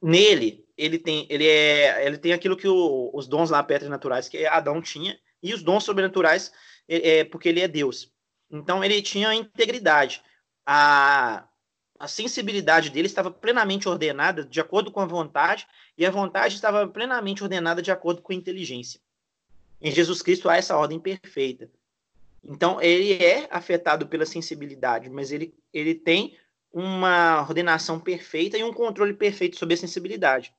Nele, 0.00 0.66
ele 0.76 0.98
tem, 0.98 1.26
ele, 1.30 1.46
é, 1.46 2.06
ele 2.06 2.18
tem 2.18 2.32
aquilo 2.32 2.56
que 2.56 2.68
o, 2.68 3.10
os 3.12 3.26
dons 3.26 3.50
lá 3.50 3.66
naturais 3.88 4.28
que 4.28 4.46
Adão 4.46 4.82
tinha, 4.82 5.18
e 5.44 5.52
os 5.52 5.62
dons 5.62 5.84
sobrenaturais, 5.84 6.50
é, 6.88 7.18
é, 7.18 7.24
porque 7.24 7.50
ele 7.50 7.60
é 7.60 7.68
Deus. 7.68 8.10
Então, 8.50 8.82
ele 8.82 9.02
tinha 9.02 9.34
integridade. 9.34 10.22
A, 10.64 11.46
a 11.98 12.08
sensibilidade 12.08 12.88
dele 12.88 13.06
estava 13.06 13.30
plenamente 13.30 13.86
ordenada 13.86 14.42
de 14.42 14.58
acordo 14.58 14.90
com 14.90 15.00
a 15.00 15.06
vontade, 15.06 15.66
e 15.98 16.06
a 16.06 16.10
vontade 16.10 16.54
estava 16.54 16.88
plenamente 16.88 17.42
ordenada 17.42 17.82
de 17.82 17.92
acordo 17.92 18.22
com 18.22 18.32
a 18.32 18.36
inteligência. 18.36 18.98
Em 19.82 19.92
Jesus 19.92 20.22
Cristo 20.22 20.48
há 20.48 20.56
essa 20.56 20.76
ordem 20.76 20.98
perfeita. 20.98 21.70
Então, 22.42 22.80
ele 22.80 23.22
é 23.22 23.46
afetado 23.50 24.06
pela 24.06 24.24
sensibilidade, 24.24 25.10
mas 25.10 25.30
ele, 25.30 25.54
ele 25.72 25.94
tem 25.94 26.38
uma 26.72 27.42
ordenação 27.42 28.00
perfeita 28.00 28.56
e 28.56 28.64
um 28.64 28.72
controle 28.72 29.12
perfeito 29.12 29.58
sobre 29.58 29.74
a 29.74 29.78
sensibilidade. 29.78 30.54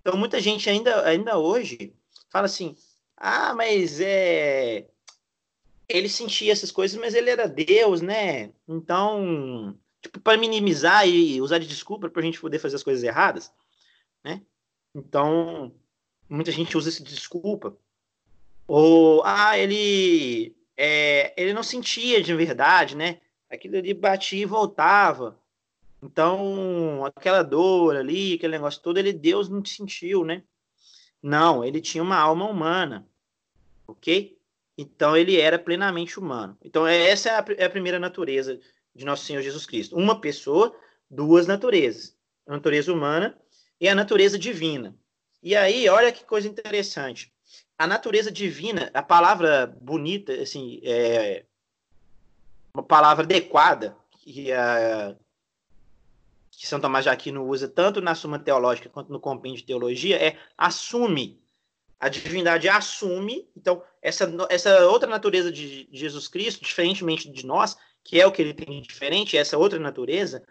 Então, 0.00 0.16
muita 0.16 0.40
gente 0.40 0.68
ainda, 0.70 1.06
ainda 1.06 1.38
hoje 1.38 1.94
fala 2.30 2.46
assim: 2.46 2.74
ah, 3.24 3.54
mas 3.54 4.00
é. 4.00 4.88
Ele 5.88 6.08
sentia 6.08 6.50
essas 6.50 6.72
coisas, 6.72 6.98
mas 6.98 7.14
ele 7.14 7.30
era 7.30 7.46
Deus, 7.46 8.00
né? 8.00 8.52
Então, 8.66 9.78
tipo, 10.00 10.18
para 10.18 10.36
minimizar 10.36 11.08
e 11.08 11.40
usar 11.40 11.58
de 11.58 11.68
desculpa 11.68 12.10
para 12.10 12.20
a 12.20 12.24
gente 12.24 12.40
poder 12.40 12.58
fazer 12.58 12.74
as 12.74 12.82
coisas 12.82 13.04
erradas, 13.04 13.52
né? 14.24 14.42
Então, 14.92 15.72
muita 16.28 16.50
gente 16.50 16.76
usa 16.76 16.88
essa 16.88 17.04
desculpa. 17.04 17.76
Ou, 18.66 19.22
ah, 19.24 19.56
ele 19.56 20.56
é, 20.76 21.32
ele 21.40 21.52
não 21.52 21.62
sentia 21.62 22.20
de 22.20 22.34
verdade, 22.34 22.96
né? 22.96 23.20
Aquilo 23.48 23.76
ali 23.76 23.94
batia 23.94 24.42
e 24.42 24.46
voltava. 24.46 25.38
Então, 26.02 27.04
aquela 27.04 27.42
dor 27.44 27.96
ali, 27.96 28.34
aquele 28.34 28.54
negócio 28.54 28.82
todo, 28.82 28.98
ele 28.98 29.12
Deus 29.12 29.48
não 29.48 29.64
sentiu, 29.64 30.24
né? 30.24 30.42
Não, 31.22 31.64
ele 31.64 31.80
tinha 31.80 32.02
uma 32.02 32.16
alma 32.16 32.48
humana, 32.48 33.08
ok? 33.92 34.36
Então, 34.76 35.16
ele 35.16 35.40
era 35.40 35.58
plenamente 35.58 36.18
humano. 36.18 36.56
Então, 36.62 36.86
essa 36.86 37.28
é 37.28 37.32
a, 37.32 37.44
é 37.58 37.64
a 37.64 37.70
primeira 37.70 37.98
natureza 37.98 38.58
de 38.94 39.04
nosso 39.04 39.24
Senhor 39.24 39.42
Jesus 39.42 39.66
Cristo. 39.66 39.96
Uma 39.96 40.20
pessoa, 40.20 40.74
duas 41.10 41.46
naturezas. 41.46 42.16
A 42.46 42.52
natureza 42.52 42.92
humana 42.92 43.38
e 43.80 43.88
a 43.88 43.94
natureza 43.94 44.38
divina. 44.38 44.94
E 45.42 45.54
aí, 45.56 45.88
olha 45.88 46.12
que 46.12 46.24
coisa 46.24 46.48
interessante. 46.48 47.32
A 47.78 47.86
natureza 47.86 48.30
divina, 48.30 48.90
a 48.94 49.02
palavra 49.02 49.66
bonita, 49.80 50.32
assim, 50.34 50.80
é 50.84 51.44
uma 52.74 52.82
palavra 52.82 53.24
adequada 53.24 53.96
que 54.10 54.52
a, 54.52 55.16
que 56.50 56.66
São 56.66 56.80
Tomás 56.80 57.04
de 57.04 57.10
Aquino 57.10 57.44
usa 57.44 57.66
tanto 57.66 58.00
na 58.00 58.14
Suma 58.14 58.38
Teológica 58.38 58.88
quanto 58.88 59.12
no 59.12 59.18
Compêndio 59.18 59.58
de 59.58 59.66
Teologia 59.66 60.16
é 60.16 60.38
assume. 60.56 61.41
A 62.02 62.08
divindade 62.08 62.68
assume, 62.68 63.48
então, 63.56 63.80
essa, 64.02 64.28
essa 64.50 64.86
outra 64.88 65.08
natureza 65.08 65.52
de 65.52 65.88
Jesus 65.92 66.26
Cristo, 66.26 66.64
diferentemente 66.64 67.30
de 67.30 67.46
nós, 67.46 67.76
que 68.02 68.20
é 68.20 68.26
o 68.26 68.32
que 68.32 68.42
ele 68.42 68.52
tem 68.52 68.80
de 68.80 68.88
diferente, 68.88 69.36
essa 69.36 69.56
outra 69.56 69.78
natureza, 69.78 70.42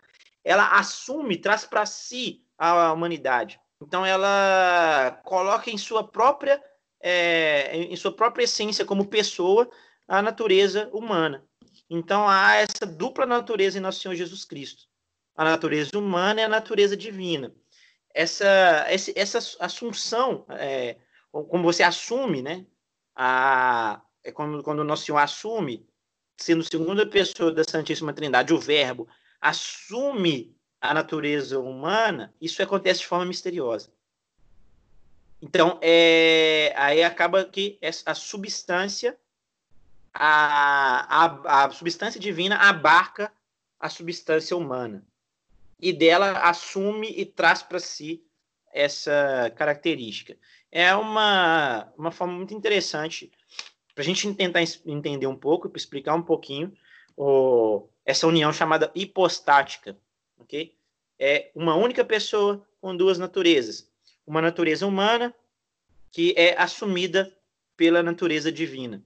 ela 0.45 0.79
assume, 0.79 1.35
traz 1.35 1.65
para 1.65 1.85
si 1.85 2.41
a 2.57 2.93
humanidade. 2.93 3.59
Então, 3.81 4.05
ela 4.05 5.19
coloca 5.25 5.69
em 5.69 5.77
sua 5.77 6.07
própria, 6.07 6.63
é, 7.01 7.75
em 7.75 7.95
sua 7.97 8.15
própria 8.15 8.45
essência 8.45 8.85
como 8.85 9.07
pessoa 9.07 9.69
a 10.07 10.21
natureza 10.21 10.89
humana. 10.93 11.43
Então, 11.89 12.29
há 12.29 12.55
essa 12.55 12.85
dupla 12.85 13.25
natureza 13.25 13.77
em 13.77 13.81
nosso 13.81 13.99
Senhor 13.99 14.15
Jesus 14.15 14.45
Cristo 14.45 14.89
a 15.35 15.43
natureza 15.43 15.97
humana 15.97 16.41
e 16.41 16.43
a 16.43 16.49
natureza 16.49 16.95
divina. 16.95 17.53
Essa, 18.13 18.85
essa 19.15 19.39
assunção, 19.59 20.45
é, 20.49 20.97
como 21.32 21.63
você 21.63 21.84
assume, 21.84 22.41
né? 22.41 22.65
A, 23.15 24.02
é 24.24 24.32
quando, 24.32 24.62
quando 24.63 24.80
o 24.80 24.84
Nosso 24.84 25.06
Senhor 25.06 25.17
assume, 25.17 25.88
sendo 26.38 26.63
segunda 26.63 27.06
pessoa 27.06 27.52
da 27.52 27.63
Santíssima 27.63 28.13
Trindade, 28.13 28.54
o 28.54 28.60
Verbo 28.60 29.08
assume 29.39 30.56
a 30.80 30.94
natureza 30.94 31.60
humana, 31.60 32.34
isso 32.41 32.62
acontece 32.62 33.02
de 33.02 33.08
forma 33.08 33.26
misteriosa. 33.26 33.91
Então, 35.41 35.80
é, 35.82 36.74
aí 36.76 37.04
acaba 37.04 37.44
que 37.46 37.80
a 38.06 38.13
substância, 38.13 39.17
a, 40.13 41.26
a, 41.26 41.65
a 41.65 41.72
substância 41.72 42.20
divina 42.20 42.58
abarca 42.58 43.32
a 43.80 43.89
substância 43.89 44.56
humana 44.56 45.04
e 45.80 45.91
dela 45.91 46.39
assume 46.48 47.10
e 47.10 47.26
traz 47.26 47.63
para 47.63 47.80
si 47.80 48.24
essa 48.72 49.52
característica. 49.56 50.38
É 50.71 50.95
uma, 50.95 51.91
uma 51.97 52.12
forma 52.12 52.34
muito 52.34 52.53
interessante 52.53 53.31
para 53.93 54.03
a 54.03 54.05
gente 54.05 54.34
tentar 54.34 54.62
entender 54.86 55.27
um 55.27 55.36
pouco, 55.36 55.69
para 55.69 55.77
explicar 55.77 56.15
um 56.15 56.21
pouquinho 56.21 56.73
o, 57.15 57.88
essa 58.05 58.25
união 58.25 58.53
chamada 58.53 58.91
hipostática, 58.95 59.97
ok? 60.39 60.73
É 61.19 61.51
uma 61.53 61.75
única 61.75 62.03
pessoa 62.03 62.65
com 62.79 62.95
duas 62.95 63.19
naturezas. 63.19 63.91
Uma 64.25 64.41
natureza 64.41 64.88
humana 64.88 65.34
que 66.10 66.34
é 66.38 66.55
assumida 66.57 67.36
pela 67.75 68.01
natureza 68.01 68.51
divina 68.51 69.03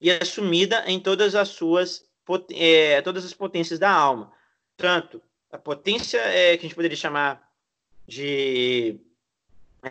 e 0.00 0.10
assumida 0.10 0.84
em 0.86 1.00
todas 1.00 1.34
as 1.34 1.48
suas 1.48 2.06
é, 2.52 3.00
todas 3.00 3.24
as 3.24 3.32
potências 3.32 3.78
da 3.78 3.90
alma, 3.90 4.30
tanto 4.76 5.22
a 5.50 5.56
potência 5.56 6.18
é, 6.18 6.56
que 6.56 6.66
a 6.66 6.68
gente 6.68 6.74
poderia 6.74 6.96
chamar 6.96 7.50
de 8.06 9.00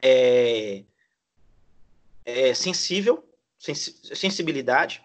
é, 0.04 0.84
é, 2.28 2.54
sensível, 2.54 3.26
sens 3.58 4.02
sensibilidade, 4.14 5.02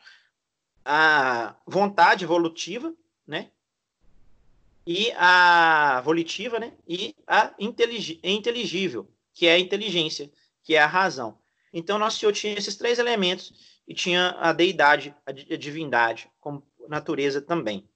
a 0.85 1.55
vontade 1.65 2.25
evolutiva, 2.25 2.93
né? 3.25 3.53
E 4.85 5.13
a 5.13 6.01
volitiva, 6.05 6.59
né? 6.59 6.73
E 6.87 7.15
a 7.25 7.55
inteligível, 7.61 9.09
que 9.33 9.47
é 9.47 9.53
a 9.53 9.59
inteligência, 9.59 10.29
que 10.65 10.75
é 10.75 10.83
a 10.83 10.87
razão. 10.87 11.39
Então, 11.73 11.97
nosso 11.97 12.19
Senhor 12.19 12.33
tinha 12.33 12.59
esses 12.59 12.75
três 12.75 12.99
elementos 12.99 13.79
e 13.87 13.95
tinha 13.95 14.31
a 14.41 14.53
deidade, 14.53 15.15
a 15.25 15.33
divindade, 15.33 16.29
como 16.41 16.67
natureza 16.89 17.41
também. 17.41 17.89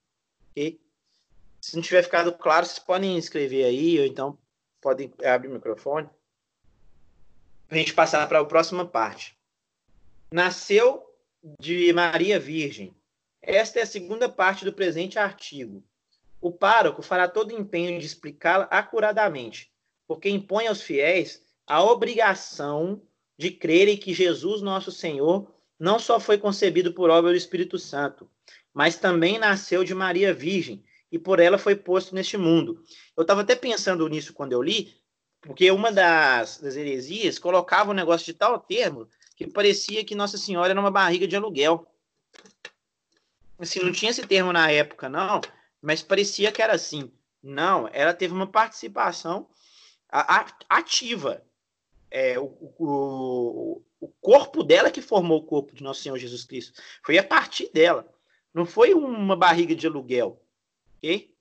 Se 1.61 1.75
não 1.75 1.83
tiver 1.83 2.05
ficado 2.05 2.33
claro, 2.33 2.65
vocês 2.65 2.79
podem 2.79 3.19
escrever 3.19 3.65
aí, 3.65 3.99
ou 3.99 4.07
então 4.07 4.39
podem 4.81 5.13
abrir 5.25 5.49
o 5.49 5.55
microfone. 5.55 6.09
A 7.69 7.75
gente 7.75 7.93
passar 7.93 8.29
para 8.29 8.39
a 8.39 8.45
próxima 8.45 8.87
parte. 8.87 9.37
Nasceu 10.33 11.05
de 11.61 11.93
Maria 11.93 12.39
Virgem. 12.39 12.95
Esta 13.43 13.81
é 13.81 13.83
a 13.83 13.87
segunda 13.87 14.29
parte 14.29 14.65
do 14.65 14.73
presente 14.73 15.19
artigo. 15.19 15.83
O 16.41 16.53
pároco 16.53 17.03
fará 17.03 17.29
todo 17.29 17.51
o 17.51 17.59
empenho 17.59 17.99
de 17.99 18.07
explicá-la 18.07 18.65
acuradamente, 18.71 19.73
porque 20.07 20.29
impõe 20.29 20.67
aos 20.67 20.81
fiéis 20.81 21.43
a 21.67 21.83
obrigação 21.83 23.03
de 23.37 23.51
crerem 23.51 23.97
que 23.97 24.15
Jesus, 24.15 24.63
nosso 24.63 24.93
Senhor, 24.93 25.53
não 25.79 25.99
só 25.99 26.21
foi 26.21 26.39
concebido 26.39 26.93
por 26.93 27.11
obra 27.11 27.33
do 27.33 27.37
Espírito 27.37 27.79
Santo, 27.79 28.31
mas 28.73 28.97
também 28.97 29.39
nasceu 29.39 29.83
de 29.83 29.95
Maria 29.95 30.33
Virgem 30.33 30.85
e 31.11 31.19
por 31.19 31.41
ela 31.41 31.59
foi 31.59 31.75
posto 31.75 32.15
neste 32.15 32.37
mundo. 32.37 32.83
Eu 33.17 33.23
estava 33.23 33.41
até 33.41 33.57
pensando 33.57 34.09
nisso 34.09 34.33
quando 34.33 34.53
eu 34.53 34.63
li, 34.63 34.95
porque 35.41 35.71
uma 35.71 35.93
das, 35.93 36.59
das 36.59 36.77
heresias 36.77 37.39
colocava 37.39 37.91
um 37.91 37.95
negócio 37.95 38.27
de 38.27 38.35
tal 38.35 38.59
termo 38.59 39.09
que 39.37 39.47
parecia 39.47 40.05
que 40.05 40.15
Nossa 40.15 40.39
Senhora 40.39 40.71
era 40.71 40.81
uma 40.81 40.91
barriga 40.91 41.27
de 41.27 41.37
aluguel. 41.37 41.87
Assim, 43.59 43.81
não 43.81 43.93
tinha 43.93 44.11
esse 44.11 44.27
termo 44.27 44.53
na 44.53 44.71
época, 44.71 45.09
não, 45.09 45.41
mas 45.81 46.03
parecia 46.03 46.53
que 46.53 46.61
era 46.61 46.75
assim. 46.75 47.11
Não, 47.43 47.89
ela 47.93 48.13
teve 48.13 48.35
uma 48.35 48.47
participação 48.47 49.49
ativa. 50.69 51.43
É, 52.11 52.39
o, 52.39 52.45
o, 52.79 53.83
o 54.01 54.09
corpo 54.21 54.63
dela 54.63 54.91
que 54.91 55.03
formou 55.03 55.39
o 55.39 55.45
corpo 55.45 55.75
de 55.75 55.83
Nosso 55.83 56.03
Senhor 56.03 56.19
Jesus 56.19 56.45
Cristo. 56.45 56.81
Foi 57.05 57.19
a 57.19 57.25
partir 57.25 57.71
dela. 57.73 58.09
Não 58.55 58.65
foi 58.65 58.95
uma 58.95 59.37
barriga 59.37 59.75
de 59.75 59.87
aluguel 59.87 60.41
ok? 61.07 61.36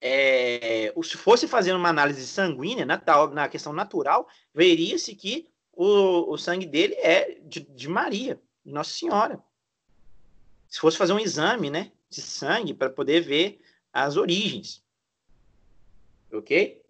É, 0.00 0.94
se 1.02 1.16
fosse 1.16 1.46
fazer 1.46 1.74
uma 1.74 1.88
análise 1.88 2.26
sanguínea, 2.26 2.86
na, 2.86 3.00
na 3.32 3.48
questão 3.48 3.72
natural, 3.72 4.28
veria-se 4.54 5.14
que 5.14 5.48
o, 5.72 6.32
o, 6.32 6.38
sangue 6.38 6.66
dele 6.66 6.94
é 6.94 7.38
de, 7.42 7.60
de 7.60 7.88
Maria, 7.88 8.40
Nossa 8.64 8.92
Senhora. 8.92 9.42
Se 10.68 10.80
fosse 10.80 10.96
fazer 10.96 11.12
um 11.12 11.18
exame 11.18 11.68
né, 11.68 11.92
de 12.08 12.22
sangue 12.22 12.72
para 12.72 12.88
poder 12.88 13.20
ver 13.20 13.60
as 13.92 14.16
origens. 14.16 14.82
Ok? 16.32 16.82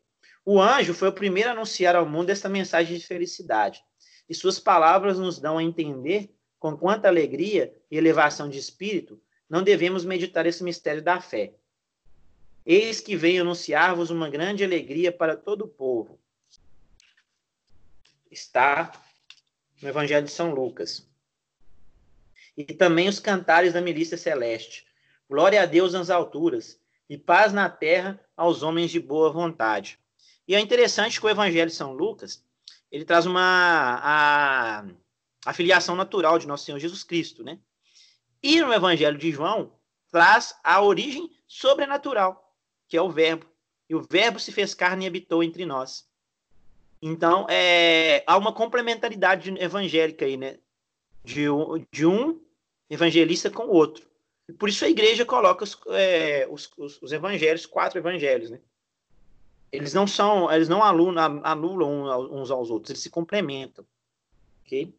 O 0.45 0.61
anjo 0.61 0.95
foi 0.95 1.09
o 1.09 1.13
primeiro 1.13 1.49
a 1.49 1.53
anunciar 1.53 1.97
ao 1.97 2.07
mundo 2.07 2.31
esta 2.31 2.49
mensagem 2.49 2.97
de 2.97 3.07
felicidade. 3.07 3.83
E 4.29 4.35
suas 4.35 4.59
palavras 4.59 5.19
nos 5.19 5.39
dão 5.39 5.59
a 5.59 5.63
entender 5.63 6.33
com 6.59 6.77
quanta 6.77 7.09
alegria 7.09 7.75
e 7.91 7.97
elevação 7.97 8.49
de 8.49 8.59
espírito 8.59 9.21
não 9.49 9.65
devemos 9.65 10.05
meditar 10.05 10.47
esse 10.47 10.63
mistério 10.63 11.03
da 11.03 11.21
fé. 11.21 11.55
Eis 12.65 13.01
que 13.01 13.17
venho 13.17 13.43
anunciar-vos 13.43 14.11
uma 14.11 14.29
grande 14.29 14.63
alegria 14.63 15.11
para 15.11 15.37
todo 15.37 15.63
o 15.63 15.69
povo. 15.69 16.21
Está 18.31 18.93
no 19.81 19.89
Evangelho 19.89 20.27
de 20.27 20.33
São 20.33 20.53
Lucas. 20.55 21.09
E 22.57 22.65
também 22.65 23.09
os 23.09 23.19
cantares 23.19 23.73
da 23.73 23.81
milícia 23.81 24.17
celeste. 24.17 24.87
Glória 25.29 25.63
a 25.63 25.67
Deus 25.67 25.95
nas 25.95 26.11
alturas 26.11 26.79
e 27.09 27.17
paz 27.17 27.53
na 27.53 27.69
terra 27.69 28.21
aos 28.37 28.63
homens 28.63 28.91
de 28.91 29.01
boa 29.01 29.31
vontade. 29.31 29.99
E 30.47 30.55
é 30.55 30.61
interessante 30.61 31.19
que 31.19 31.27
o 31.27 31.31
Evangelho 31.31 31.71
de 31.71 31.77
São 31.77 31.93
Lucas, 31.93 32.45
ele 32.91 33.05
traz 33.05 33.25
uma 33.25 34.01
a, 34.03 34.85
a 35.47 35.53
filiação 35.53 35.97
natural 35.97 36.39
de 36.39 36.47
nosso 36.47 36.65
Senhor 36.65 36.79
Jesus 36.79 37.03
Cristo, 37.03 37.43
né? 37.43 37.59
E 38.43 38.61
no 38.61 38.73
Evangelho 38.73 39.17
de 39.17 39.31
João 39.31 39.73
traz 40.11 40.55
a 40.63 40.83
origem 40.83 41.31
sobrenatural 41.47 42.50
que 42.91 42.97
é 42.97 43.01
o 43.01 43.09
Verbo. 43.09 43.47
E 43.89 43.95
o 43.95 44.03
Verbo 44.03 44.41
se 44.41 44.51
fez 44.51 44.75
carne 44.75 45.05
e 45.05 45.09
habitou 45.09 45.43
entre 45.43 45.65
nós. 45.65 46.05
Então, 47.01 47.47
é, 47.49 48.23
há 48.27 48.37
uma 48.37 48.53
complementaridade 48.53 49.51
evangélica 49.59 50.27
aí, 50.27 50.37
né? 50.37 50.59
De 51.25 51.45
de 51.91 52.05
um 52.05 52.41
evangelista 52.91 53.49
com 53.49 53.63
o 53.63 53.73
outro. 53.73 54.05
Por 54.59 54.69
isso 54.69 54.85
a 54.85 54.91
igreja 54.91 55.25
coloca 55.25 55.63
os, 55.63 55.79
é, 55.91 56.47
os, 56.51 56.71
os, 56.77 57.01
os, 57.01 57.13
evangelhos, 57.13 57.65
quatro 57.65 57.99
evangelhos, 57.99 58.51
né? 58.51 58.61
Eles 59.71 59.95
não 59.95 60.07
são, 60.07 60.53
eles 60.53 60.69
não 60.69 60.83
anulam, 60.83 61.41
anulam 61.45 62.33
uns 62.33 62.51
aos 62.51 62.71
outros, 62.71 62.91
eles 62.91 63.03
se 63.03 63.09
complementam. 63.09 63.87
Ok? 64.65 64.93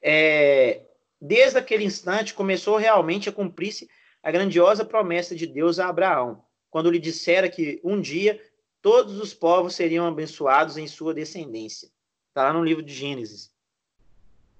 É, 0.00 0.86
desde 1.20 1.58
aquele 1.58 1.84
instante 1.84 2.32
começou 2.32 2.78
realmente 2.78 3.28
a 3.28 3.32
cumprir-se 3.32 3.90
a 4.22 4.30
grandiosa 4.30 4.86
promessa 4.86 5.36
de 5.36 5.46
Deus 5.46 5.78
a 5.78 5.88
Abraão 5.88 6.42
quando 6.70 6.90
lhe 6.90 6.98
dissera 6.98 7.48
que 7.48 7.80
um 7.84 8.00
dia 8.00 8.40
todos 8.80 9.18
os 9.18 9.34
povos 9.34 9.74
seriam 9.74 10.06
abençoados 10.06 10.76
em 10.76 10.86
sua 10.86 11.12
descendência. 11.12 11.90
Está 12.28 12.44
lá 12.44 12.52
no 12.52 12.64
livro 12.64 12.82
de 12.82 12.94
Gênesis. 12.94 13.52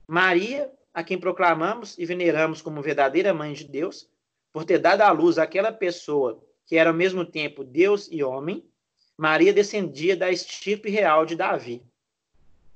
Maria, 0.07 0.71
a 0.93 1.05
quem 1.05 1.19
proclamamos 1.19 1.97
e 1.97 2.05
veneramos 2.05 2.61
como 2.61 2.83
verdadeira 2.83 3.33
mãe 3.33 3.53
de 3.53 3.65
Deus, 3.65 4.11
por 4.53 4.65
ter 4.65 4.79
dado 4.79 5.03
à 5.03 5.11
luz 5.13 5.39
aquela 5.39 5.73
pessoa 5.73 6.43
que 6.67 6.77
era 6.77 6.91
ao 6.91 6.97
mesmo 6.97 7.25
tempo 7.25 7.65
Deus 7.65 8.09
e 8.11 8.23
homem, 8.23 8.69
Maria 9.17 9.53
descendia 9.53 10.17
da 10.17 10.31
estirpe 10.31 10.91
real 10.91 11.25
de 11.25 11.37
Davi. 11.37 11.85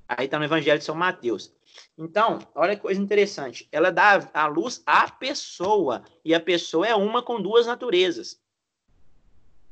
Aí 0.09 0.27
está 0.27 0.39
no 0.39 0.45
Evangelho 0.45 0.79
de 0.79 0.85
São 0.85 0.95
Mateus. 0.95 1.53
Então, 1.97 2.39
olha 2.55 2.77
que 2.77 2.83
coisa 2.83 3.01
interessante. 3.01 3.69
Ela 3.73 3.91
dá 3.91 4.31
à 4.33 4.47
luz 4.47 4.83
a 4.85 5.11
pessoa. 5.11 6.05
E 6.25 6.35
a 6.35 6.41
pessoa 6.41 6.87
é 6.87 6.95
uma 6.95 7.23
com 7.23 7.41
duas 7.41 7.67
naturezas. 7.67 8.41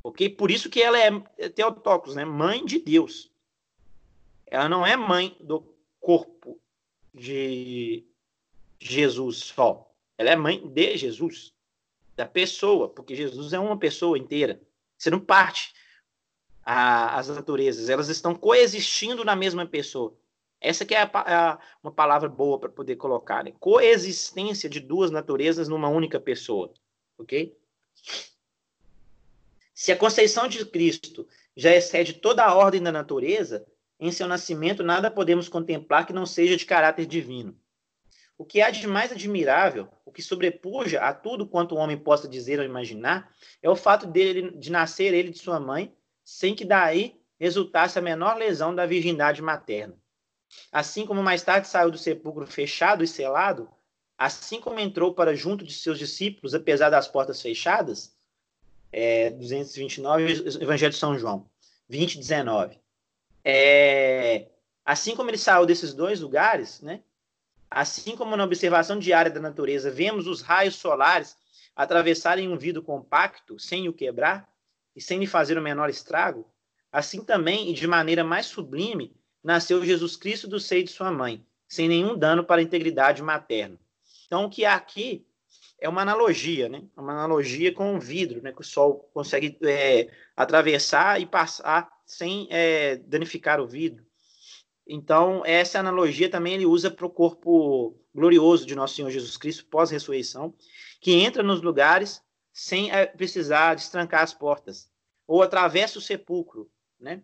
Ok? 0.02 0.28
Por 0.30 0.50
isso 0.50 0.68
que 0.68 0.82
ela 0.82 0.98
é 0.98 1.48
Teotocos, 1.48 2.16
né? 2.16 2.24
Mãe 2.24 2.64
de 2.64 2.78
Deus. 2.78 3.30
Ela 4.46 4.68
não 4.68 4.84
é 4.84 4.96
mãe 4.96 5.36
do 5.40 5.74
corpo 6.00 6.60
de 7.14 8.04
Jesus 8.78 9.38
só. 9.38 9.90
Ela 10.18 10.30
é 10.30 10.36
mãe 10.36 10.66
de 10.66 10.96
Jesus. 10.96 11.54
Da 12.16 12.26
pessoa. 12.26 12.88
Porque 12.88 13.14
Jesus 13.14 13.52
é 13.52 13.58
uma 13.58 13.78
pessoa 13.78 14.18
inteira. 14.18 14.60
Você 14.98 15.10
não 15.10 15.20
parte 15.20 15.72
a, 16.64 17.16
as 17.18 17.28
naturezas. 17.28 17.88
Elas 17.88 18.08
estão 18.08 18.34
coexistindo 18.34 19.24
na 19.24 19.36
mesma 19.36 19.64
pessoa. 19.66 20.16
Essa 20.60 20.84
que 20.84 20.94
é 20.94 21.02
a, 21.02 21.10
a, 21.12 21.58
uma 21.82 21.92
palavra 21.92 22.28
boa 22.28 22.58
para 22.58 22.68
poder 22.68 22.96
colocar. 22.96 23.44
Né? 23.44 23.52
Coexistência 23.58 24.68
de 24.68 24.80
duas 24.80 25.10
naturezas 25.10 25.68
numa 25.68 25.88
única 25.88 26.20
pessoa. 26.20 26.72
Ok? 27.18 27.56
Se 29.82 29.90
a 29.90 29.96
conceição 29.96 30.46
de 30.46 30.64
Cristo 30.64 31.26
já 31.56 31.74
excede 31.74 32.12
toda 32.12 32.44
a 32.44 32.54
ordem 32.54 32.80
da 32.80 32.92
natureza, 32.92 33.66
em 33.98 34.12
seu 34.12 34.28
nascimento 34.28 34.84
nada 34.84 35.10
podemos 35.10 35.48
contemplar 35.48 36.06
que 36.06 36.12
não 36.12 36.24
seja 36.24 36.56
de 36.56 36.64
caráter 36.64 37.04
divino. 37.04 37.58
O 38.38 38.44
que 38.44 38.62
há 38.62 38.70
de 38.70 38.86
mais 38.86 39.10
admirável, 39.10 39.88
o 40.04 40.12
que 40.12 40.22
sobrepuja 40.22 41.00
a 41.00 41.12
tudo 41.12 41.48
quanto 41.48 41.74
o 41.74 41.78
homem 41.78 41.98
possa 41.98 42.28
dizer 42.28 42.60
ou 42.60 42.64
imaginar, 42.64 43.34
é 43.60 43.68
o 43.68 43.74
fato 43.74 44.06
dele, 44.06 44.52
de 44.56 44.70
nascer 44.70 45.12
ele 45.12 45.30
de 45.30 45.40
sua 45.40 45.58
mãe, 45.58 45.92
sem 46.24 46.54
que 46.54 46.64
daí 46.64 47.20
resultasse 47.40 47.98
a 47.98 48.02
menor 48.02 48.36
lesão 48.36 48.72
da 48.72 48.86
virgindade 48.86 49.42
materna. 49.42 49.98
Assim 50.70 51.04
como 51.04 51.24
mais 51.24 51.42
tarde 51.42 51.66
saiu 51.66 51.90
do 51.90 51.98
sepulcro 51.98 52.46
fechado 52.46 53.02
e 53.02 53.08
selado, 53.08 53.68
assim 54.16 54.60
como 54.60 54.78
entrou 54.78 55.12
para 55.12 55.34
junto 55.34 55.64
de 55.64 55.74
seus 55.74 55.98
discípulos, 55.98 56.54
apesar 56.54 56.88
das 56.88 57.08
portas 57.08 57.42
fechadas, 57.42 58.11
é, 58.92 59.30
229, 59.30 60.60
Evangelho 60.62 60.92
de 60.92 60.98
São 60.98 61.18
João, 61.18 61.48
20, 61.88 62.18
19. 62.18 62.78
É, 63.44 64.48
assim 64.84 65.16
como 65.16 65.30
ele 65.30 65.38
saiu 65.38 65.64
desses 65.64 65.94
dois 65.94 66.20
lugares, 66.20 66.80
né? 66.80 67.02
Assim 67.70 68.14
como 68.14 68.36
na 68.36 68.44
observação 68.44 68.98
diária 68.98 69.30
da 69.30 69.40
natureza 69.40 69.90
vemos 69.90 70.26
os 70.26 70.42
raios 70.42 70.76
solares 70.76 71.36
atravessarem 71.74 72.48
um 72.48 72.58
vidro 72.58 72.82
compacto 72.82 73.58
sem 73.58 73.88
o 73.88 73.94
quebrar 73.94 74.46
e 74.94 75.00
sem 75.00 75.18
lhe 75.18 75.26
fazer 75.26 75.56
o 75.56 75.62
menor 75.62 75.88
estrago, 75.88 76.46
assim 76.92 77.24
também 77.24 77.70
e 77.70 77.72
de 77.72 77.86
maneira 77.86 78.22
mais 78.22 78.44
sublime 78.44 79.16
nasceu 79.42 79.82
Jesus 79.84 80.16
Cristo 80.16 80.46
do 80.46 80.60
seio 80.60 80.84
de 80.84 80.90
sua 80.90 81.10
mãe, 81.10 81.44
sem 81.66 81.88
nenhum 81.88 82.16
dano 82.16 82.44
para 82.44 82.60
a 82.60 82.64
integridade 82.64 83.22
materna. 83.22 83.78
Então, 84.26 84.44
o 84.44 84.50
que 84.50 84.64
há 84.64 84.74
aqui 84.74 85.26
é 85.82 85.88
uma 85.88 86.02
analogia, 86.02 86.68
né? 86.68 86.84
Uma 86.96 87.12
analogia 87.12 87.72
com 87.72 87.96
o 87.96 88.00
vidro, 88.00 88.40
né? 88.40 88.52
Que 88.52 88.60
o 88.60 88.64
sol 88.64 89.10
consegue 89.12 89.58
é, 89.62 90.08
atravessar 90.36 91.20
e 91.20 91.26
passar 91.26 91.90
sem 92.06 92.46
é, 92.50 92.96
danificar 92.96 93.60
o 93.60 93.66
vidro. 93.66 94.06
Então, 94.86 95.42
essa 95.44 95.80
analogia 95.80 96.30
também 96.30 96.54
ele 96.54 96.66
usa 96.66 96.88
para 96.88 97.04
o 97.04 97.10
corpo 97.10 97.96
glorioso 98.14 98.64
de 98.64 98.76
nosso 98.76 98.94
Senhor 98.94 99.10
Jesus 99.10 99.36
Cristo 99.36 99.66
pós-ressurreição, 99.66 100.54
que 101.00 101.12
entra 101.12 101.42
nos 101.42 101.60
lugares 101.60 102.22
sem 102.52 102.92
é, 102.92 103.04
precisar 103.06 103.74
destrancar 103.74 104.22
as 104.22 104.32
portas, 104.32 104.88
ou 105.26 105.42
atravessa 105.42 105.98
o 105.98 106.02
sepulcro, 106.02 106.70
né? 107.00 107.22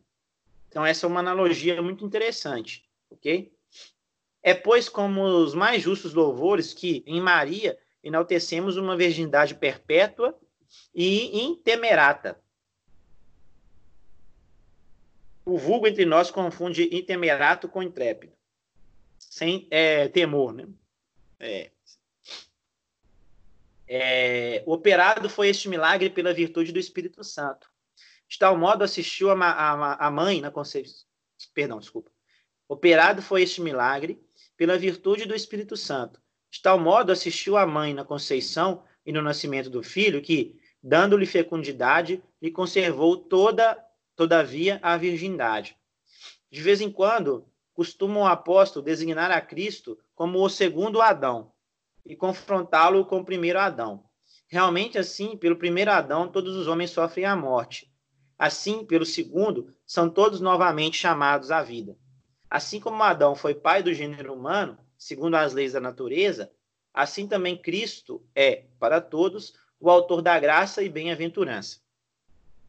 Então, 0.69 0.85
essa 0.85 1.07
é 1.07 1.09
uma 1.09 1.21
analogia 1.21 1.81
muito 1.81 2.05
interessante, 2.05 2.85
ok? 3.09 3.53
É, 4.43 4.53
pois, 4.53 4.89
como 4.89 5.23
os 5.23 5.55
mais 5.55 5.81
justos 5.81 6.13
louvores 6.13 6.75
que, 6.75 7.05
em 7.07 7.21
Maria, 7.21 7.79
enaltecemos 8.03 8.77
uma 8.77 8.97
virgindade 8.97 9.55
perpétua 9.55 10.39
e 10.95 11.41
intemerata. 11.45 12.41
O 15.45 15.57
vulgo 15.57 15.87
entre 15.87 16.05
nós 16.05 16.31
confunde 16.31 16.95
intemerato 16.95 17.69
com 17.69 17.83
intrépido, 17.83 18.35
sem 19.19 19.67
é, 19.71 20.09
temor, 20.09 20.53
né? 20.53 20.69
É. 21.41 21.71
É, 23.91 24.63
operado 24.67 25.31
foi 25.31 25.49
este 25.49 25.67
milagre 25.67 26.11
pela 26.11 26.35
virtude 26.35 26.73
do 26.73 26.79
Espírito 26.79 27.25
Santo, 27.25 27.71
de 28.29 28.39
tal 28.39 28.59
modo 28.59 28.85
assistiu 28.85 29.31
a, 29.31 29.35
a, 29.35 30.07
a 30.07 30.11
mãe 30.11 30.43
na 30.43 30.51
conceição. 30.51 31.07
Perdão, 31.55 31.79
desculpa. 31.79 32.11
Operado 32.69 33.23
foi 33.23 33.43
este 33.43 33.63
milagre 33.63 34.23
pela 34.55 34.77
virtude 34.77 35.25
do 35.25 35.35
Espírito 35.35 35.75
Santo. 35.75 36.21
De 36.51 36.63
tal 36.63 36.79
modo 36.79 37.13
assistiu 37.13 37.57
a 37.57 37.67
mãe 37.67 37.93
na 37.93 38.05
conceição 38.05 38.83
e 39.05 39.13
no 39.13 39.23
nascimento 39.23 39.69
do 39.69 39.83
filho, 39.83 40.23
que, 40.23 40.57
dando-lhe 40.83 41.27
fecundidade, 41.27 42.23
lhe 42.41 42.51
conservou 42.51 43.17
toda, 43.17 43.79
todavia, 44.17 44.79
a 44.83 44.97
virgindade. 44.97 45.77
De 46.51 46.63
vez 46.63 46.81
em 46.81 46.91
quando, 46.91 47.47
costuma 47.75 48.21
o 48.21 48.27
apóstolo 48.27 48.85
designar 48.85 49.31
a 49.31 49.41
Cristo 49.41 49.99
como 50.15 50.43
o 50.43 50.49
segundo 50.49 51.01
Adão 51.01 51.53
e 52.05 52.17
confrontá-lo 52.17 53.05
com 53.05 53.21
o 53.21 53.25
primeiro 53.25 53.59
Adão. 53.59 54.05
Realmente, 54.49 54.99
assim, 54.99 55.37
pelo 55.37 55.57
primeiro 55.57 55.91
Adão, 55.91 56.27
todos 56.27 56.57
os 56.57 56.67
homens 56.67 56.91
sofrem 56.91 57.27
a 57.27 57.37
morte. 57.37 57.93
Assim, 58.39 58.85
pelo 58.87 59.05
segundo, 59.05 59.75
são 59.87 60.09
todos 60.09 60.41
novamente 60.41 60.97
chamados 60.97 61.51
à 61.51 61.63
vida. 61.63 61.99
Assim 62.49 62.81
como 62.81 63.03
Adão 63.03 63.35
foi 63.35 63.55
pai 63.55 63.83
do 63.83 63.93
gênero 63.93 64.33
humano, 64.33 64.79
segundo 64.99 65.37
as 65.37 65.55
leis 65.55 65.73
da 65.73 65.81
natureza, 65.81 66.53
assim 66.93 67.27
também 67.27 67.57
Cristo 67.57 68.23
é, 68.35 68.65
para 68.79 69.01
todos, 69.01 69.55
o 69.81 69.89
autor 69.89 70.21
da 70.21 70.39
graça 70.39 70.83
e 70.83 70.89
bem-aventurança. 70.89 71.81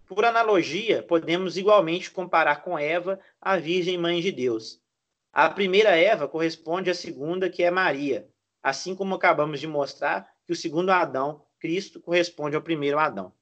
Por 0.05 0.23
analogia, 0.23 1.03
podemos 1.03 1.57
igualmente 1.57 2.09
comparar 2.09 2.63
com 2.63 2.79
Eva, 2.79 3.19
a 3.41 3.57
Virgem 3.57 3.97
Mãe 3.97 4.21
de 4.21 4.31
Deus. 4.31 4.79
A 5.33 5.49
primeira 5.49 5.97
Eva 5.97 6.27
corresponde 6.27 6.89
à 6.89 6.95
segunda, 6.95 7.49
que 7.49 7.63
é 7.63 7.69
Maria, 7.69 8.27
assim 8.63 8.95
como 8.95 9.15
acabamos 9.15 9.59
de 9.59 9.67
mostrar 9.67 10.31
que 10.45 10.53
o 10.53 10.55
segundo 10.55 10.91
Adão, 10.91 11.43
Cristo, 11.59 11.99
corresponde 11.99 12.55
ao 12.55 12.61
primeiro 12.61 12.97
Adão 12.97 13.33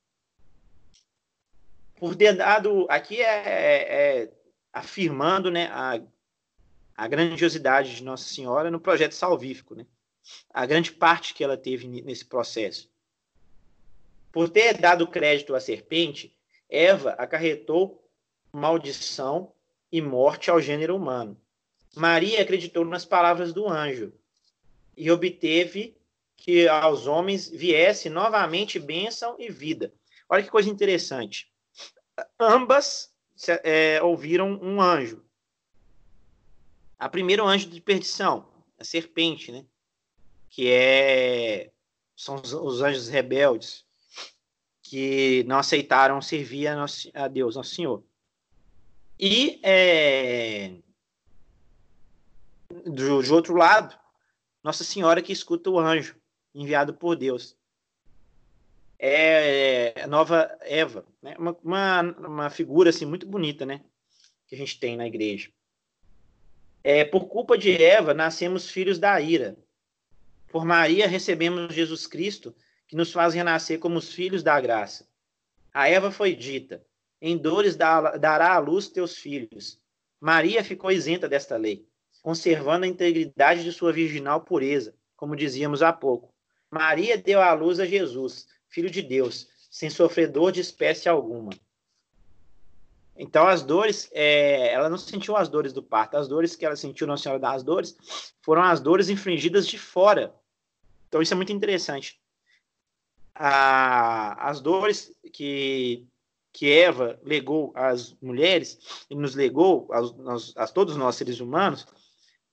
por 2.00 2.15
ter 2.15 2.34
dado. 2.34 2.88
Aqui 2.89 3.21
é, 3.21 3.43
é, 3.45 4.21
é 4.23 4.32
afirmando 4.71 5.52
né, 5.52 5.69
a, 5.71 6.00
a 6.97 7.07
grandiosidade 7.07 7.95
de 7.95 8.03
Nossa 8.03 8.27
Senhora 8.27 8.71
no 8.71 8.79
projeto 8.79 9.13
salvífico, 9.13 9.75
né? 9.75 9.86
a 10.53 10.65
grande 10.65 10.91
parte 10.91 11.33
que 11.33 11.43
ela 11.43 11.55
teve 11.55 11.88
nesse 11.88 12.25
processo. 12.25 12.91
Por 14.31 14.49
ter 14.49 14.77
dado 14.77 15.07
crédito 15.07 15.55
à 15.55 15.60
serpente, 15.60 16.36
Eva 16.67 17.12
acarretou 17.12 18.03
maldição 18.51 19.53
e 19.91 20.01
morte 20.01 20.49
ao 20.49 20.60
gênero 20.60 20.95
humano. 20.95 21.39
Maria 21.95 22.41
acreditou 22.41 22.83
nas 22.83 23.05
palavras 23.05 23.53
do 23.53 23.69
anjo 23.69 24.12
e 24.97 25.10
obteve 25.10 25.95
que 26.36 26.67
aos 26.67 27.07
homens 27.07 27.47
viesse 27.47 28.10
novamente 28.10 28.79
bênção 28.79 29.36
e 29.39 29.49
vida. 29.49 29.93
Olha 30.28 30.43
que 30.43 30.49
coisa 30.49 30.69
interessante 30.69 31.49
ambas 32.39 33.13
é, 33.63 34.01
ouviram 34.01 34.59
um 34.61 34.82
anjo. 34.82 35.24
A 36.98 37.08
primeiro 37.10 37.45
anjo 37.45 37.70
de 37.70 37.80
perdição, 37.80 38.48
a 38.80 38.84
serpente, 38.84 39.52
né? 39.52 39.66
Que 40.50 40.72
é 40.72 41.72
são 42.16 42.36
os, 42.36 42.52
os 42.52 42.82
anjos 42.82 43.08
rebeldes 43.08 43.86
que 44.82 45.43
não 45.43 45.60
aceitaram 45.60 46.22
servir 46.22 46.68
a, 46.68 46.76
nosso, 46.76 47.10
a 47.14 47.28
Deus, 47.28 47.56
ao 47.56 47.64
Senhor. 47.64 48.04
E 49.20 49.60
é, 49.64 50.78
do, 52.86 53.34
outro 53.34 53.56
lado, 53.56 53.98
Nossa 54.64 54.84
Senhora 54.84 55.22
que 55.22 55.34
escuta 55.34 55.70
o 55.70 55.80
anjo 55.80 56.16
enviado 56.54 56.93
por 56.93 57.16
Deus 57.16 57.56
é 59.00 60.02
a 60.02 60.08
nova 60.08 60.58
Eva, 60.62 61.06
né? 61.22 61.36
uma, 61.38 61.56
uma, 61.64 62.02
uma, 62.02 62.50
figura 62.50 62.89
assim 62.89 63.06
muito 63.06 63.28
bonita, 63.28 63.64
né? 63.66 63.84
Que 64.48 64.56
a 64.56 64.58
gente 64.58 64.80
tem 64.80 64.98
na 64.98 65.06
igreja. 65.06 65.52
É, 66.89 67.03
por 67.03 67.27
culpa 67.27 67.57
de 67.57 67.83
Eva, 67.83 68.13
nascemos 68.13 68.69
filhos 68.69 68.97
da 68.97 69.19
ira. 69.19 69.57
Por 70.47 70.63
Maria, 70.63 71.05
recebemos 71.05 71.75
Jesus 71.75 72.07
Cristo, 72.07 72.55
que 72.88 72.95
nos 72.95 73.11
faz 73.11 73.33
renascer 73.33 73.77
como 73.77 73.97
os 73.97 74.13
filhos 74.13 74.41
da 74.41 74.57
graça. 74.61 75.05
A 75.73 75.89
Eva 75.89 76.11
foi 76.11 76.33
dita: 76.33 76.81
Em 77.21 77.38
dores 77.38 77.75
dará 77.75 78.53
à 78.53 78.57
luz 78.59 78.88
teus 78.88 79.17
filhos. 79.17 79.81
Maria 80.17 80.63
ficou 80.63 80.89
isenta 80.89 81.27
desta 81.27 81.57
lei, 81.57 81.85
conservando 82.21 82.85
a 82.85 82.88
integridade 82.88 83.65
de 83.65 83.73
sua 83.73 83.91
virginal 83.91 84.45
pureza, 84.45 84.95
como 85.17 85.35
dizíamos 85.35 85.81
há 85.81 85.91
pouco. 85.91 86.33
Maria 86.71 87.17
deu 87.17 87.41
à 87.41 87.51
luz 87.51 87.81
a 87.81 87.85
Jesus, 87.85 88.47
filho 88.69 88.89
de 88.89 89.01
Deus, 89.01 89.49
sem 89.69 89.89
sofrer 89.89 90.31
dor 90.31 90.53
de 90.53 90.61
espécie 90.61 91.09
alguma. 91.09 91.51
Então, 93.18 93.47
as 93.47 93.63
dores, 93.63 94.09
é, 94.13 94.72
ela 94.72 94.89
não 94.89 94.97
sentiu 94.97 95.36
as 95.36 95.49
dores 95.49 95.74
do 95.74 95.82
parto. 95.82 96.15
As 96.18 96.28
dores 96.28 96.55
que 96.55 96.65
ela 96.65 96.76
sentiu 96.76 97.07
Nossa 97.07 97.24
Senhora 97.24 97.39
das 97.39 97.63
Dores 97.63 97.97
foram 98.41 98.61
as 98.63 98.80
dores 98.80 99.09
infringidas 99.09 99.68
de 99.68 99.78
fora. 99.78 100.36
Então, 101.07 101.22
isso 101.22 101.34
é 101.34 101.36
muito 101.36 101.51
interessante. 101.51 102.20
A, 103.34 104.49
as 104.49 104.61
dores 104.61 105.11
que, 105.34 106.05
que 106.53 106.72
Eva 106.72 107.20
legou 107.24 107.72
às 107.76 108.13
mulheres, 108.22 109.05
e 109.09 109.15
nos 109.15 109.34
legou 109.34 109.89
a 110.55 110.68
todos 110.68 110.95
nós 110.95 111.15
seres 111.15 111.39
humanos, 111.39 111.88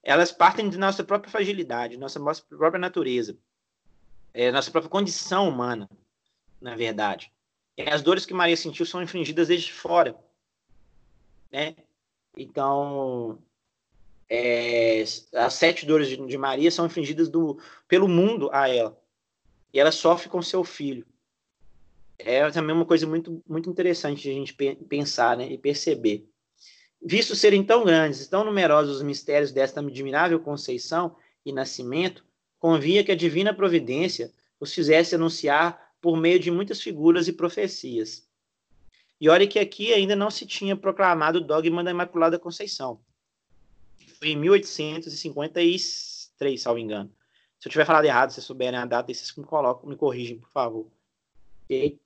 elas 0.02 0.32
partem 0.32 0.68
de 0.68 0.78
nossa 0.78 1.04
própria 1.04 1.30
fragilidade, 1.30 1.96
nossa, 1.96 2.18
nossa 2.18 2.42
própria 2.42 2.78
natureza, 2.78 3.36
é, 4.32 4.50
nossa 4.52 4.70
própria 4.70 4.90
condição 4.90 5.48
humana, 5.48 5.88
na 6.60 6.74
verdade. 6.74 7.32
E 7.76 7.82
as 7.82 8.02
dores 8.02 8.26
que 8.26 8.34
Maria 8.34 8.56
sentiu 8.56 8.84
são 8.86 9.02
infringidas 9.02 9.48
desde 9.48 9.72
fora 9.72 10.16
né? 11.54 11.76
Então, 12.36 13.38
é, 14.28 15.04
as 15.34 15.54
sete 15.54 15.86
dores 15.86 16.08
de, 16.08 16.16
de, 16.16 16.36
Maria 16.36 16.68
são 16.68 16.84
infligidas 16.84 17.28
do, 17.28 17.60
pelo 17.86 18.08
mundo 18.08 18.50
a 18.52 18.68
ela. 18.68 19.00
E 19.72 19.78
ela 19.78 19.92
sofre 19.92 20.28
com 20.28 20.42
seu 20.42 20.64
filho. 20.64 21.06
É 22.18 22.50
também 22.50 22.74
uma 22.74 22.84
coisa 22.84 23.06
muito, 23.06 23.40
muito 23.48 23.70
interessante 23.70 24.22
de 24.22 24.30
a 24.30 24.32
gente 24.32 24.52
pensar 24.88 25.36
né, 25.36 25.48
e 25.48 25.56
perceber. 25.56 26.28
Visto 27.00 27.36
serem 27.36 27.62
tão 27.62 27.84
grandes, 27.84 28.26
tão 28.26 28.44
numerosos 28.44 28.96
os 28.96 29.02
mistérios 29.02 29.52
desta 29.52 29.80
admirável 29.80 30.40
conceição 30.40 31.14
e 31.46 31.52
nascimento, 31.52 32.24
convia 32.58 33.04
que 33.04 33.12
a 33.12 33.16
divina 33.16 33.54
providência 33.54 34.32
os 34.58 34.74
fizesse 34.74 35.14
anunciar 35.14 35.92
por 36.00 36.16
meio 36.16 36.40
de 36.40 36.50
muitas 36.50 36.80
figuras 36.80 37.28
e 37.28 37.32
profecias. 37.32 38.26
E 39.24 39.28
olha 39.30 39.48
que 39.48 39.58
aqui 39.58 39.90
ainda 39.90 40.14
não 40.14 40.30
se 40.30 40.44
tinha 40.44 40.76
proclamado 40.76 41.38
o 41.38 41.40
dogma 41.40 41.82
da 41.82 41.90
Imaculada 41.90 42.38
Conceição. 42.38 43.00
Foi 44.18 44.28
em 44.28 44.36
1853, 44.36 46.60
salvo 46.60 46.78
engano. 46.78 47.10
Se 47.58 47.66
eu 47.66 47.72
tiver 47.72 47.86
falado 47.86 48.04
errado, 48.04 48.32
se 48.32 48.42
souberem 48.42 48.78
a 48.78 48.84
data, 48.84 49.14
vocês 49.14 49.34
me 49.34 49.42
colocam, 49.42 49.88
me 49.88 49.96
corrigem, 49.96 50.38
por 50.38 50.50
favor. 50.50 50.92
Ok? 51.64 51.98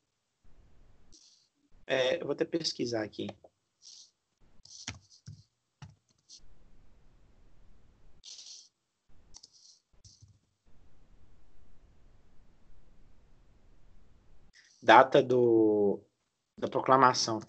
É, 1.89 2.23
eu 2.23 2.25
vou 2.25 2.35
até 2.35 2.45
pesquisar 2.45 3.03
aqui. 3.03 3.27
Data 14.81 15.21
do 15.21 16.08
da 16.59 16.69
proclamação. 16.69 17.41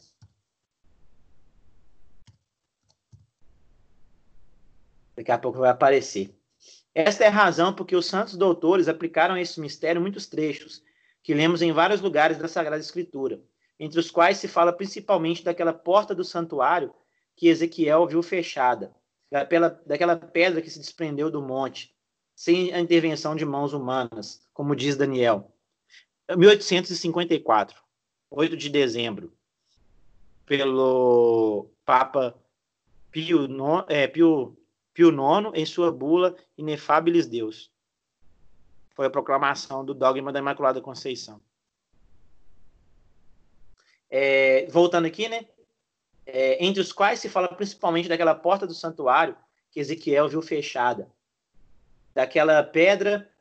Daqui 5.15 5.31
a 5.31 5.37
pouco 5.37 5.59
vai 5.59 5.69
aparecer. 5.69 6.33
Esta 6.93 7.25
é 7.25 7.27
a 7.27 7.31
razão 7.31 7.73
porque 7.73 7.95
os 7.95 8.05
santos 8.05 8.37
doutores 8.37 8.87
aplicaram 8.87 9.35
a 9.35 9.41
esse 9.41 9.59
mistério 9.59 10.01
muitos 10.01 10.27
trechos, 10.27 10.83
que 11.21 11.33
lemos 11.33 11.61
em 11.61 11.71
vários 11.71 12.01
lugares 12.01 12.37
da 12.37 12.47
Sagrada 12.47 12.81
Escritura, 12.81 13.41
entre 13.79 13.99
os 13.99 14.09
quais 14.09 14.37
se 14.37 14.47
fala 14.47 14.71
principalmente 14.71 15.43
daquela 15.43 15.73
porta 15.73 16.15
do 16.15 16.23
santuário 16.23 16.93
que 17.35 17.47
Ezequiel 17.47 18.07
viu 18.07 18.21
fechada, 18.23 18.95
daquela, 19.31 19.69
daquela 19.85 20.15
pedra 20.15 20.61
que 20.61 20.69
se 20.69 20.79
desprendeu 20.79 21.29
do 21.29 21.41
monte, 21.41 21.95
sem 22.35 22.73
a 22.73 22.79
intervenção 22.79 23.35
de 23.35 23.45
mãos 23.45 23.73
humanas, 23.73 24.41
como 24.53 24.75
diz 24.75 24.95
Daniel. 24.95 25.53
1854. 26.35 27.88
8 28.29 28.55
de 28.55 28.69
dezembro, 28.69 29.33
pelo 30.45 31.69
Papa 31.85 32.35
Pio, 33.11 33.47
no, 33.47 33.85
é, 33.87 34.07
Pio, 34.07 34.57
Pio 34.93 35.09
IX 35.09 35.51
em 35.53 35.65
sua 35.65 35.91
bula 35.91 36.35
Inefabilis 36.57 37.27
Deus. 37.27 37.71
Foi 38.91 39.05
a 39.05 39.09
proclamação 39.09 39.83
do 39.83 39.93
dogma 39.93 40.31
da 40.31 40.39
Imaculada 40.39 40.81
Conceição. 40.81 41.41
É, 44.09 44.67
voltando 44.67 45.05
aqui, 45.05 45.29
né? 45.29 45.47
É, 46.25 46.63
entre 46.63 46.81
os 46.81 46.91
quais 46.91 47.19
se 47.19 47.29
fala 47.29 47.47
principalmente 47.47 48.09
daquela 48.09 48.35
porta 48.35 48.67
do 48.67 48.73
santuário 48.73 49.35
que 49.71 49.79
Ezequiel 49.79 50.27
viu 50.27 50.41
fechada, 50.41 51.11
daquela 52.13 52.63
pedra 52.63 53.31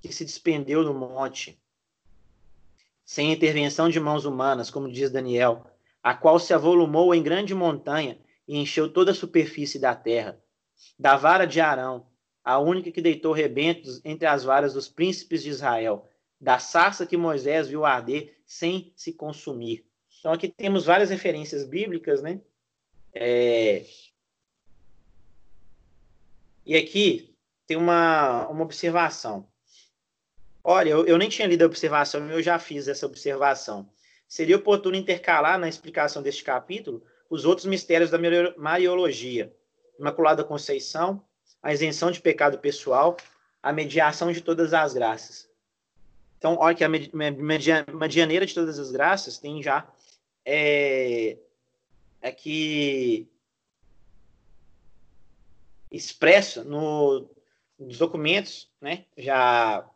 que 0.00 0.12
se 0.12 0.24
despendeu 0.24 0.82
no 0.84 0.94
monte, 0.94 1.60
sem 3.06 3.32
intervenção 3.32 3.88
de 3.88 4.00
mãos 4.00 4.24
humanas, 4.24 4.68
como 4.68 4.90
diz 4.90 5.12
Daniel, 5.12 5.64
a 6.02 6.12
qual 6.12 6.40
se 6.40 6.52
avolumou 6.52 7.14
em 7.14 7.22
grande 7.22 7.54
montanha 7.54 8.18
e 8.46 8.58
encheu 8.58 8.92
toda 8.92 9.12
a 9.12 9.14
superfície 9.14 9.78
da 9.78 9.94
terra. 9.94 10.38
Da 10.98 11.16
vara 11.16 11.46
de 11.46 11.60
Arão, 11.60 12.08
a 12.44 12.58
única 12.58 12.90
que 12.90 13.00
deitou 13.00 13.32
rebentos 13.32 14.00
entre 14.04 14.26
as 14.26 14.42
varas 14.42 14.74
dos 14.74 14.88
príncipes 14.88 15.42
de 15.44 15.50
Israel, 15.50 16.08
da 16.40 16.58
sarça 16.58 17.06
que 17.06 17.16
Moisés 17.16 17.68
viu 17.68 17.84
arder 17.84 18.36
sem 18.44 18.92
se 18.96 19.12
consumir. 19.12 19.86
Então 20.18 20.32
aqui 20.32 20.48
temos 20.48 20.84
várias 20.84 21.08
referências 21.08 21.64
bíblicas, 21.64 22.20
né? 22.20 22.40
É... 23.14 23.86
E 26.64 26.76
aqui 26.76 27.36
tem 27.66 27.76
uma, 27.76 28.48
uma 28.48 28.64
observação. 28.64 29.48
Olha, 30.68 30.90
eu, 30.90 31.06
eu 31.06 31.16
nem 31.16 31.28
tinha 31.28 31.46
lido 31.46 31.62
a 31.62 31.66
observação, 31.66 32.28
eu 32.28 32.42
já 32.42 32.58
fiz 32.58 32.88
essa 32.88 33.06
observação. 33.06 33.88
Seria 34.26 34.56
oportuno 34.56 34.96
intercalar 34.96 35.60
na 35.60 35.68
explicação 35.68 36.20
deste 36.20 36.42
capítulo 36.42 37.04
os 37.30 37.44
outros 37.44 37.66
mistérios 37.66 38.10
da 38.10 38.18
Mariologia, 38.56 39.54
Imaculada 39.96 40.42
Conceição, 40.42 41.24
a 41.62 41.72
isenção 41.72 42.10
de 42.10 42.20
pecado 42.20 42.58
pessoal, 42.58 43.16
a 43.62 43.72
mediação 43.72 44.32
de 44.32 44.40
todas 44.40 44.74
as 44.74 44.92
graças. 44.92 45.48
Então, 46.36 46.56
olha 46.58 46.74
que 46.74 46.82
a 46.82 46.88
medianeira 46.88 48.44
de 48.44 48.52
todas 48.52 48.80
as 48.80 48.90
graças 48.90 49.38
tem 49.38 49.62
já 49.62 49.88
é, 50.44 51.38
aqui 52.20 53.30
expresso 55.92 56.64
no, 56.64 57.30
nos 57.78 57.98
documentos, 57.98 58.68
né, 58.80 59.04
já 59.16 59.88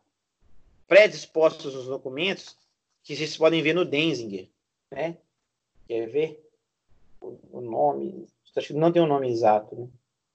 predispostos 0.91 1.73
nos 1.73 1.85
documentos 1.85 2.57
que 3.01 3.15
vocês 3.15 3.37
podem 3.37 3.61
ver 3.61 3.73
no 3.73 3.85
Denzinger, 3.85 4.49
né? 4.91 5.17
Quer 5.87 6.05
ver 6.09 6.51
o, 7.21 7.61
nome? 7.61 8.27
Acho 8.53 8.67
que 8.67 8.73
não 8.73 8.91
tem 8.91 9.01
o 9.01 9.05
um 9.05 9.07
nome 9.07 9.31
exato, 9.31 9.73
né? 9.73 9.87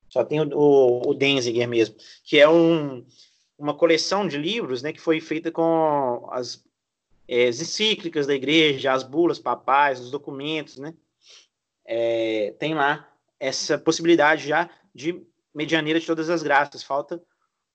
Só 0.08 0.24
tem 0.24 0.40
o, 0.40 0.48
o, 0.56 1.10
o 1.10 1.14
Denzinger 1.14 1.68
mesmo, 1.68 1.96
que 2.24 2.38
é 2.38 2.48
um, 2.48 3.06
uma 3.58 3.74
coleção 3.74 4.26
de 4.26 4.38
livros, 4.38 4.80
né? 4.80 4.94
Que 4.94 5.00
foi 5.00 5.20
feita 5.20 5.52
com 5.52 6.26
as, 6.30 6.64
é, 7.28 7.48
as 7.48 7.60
encíclicas 7.60 8.26
da 8.26 8.34
igreja, 8.34 8.94
as 8.94 9.02
bulas 9.02 9.38
papais, 9.38 10.00
os 10.00 10.10
documentos, 10.10 10.78
né? 10.78 10.94
É, 11.84 12.54
tem 12.58 12.74
lá 12.74 13.06
essa 13.38 13.76
possibilidade 13.76 14.48
já 14.48 14.70
de 14.94 15.22
medianeira 15.54 16.00
de 16.00 16.06
todas 16.06 16.30
as 16.30 16.42
graças. 16.42 16.82
Falta 16.82 17.22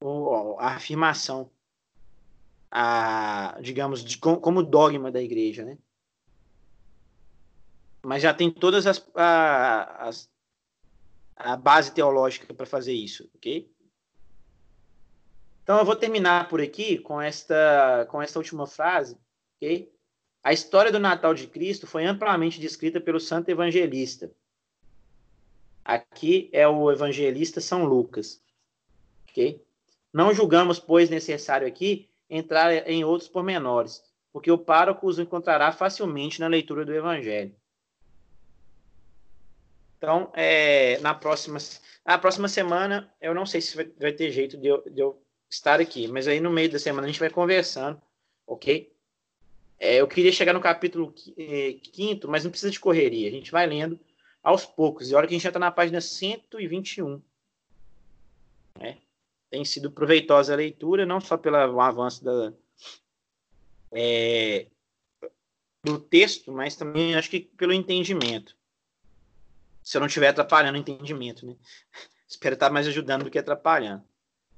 o, 0.01 0.55
a 0.57 0.69
afirmação 0.77 1.51
a, 2.71 3.59
digamos, 3.61 4.03
de, 4.03 4.17
como 4.17 4.63
dogma 4.63 5.11
da 5.11 5.21
igreja, 5.21 5.65
né? 5.65 5.77
Mas 8.01 8.23
já 8.23 8.33
tem 8.33 8.49
todas 8.49 8.87
as, 8.87 9.05
a, 9.13 10.07
as 10.07 10.31
a 11.35 11.57
base 11.57 11.91
teológica 11.91 12.53
para 12.53 12.65
fazer 12.65 12.93
isso, 12.93 13.29
ok? 13.35 13.69
Então 15.63 15.77
eu 15.77 15.85
vou 15.85 15.95
terminar 15.95 16.47
por 16.47 16.61
aqui 16.61 16.97
com 16.97 17.21
esta 17.21 18.07
com 18.09 18.21
esta 18.21 18.39
última 18.39 18.65
frase, 18.65 19.17
ok? 19.57 19.91
A 20.43 20.53
história 20.53 20.91
do 20.91 20.99
Natal 20.99 21.33
de 21.33 21.45
Cristo 21.47 21.85
foi 21.85 22.05
amplamente 22.05 22.59
descrita 22.59 22.99
pelo 22.99 23.19
Santo 23.19 23.49
Evangelista. 23.49 24.31
Aqui 25.83 26.49
é 26.51 26.67
o 26.67 26.91
evangelista 26.91 27.59
São 27.59 27.85
Lucas, 27.85 28.41
ok? 29.29 29.63
Não 30.13 30.33
julgamos, 30.33 30.79
pois, 30.79 31.09
necessário 31.09 31.67
aqui 31.67 32.10
entrar 32.31 32.89
em 32.89 33.03
outros 33.03 33.29
pormenores, 33.29 34.01
porque 34.31 34.49
o 34.49 34.57
pároco 34.57 35.05
os 35.05 35.19
encontrará 35.19 35.71
facilmente 35.73 36.39
na 36.39 36.47
leitura 36.47 36.85
do 36.85 36.93
Evangelho. 36.93 37.53
Então, 39.97 40.31
é, 40.33 40.97
na, 40.99 41.13
próxima, 41.13 41.59
na 42.05 42.17
próxima 42.17 42.47
semana, 42.47 43.13
eu 43.21 43.35
não 43.35 43.45
sei 43.45 43.61
se 43.61 43.75
vai, 43.75 43.85
vai 43.99 44.13
ter 44.13 44.31
jeito 44.31 44.57
de 44.57 44.67
eu, 44.67 44.81
de 44.89 44.99
eu, 44.99 45.21
estar 45.49 45.81
aqui, 45.81 46.07
mas 46.07 46.29
aí 46.29 46.39
no 46.39 46.49
meio 46.49 46.71
da 46.71 46.79
semana 46.79 47.05
a 47.05 47.09
gente 47.09 47.19
vai 47.19 47.29
conversando, 47.29 48.01
ok? 48.47 48.89
É, 49.77 49.95
eu 49.95 50.07
queria 50.07 50.31
chegar 50.31 50.53
no 50.53 50.61
capítulo 50.61 51.13
é, 51.37 51.73
quinto, 51.73 52.29
mas 52.29 52.43
não 52.43 52.51
precisa 52.51 52.71
de 52.71 52.79
correria. 52.79 53.27
A 53.27 53.31
gente 53.31 53.51
vai 53.51 53.67
lendo 53.67 53.99
aos 54.41 54.65
poucos. 54.65 55.09
E 55.09 55.15
olha 55.15 55.27
que 55.27 55.33
a 55.33 55.35
gente 55.35 55.43
já 55.43 55.49
está 55.49 55.59
na 55.59 55.71
página 55.71 55.99
121. 55.99 57.21
Né? 58.79 58.99
Tem 59.51 59.63
sido 59.63 59.91
proveitosa 59.91 60.53
a 60.53 60.55
leitura, 60.55 61.05
não 61.05 61.21
só 61.21 61.37
pelo 61.37 61.79
avanço 61.79 62.23
da, 62.23 62.53
é, 63.91 64.67
do 65.83 65.99
texto, 65.99 66.51
mas 66.51 66.75
também 66.75 67.15
acho 67.15 67.29
que 67.29 67.41
pelo 67.41 67.73
entendimento. 67.73 68.55
Se 69.83 69.97
eu 69.97 69.99
não 69.99 70.07
estiver 70.07 70.29
atrapalhando 70.29 70.77
o 70.77 70.81
entendimento, 70.81 71.45
né? 71.45 71.55
Espero 72.27 72.53
estar 72.53 72.69
mais 72.69 72.87
ajudando 72.87 73.25
do 73.25 73.29
que 73.29 73.37
atrapalhando. 73.37 74.03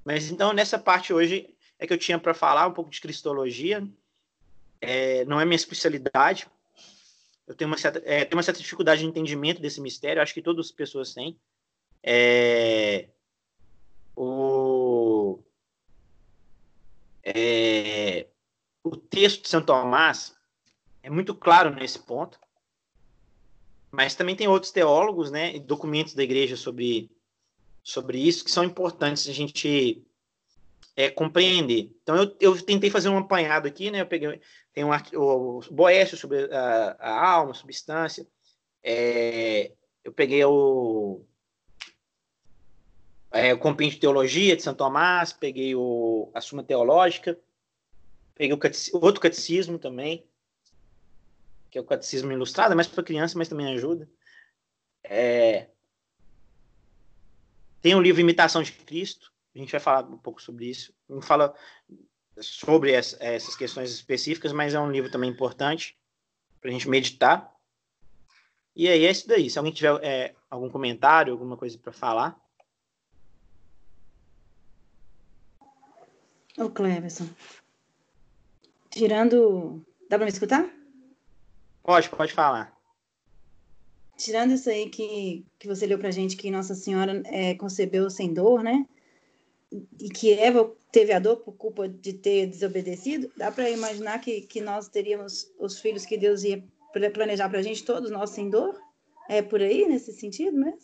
Mas 0.05 0.29
então, 0.29 0.53
nessa 0.53 0.77
parte 0.77 1.11
hoje 1.11 1.55
é 1.79 1.87
que 1.87 1.93
eu 1.93 1.97
tinha 1.97 2.19
para 2.19 2.35
falar 2.35 2.67
um 2.67 2.73
pouco 2.73 2.91
de 2.91 3.01
cristologia, 3.01 3.87
é, 4.79 5.25
não 5.25 5.41
é 5.41 5.45
minha 5.45 5.55
especialidade. 5.55 6.47
Eu 7.47 7.55
tenho 7.55 7.69
uma, 7.69 7.77
certa, 7.77 7.99
é, 8.05 8.23
tenho 8.25 8.37
uma 8.37 8.43
certa 8.43 8.61
dificuldade 8.61 9.01
de 9.01 9.07
entendimento 9.07 9.59
desse 9.59 9.81
mistério, 9.81 10.21
acho 10.21 10.33
que 10.33 10.41
todas 10.41 10.67
as 10.67 10.71
pessoas 10.71 11.13
têm. 11.13 11.39
É, 12.03 13.07
o, 14.15 14.23
é, 17.23 18.27
o 18.83 18.95
texto 18.95 19.43
de 19.43 19.49
São 19.49 19.61
Tomás 19.61 20.35
é 21.01 21.09
muito 21.09 21.33
claro 21.33 21.73
nesse 21.73 21.99
ponto, 21.99 22.39
mas 23.91 24.15
também 24.15 24.35
tem 24.35 24.47
outros 24.47 24.71
teólogos, 24.71 25.31
né, 25.31 25.59
documentos 25.59 26.13
da 26.13 26.23
igreja 26.23 26.55
sobre, 26.55 27.11
sobre 27.83 28.17
isso 28.19 28.43
que 28.43 28.51
são 28.51 28.63
importantes 28.63 29.27
a 29.27 29.33
gente 29.33 30.03
é, 30.95 31.09
compreender. 31.09 31.91
Então 32.01 32.15
eu, 32.15 32.35
eu 32.39 32.61
tentei 32.61 32.89
fazer 32.89 33.09
um 33.09 33.17
apanhado 33.17 33.67
aqui, 33.67 33.91
né? 33.91 34.01
Eu 34.01 34.07
peguei 34.07 34.41
tem 34.73 34.83
um 34.83 34.89
o 35.15 35.61
Boécio 35.71 36.17
sobre 36.17 36.51
a, 36.51 36.95
a 36.99 37.31
alma, 37.31 37.53
substância. 37.53 38.27
É, 38.83 39.71
eu 40.03 40.11
peguei 40.11 40.43
o, 40.43 41.23
é, 43.33 43.53
o 43.53 43.57
Compêndio 43.57 43.95
de 43.95 44.01
Teologia 44.01 44.55
de 44.55 44.61
São 44.61 44.73
Tomás, 44.73 45.33
peguei 45.33 45.75
o, 45.75 46.31
a 46.33 46.39
Suma 46.39 46.63
Teológica, 46.63 47.37
peguei 48.35 48.55
o 48.55 48.59
outro 49.01 49.19
catecismo 49.19 49.79
também, 49.79 50.25
que 51.71 51.77
é 51.77 51.81
o 51.81 51.85
Catecismo 51.85 52.31
Ilustrado, 52.31 52.75
mais 52.75 52.87
para 52.87 53.03
criança, 53.03 53.37
mas 53.37 53.49
também 53.49 53.73
ajuda. 53.73 54.07
É, 55.03 55.67
tem 57.81 57.95
o 57.95 58.01
livro 58.01 58.21
Imitação 58.21 58.61
de 58.61 58.71
Cristo, 58.71 59.33
a 59.55 59.59
gente 59.59 59.71
vai 59.71 59.81
falar 59.81 60.07
um 60.07 60.17
pouco 60.17 60.41
sobre 60.41 60.65
isso. 60.65 60.93
Não 61.07 61.21
fala 61.21 61.53
sobre 62.39 62.91
essas 62.91 63.55
questões 63.55 63.91
específicas, 63.91 64.51
mas 64.51 64.73
é 64.73 64.79
um 64.79 64.91
livro 64.91 65.11
também 65.11 65.29
importante 65.29 65.97
para 66.61 66.69
a 66.69 66.73
gente 66.73 66.89
meditar. 66.89 67.53
E 68.75 68.87
aí 68.87 69.05
é 69.05 69.11
isso 69.11 69.27
daí. 69.27 69.49
Se 69.49 69.57
alguém 69.57 69.73
tiver 69.73 69.99
é, 70.03 70.35
algum 70.49 70.69
comentário, 70.69 71.33
alguma 71.33 71.57
coisa 71.57 71.77
para 71.77 71.91
falar. 71.91 72.42
Ô, 76.57 76.69
Cleverson. 76.69 77.27
Tirando. 78.89 79.85
Dá 80.09 80.17
para 80.17 80.25
me 80.25 80.31
escutar? 80.31 80.69
Pode, 81.83 82.09
pode 82.09 82.33
falar. 82.33 82.73
Tirando 84.15 84.53
isso 84.53 84.69
aí 84.69 84.89
que, 84.89 85.45
que 85.57 85.67
você 85.67 85.85
leu 85.85 85.97
para 85.97 86.11
gente, 86.11 86.37
que 86.37 86.51
Nossa 86.51 86.75
Senhora 86.75 87.21
é, 87.25 87.55
concebeu 87.55 88.09
sem 88.09 88.33
dor, 88.33 88.63
né? 88.63 88.85
e 89.99 90.09
que 90.09 90.33
Eva 90.33 90.71
teve 90.91 91.11
a 91.13 91.19
dor 91.19 91.37
por 91.37 91.53
culpa 91.53 91.87
de 91.87 92.13
ter 92.13 92.47
desobedecido, 92.47 93.31
dá 93.35 93.51
para 93.51 93.69
imaginar 93.69 94.19
que, 94.19 94.41
que 94.41 94.61
nós 94.61 94.87
teríamos 94.87 95.51
os 95.57 95.79
filhos 95.79 96.05
que 96.05 96.17
Deus 96.17 96.43
ia 96.43 96.63
planejar 97.13 97.49
para 97.49 97.59
a 97.59 97.63
gente, 97.63 97.83
todos 97.83 98.11
nós 98.11 98.29
sem 98.29 98.49
dor? 98.49 98.79
É 99.27 99.41
por 99.41 99.61
aí, 99.61 99.87
nesse 99.87 100.13
sentido 100.13 100.57
mesmo? 100.57 100.79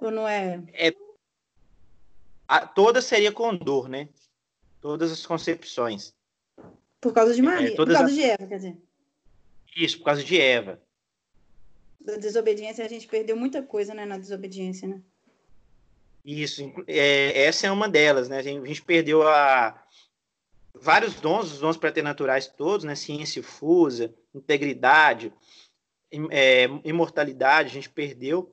Ou 0.00 0.10
não 0.10 0.26
é? 0.26 0.62
é 0.72 0.94
a, 2.48 2.66
toda 2.66 3.02
seria 3.02 3.32
com 3.32 3.54
dor, 3.54 3.88
né? 3.88 4.08
Todas 4.80 5.10
as 5.12 5.24
concepções. 5.24 6.14
Por 7.00 7.12
causa 7.12 7.34
de 7.34 7.42
Maria, 7.42 7.68
é, 7.68 7.76
por 7.76 7.86
causa 7.86 8.04
as... 8.04 8.14
de 8.14 8.22
Eva, 8.22 8.46
quer 8.46 8.56
dizer. 8.56 8.76
Isso, 9.76 9.98
por 9.98 10.04
causa 10.04 10.24
de 10.24 10.40
Eva. 10.40 10.80
Da 12.00 12.16
desobediência, 12.16 12.84
a 12.84 12.88
gente 12.88 13.06
perdeu 13.06 13.36
muita 13.36 13.62
coisa, 13.62 13.92
né, 13.94 14.06
na 14.06 14.16
desobediência, 14.16 14.88
né? 14.88 15.00
Isso, 16.24 16.72
é, 16.88 17.44
essa 17.44 17.68
é 17.68 17.70
uma 17.70 17.88
delas, 17.88 18.28
né? 18.28 18.38
A 18.38 18.42
gente, 18.42 18.64
a 18.64 18.66
gente 18.66 18.82
perdeu 18.82 19.26
a, 19.28 19.80
vários 20.74 21.14
dons, 21.14 21.52
os 21.52 21.60
dons 21.60 21.76
preternaturais 21.76 22.48
todos, 22.48 22.84
né? 22.84 22.94
Ciência 22.94 23.42
fusa, 23.42 24.12
integridade, 24.34 25.32
é, 26.30 26.64
imortalidade, 26.84 27.68
a 27.68 27.72
gente 27.72 27.90
perdeu. 27.90 28.52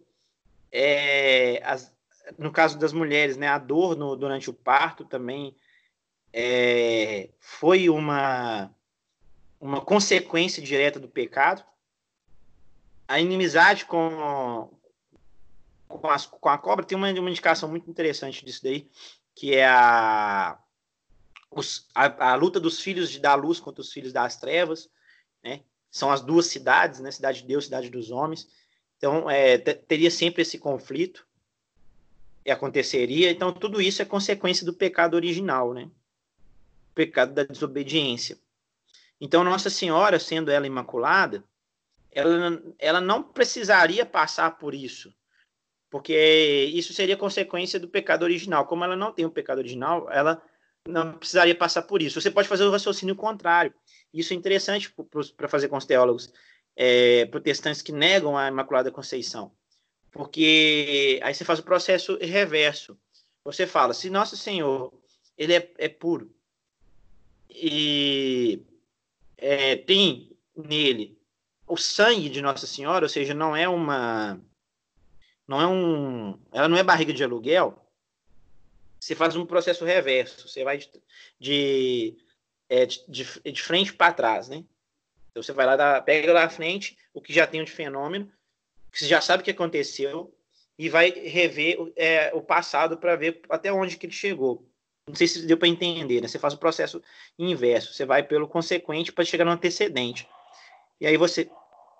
É, 0.71 1.61
as, 1.63 1.91
no 2.37 2.51
caso 2.51 2.77
das 2.77 2.93
mulheres, 2.93 3.37
né? 3.37 3.47
A 3.47 3.57
dor 3.57 3.95
no, 3.95 4.15
durante 4.15 4.49
o 4.49 4.53
parto 4.53 5.03
também 5.03 5.55
é, 6.33 7.29
foi 7.39 7.89
uma, 7.89 8.73
uma 9.61 9.79
consequência 9.79 10.63
direta 10.63 10.99
do 10.99 11.07
pecado. 11.07 11.63
A 13.07 13.19
inimizade 13.19 13.85
com, 13.85 14.69
com, 15.87 16.09
as, 16.09 16.25
com 16.25 16.49
a 16.49 16.57
cobra 16.57 16.83
tem 16.83 16.97
uma, 16.97 17.11
uma 17.11 17.29
indicação 17.29 17.69
muito 17.69 17.89
interessante 17.89 18.43
disso 18.43 18.63
daí, 18.63 18.89
que 19.35 19.53
é 19.53 19.67
a, 19.67 20.57
os, 21.51 21.87
a, 21.93 22.31
a, 22.31 22.35
luta 22.35 22.59
dos 22.59 22.79
filhos 22.81 23.11
de 23.11 23.19
da 23.19 23.35
luz 23.35 23.59
contra 23.59 23.81
os 23.81 23.93
filhos 23.93 24.11
das 24.11 24.37
trevas, 24.37 24.89
né? 25.43 25.61
São 25.91 26.11
as 26.11 26.21
duas 26.21 26.47
cidades, 26.47 26.99
né? 26.99 27.11
Cidade 27.11 27.41
de 27.41 27.47
Deus, 27.47 27.65
cidade 27.65 27.89
dos 27.91 28.09
homens. 28.09 28.47
Então, 28.97 29.29
é, 29.29 29.59
teria 29.59 30.09
sempre 30.09 30.41
esse 30.41 30.57
conflito 30.57 31.27
e 32.43 32.49
aconteceria. 32.49 33.29
Então, 33.29 33.53
tudo 33.53 33.79
isso 33.79 34.01
é 34.01 34.05
consequência 34.05 34.65
do 34.65 34.73
pecado 34.73 35.13
original, 35.13 35.73
né? 35.73 35.91
Pecado 36.93 37.33
da 37.33 37.43
desobediência. 37.43 38.37
Então, 39.19 39.43
Nossa 39.43 39.69
Senhora, 39.69 40.19
sendo 40.19 40.51
ela 40.51 40.67
imaculada, 40.67 41.43
ela, 42.11 42.61
ela 42.77 43.01
não 43.01 43.23
precisaria 43.23 44.05
passar 44.05 44.57
por 44.57 44.75
isso 44.75 45.13
porque 45.93 46.71
isso 46.73 46.91
seria 46.91 47.15
consequência 47.15 47.79
do 47.79 47.87
pecado 47.87 48.23
original. 48.23 48.65
Como 48.65 48.83
ela 48.83 48.95
não 48.95 49.11
tem 49.11 49.25
o 49.25 49.29
pecado 49.29 49.59
original, 49.59 50.09
ela 50.09 50.41
não 50.87 51.13
precisaria 51.13 51.53
passar 51.53 51.83
por 51.83 52.01
isso. 52.01 52.19
Você 52.19 52.31
pode 52.31 52.47
fazer 52.47 52.63
o 52.63 52.71
raciocínio 52.71 53.15
contrário. 53.15 53.71
Isso 54.11 54.33
é 54.33 54.35
interessante 54.35 54.91
para 55.37 55.47
fazer 55.47 55.67
com 55.67 55.77
os 55.77 55.85
teólogos 55.85 56.33
é, 56.75 57.27
protestantes 57.27 57.83
que 57.83 57.91
negam 57.91 58.35
a 58.35 58.47
Imaculada 58.47 58.91
Conceição. 58.91 59.51
Porque 60.11 61.19
aí 61.21 61.31
você 61.31 61.45
faz 61.45 61.59
o 61.59 61.63
processo 61.63 62.17
reverso. 62.19 62.97
Você 63.45 63.67
fala, 63.67 63.93
se 63.93 64.09
Nosso 64.09 64.35
Senhor 64.35 64.91
ele 65.37 65.53
é, 65.53 65.71
é 65.77 65.87
puro 65.87 66.33
e 67.49 68.61
é, 69.37 69.75
tem 69.75 70.35
nele 70.55 71.17
o 71.67 71.77
sangue 71.77 72.29
de 72.29 72.41
Nossa 72.41 72.67
Senhora, 72.67 73.05
ou 73.05 73.09
seja, 73.09 73.33
não 73.33 73.55
é 73.55 73.67
uma 73.67 74.39
não 75.47 75.61
é 75.61 75.67
um, 75.67 76.39
ela 76.51 76.67
não 76.67 76.77
é 76.77 76.83
barriga 76.83 77.11
de 77.11 77.23
aluguel, 77.23 77.83
você 78.99 79.15
faz 79.15 79.35
um 79.35 79.45
processo 79.45 79.83
reverso, 79.83 80.47
você 80.47 80.63
vai 80.63 80.77
de, 80.77 80.89
de, 81.37 82.17
é, 82.69 82.85
de, 82.85 83.07
de 83.07 83.61
frente 83.61 83.93
para 83.93 84.13
trás, 84.13 84.47
né? 84.47 84.63
Então 85.29 85.43
você 85.43 85.51
vai 85.51 85.65
lá, 85.65 86.01
pega 86.01 86.31
lá 86.31 86.45
à 86.45 86.49
frente 86.49 86.97
o 87.13 87.21
que 87.21 87.33
já 87.33 87.45
tem 87.45 87.63
de 87.63 87.71
fenômeno, 87.71 88.31
que 88.91 88.99
você 88.99 89.07
já 89.07 89.19
sabe 89.19 89.41
o 89.41 89.43
que 89.43 89.51
aconteceu, 89.51 90.33
e 90.77 90.87
vai 90.87 91.09
rever 91.09 91.77
é, 91.95 92.33
o 92.33 92.41
passado 92.41 92.97
para 92.97 93.15
ver 93.15 93.41
até 93.49 93.71
onde 93.73 93.97
que 93.97 94.05
ele 94.05 94.13
chegou. 94.13 94.69
Não 95.07 95.15
sei 95.15 95.27
se 95.27 95.45
deu 95.45 95.57
para 95.57 95.67
entender, 95.67 96.21
né? 96.21 96.27
Você 96.27 96.39
faz 96.39 96.53
o 96.53 96.57
processo 96.57 97.01
inverso, 97.37 97.93
você 97.93 98.05
vai 98.05 98.23
pelo 98.23 98.47
consequente 98.47 99.11
para 99.11 99.25
chegar 99.25 99.43
no 99.43 99.51
antecedente. 99.51 100.27
E 100.99 101.05
aí 101.05 101.17
você 101.17 101.49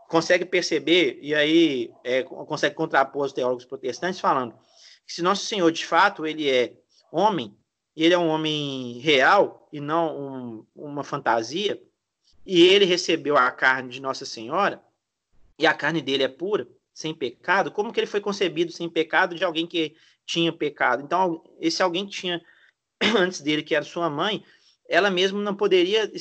consegue 0.07 0.45
perceber, 0.45 1.19
e 1.21 1.33
aí 1.35 1.91
é, 2.03 2.23
consegue 2.23 2.75
contrapor 2.75 3.25
os 3.25 3.33
teólogos 3.33 3.65
protestantes 3.65 4.19
falando 4.19 4.55
que 5.05 5.13
se 5.13 5.21
Nosso 5.21 5.45
Senhor, 5.45 5.71
de 5.71 5.85
fato, 5.85 6.25
ele 6.25 6.49
é 6.49 6.73
homem, 7.11 7.55
e 7.95 8.03
ele 8.03 8.13
é 8.13 8.17
um 8.17 8.27
homem 8.27 8.99
real 8.99 9.67
e 9.71 9.79
não 9.79 10.17
um, 10.17 10.65
uma 10.75 11.03
fantasia, 11.03 11.81
e 12.45 12.61
ele 12.61 12.85
recebeu 12.85 13.37
a 13.37 13.51
carne 13.51 13.89
de 13.89 14.01
Nossa 14.01 14.25
Senhora, 14.25 14.81
e 15.57 15.67
a 15.67 15.73
carne 15.73 16.01
dele 16.01 16.23
é 16.23 16.27
pura, 16.27 16.67
sem 16.93 17.13
pecado, 17.13 17.71
como 17.71 17.91
que 17.91 17.99
ele 17.99 18.07
foi 18.07 18.21
concebido 18.21 18.71
sem 18.71 18.89
pecado 18.89 19.35
de 19.35 19.43
alguém 19.43 19.67
que 19.67 19.95
tinha 20.25 20.53
pecado? 20.53 21.03
Então, 21.03 21.43
esse 21.59 21.81
alguém 21.81 22.05
que 22.05 22.11
tinha 22.11 22.43
antes 23.17 23.41
dele, 23.41 23.63
que 23.63 23.75
era 23.75 23.85
sua 23.85 24.09
mãe, 24.09 24.43
ela 24.87 25.09
mesma 25.09 25.41
não 25.41 25.55
poderia 25.55 26.11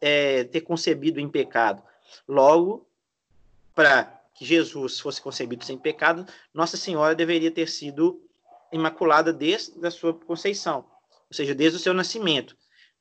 é, 0.00 0.44
ter 0.44 0.60
concebido 0.62 1.20
em 1.20 1.28
pecado. 1.28 1.82
Logo, 2.26 2.88
para 3.74 4.20
que 4.34 4.44
Jesus 4.44 4.98
fosse 5.00 5.20
concebido 5.20 5.64
sem 5.64 5.78
pecado, 5.78 6.26
Nossa 6.52 6.76
Senhora 6.76 7.14
deveria 7.14 7.50
ter 7.50 7.68
sido 7.68 8.22
imaculada 8.72 9.32
desde 9.32 9.84
a 9.86 9.90
sua 9.90 10.14
conceição, 10.14 10.84
ou 11.28 11.34
seja, 11.34 11.54
desde 11.54 11.76
o 11.76 11.80
seu 11.80 11.92
nascimento. 11.92 12.56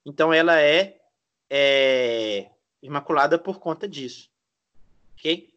Então, 0.05 0.33
ela 0.33 0.59
é, 0.59 0.99
é 1.49 2.49
imaculada 2.81 3.37
por 3.37 3.59
conta 3.59 3.87
disso. 3.87 4.29
Ok? 5.17 5.53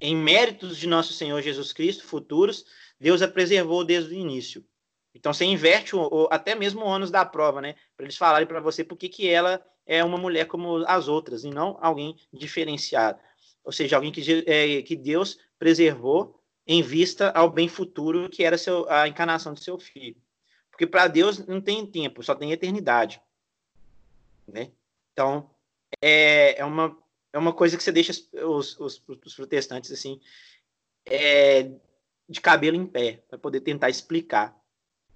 Em 0.00 0.16
méritos 0.16 0.78
de 0.78 0.86
nosso 0.86 1.12
Senhor 1.12 1.40
Jesus 1.42 1.72
Cristo, 1.72 2.04
futuros, 2.04 2.64
Deus 2.98 3.22
a 3.22 3.28
preservou 3.28 3.84
desde 3.84 4.14
o 4.14 4.18
início. 4.18 4.64
Então 5.14 5.32
você 5.32 5.44
inverte 5.44 5.96
o, 5.96 6.00
o, 6.00 6.28
até 6.30 6.54
mesmo 6.54 6.82
o 6.82 6.86
ônus 6.86 7.10
da 7.10 7.24
prova, 7.24 7.60
né? 7.60 7.74
Para 7.96 8.04
eles 8.04 8.16
falarem 8.16 8.46
para 8.46 8.60
você 8.60 8.84
por 8.84 8.96
que, 8.96 9.08
que 9.08 9.28
ela 9.28 9.64
é 9.86 10.04
uma 10.04 10.18
mulher 10.18 10.46
como 10.46 10.84
as 10.86 11.08
outras 11.08 11.44
e 11.44 11.50
não 11.50 11.76
alguém 11.80 12.16
diferenciado. 12.32 13.18
Ou 13.64 13.72
seja, 13.72 13.96
alguém 13.96 14.12
que, 14.12 14.44
é, 14.46 14.82
que 14.82 14.96
Deus 14.96 15.38
preservou 15.58 16.40
em 16.66 16.82
vista 16.82 17.30
ao 17.30 17.50
bem 17.50 17.68
futuro 17.68 18.28
que 18.28 18.44
era 18.44 18.56
seu, 18.56 18.88
a 18.88 19.08
encarnação 19.08 19.52
de 19.52 19.62
seu 19.62 19.78
filho. 19.78 20.16
Porque 20.70 20.86
para 20.86 21.08
Deus 21.08 21.44
não 21.46 21.60
tem 21.60 21.84
tempo, 21.84 22.22
só 22.22 22.34
tem 22.34 22.52
eternidade. 22.52 23.20
Né? 24.46 24.70
Então, 25.12 25.50
é, 26.00 26.60
é, 26.60 26.64
uma, 26.64 26.96
é 27.32 27.38
uma 27.38 27.52
coisa 27.52 27.76
que 27.76 27.82
você 27.82 27.92
deixa 27.92 28.12
os, 28.44 28.78
os, 28.78 29.02
os 29.06 29.34
protestantes 29.34 29.90
assim 29.90 30.20
é, 31.04 31.70
de 32.28 32.40
cabelo 32.40 32.76
em 32.76 32.86
pé 32.86 33.22
para 33.28 33.38
poder 33.38 33.60
tentar 33.60 33.90
explicar. 33.90 34.56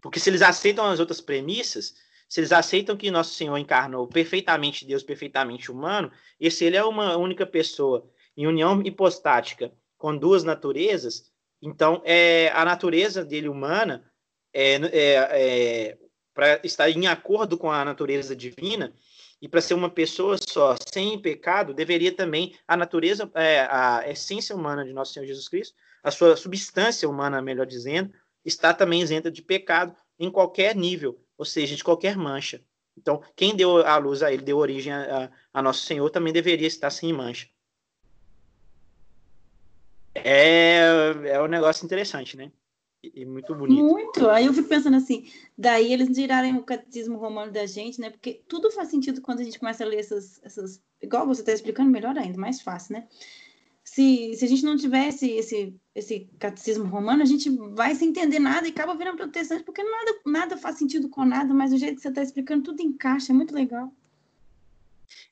Porque 0.05 0.21
se 0.21 0.29
eles 0.29 0.43
aceitam 0.43 0.85
as 0.85 1.01
outras 1.01 1.19
premissas, 1.19 1.95
se 2.29 2.39
eles 2.39 2.53
aceitam 2.53 2.95
que 2.95 3.11
nosso 3.11 3.33
Senhor 3.33 3.57
encarnou 3.57 4.07
perfeitamente 4.07 4.85
Deus, 4.85 5.03
perfeitamente 5.03 5.73
humano, 5.73 6.13
e 6.39 6.51
se 6.51 6.67
ele 6.67 6.77
é 6.77 6.85
uma 6.85 7.17
única 7.17 7.47
pessoa 7.47 8.07
em 8.37 8.47
união 8.47 8.83
hipostática 8.83 9.73
com 9.97 10.15
duas 10.15 10.45
naturezas, 10.45 11.33
então 11.63 12.03
é, 12.05 12.51
a 12.53 12.67
natureza 12.67 13.25
dele 13.25 13.49
humana 13.49 14.05
é, 14.53 14.75
é, 14.75 14.91
é 14.93 15.99
para 16.35 16.61
estar 16.63 16.91
em 16.91 17.07
acordo 17.07 17.57
com 17.57 17.73
a 17.73 17.83
natureza 17.83 18.37
divina 18.37 18.93
e 19.41 19.49
para 19.49 19.63
ser 19.63 19.73
uma 19.73 19.89
pessoa 19.89 20.37
só, 20.37 20.77
sem 20.87 21.19
pecado, 21.19 21.73
deveria 21.73 22.13
também 22.13 22.55
a 22.69 22.77
natureza, 22.77 23.31
é, 23.35 23.61
a 23.71 24.05
essência 24.07 24.55
humana 24.55 24.85
de 24.85 24.93
nosso 24.93 25.15
Senhor 25.15 25.25
Jesus 25.25 25.49
Cristo, 25.49 25.75
a 26.03 26.11
sua 26.11 26.37
substância 26.37 27.09
humana, 27.09 27.41
melhor 27.41 27.65
dizendo, 27.65 28.13
está 28.45 28.75
também 28.75 29.03
isenta 29.03 29.31
de 29.31 29.43
pecado 29.43 29.97
em 30.19 30.31
qualquer 30.31 30.75
nível, 30.75 31.19
ou 31.37 31.45
seja, 31.45 31.75
de 31.75 31.85
qualquer 31.85 32.17
mancha. 32.17 32.63
Então, 32.97 33.23
quem 33.35 33.57
deu 33.57 33.85
a 33.85 33.97
luz 33.97 34.23
a 34.23 34.33
ele, 34.33 34.43
deu 34.43 34.59
origem 34.59 34.93
a, 34.93 35.31
a 35.53 35.63
Nosso 35.63 35.85
Senhor, 35.85 36.09
também 36.11 36.33
deveria 36.33 36.67
estar 36.67 36.91
sem 36.91 37.13
mancha. 37.13 37.49
É, 40.15 40.87
é 41.27 41.43
um 41.43 41.49
negócio 41.49 41.85
interessante, 41.85 42.37
né? 42.37 42.53
E, 43.03 43.25
muito 43.27 43.55
bonito. 43.55 43.83
Muito. 43.83 44.31
Aí 44.31 44.47
eu 44.47 44.55
fico 44.55 44.69
pensando 44.69 44.97
assim, 44.97 45.29
daí 45.59 45.93
eles 45.93 46.15
tirarem 46.15 46.57
o 46.57 46.63
catecismo 46.63 47.19
romano 47.19 47.53
da 47.53 47.67
gente, 47.67 48.01
né? 48.01 48.11
Porque 48.11 48.43
tudo 48.49 48.71
faz 48.71 48.89
sentido 48.89 49.21
quando 49.21 49.41
a 49.41 49.45
gente 49.45 49.59
começa 49.59 49.85
a 49.85 49.87
ler 49.87 49.99
essas. 49.99 50.41
essas 50.43 50.83
igual 51.03 51.27
você 51.27 51.43
está 51.43 51.53
explicando, 51.53 51.91
melhor 51.91 52.17
ainda, 52.17 52.39
mais 52.39 52.63
fácil, 52.63 52.95
né? 52.95 53.09
Se, 53.95 54.35
se 54.35 54.45
a 54.45 54.49
gente 54.49 54.65
não 54.65 54.77
tivesse 54.77 55.31
esse, 55.31 55.73
esse 55.95 56.29
catecismo 56.41 56.85
romano, 56.85 57.23
a 57.23 57.25
gente 57.25 57.49
vai 57.75 57.95
sem 57.95 58.09
entender 58.09 58.41
nada 58.41 58.67
e 58.67 58.71
acaba 58.71 58.97
virando 58.97 59.19
protestante, 59.19 59.63
porque 59.63 59.85
nada, 59.85 60.19
nada 60.27 60.57
faz 60.57 60.79
sentido 60.79 61.09
com 61.09 61.25
nada, 61.25 61.55
mas 61.55 61.73
o 61.73 61.79
jeito 61.79 61.95
que 61.95 62.03
você 62.03 62.09
está 62.09 62.21
explicando, 62.21 62.65
tudo 62.65 62.83
encaixa, 62.83 63.31
é 63.31 63.37
muito 63.37 63.55
legal. 63.55 63.93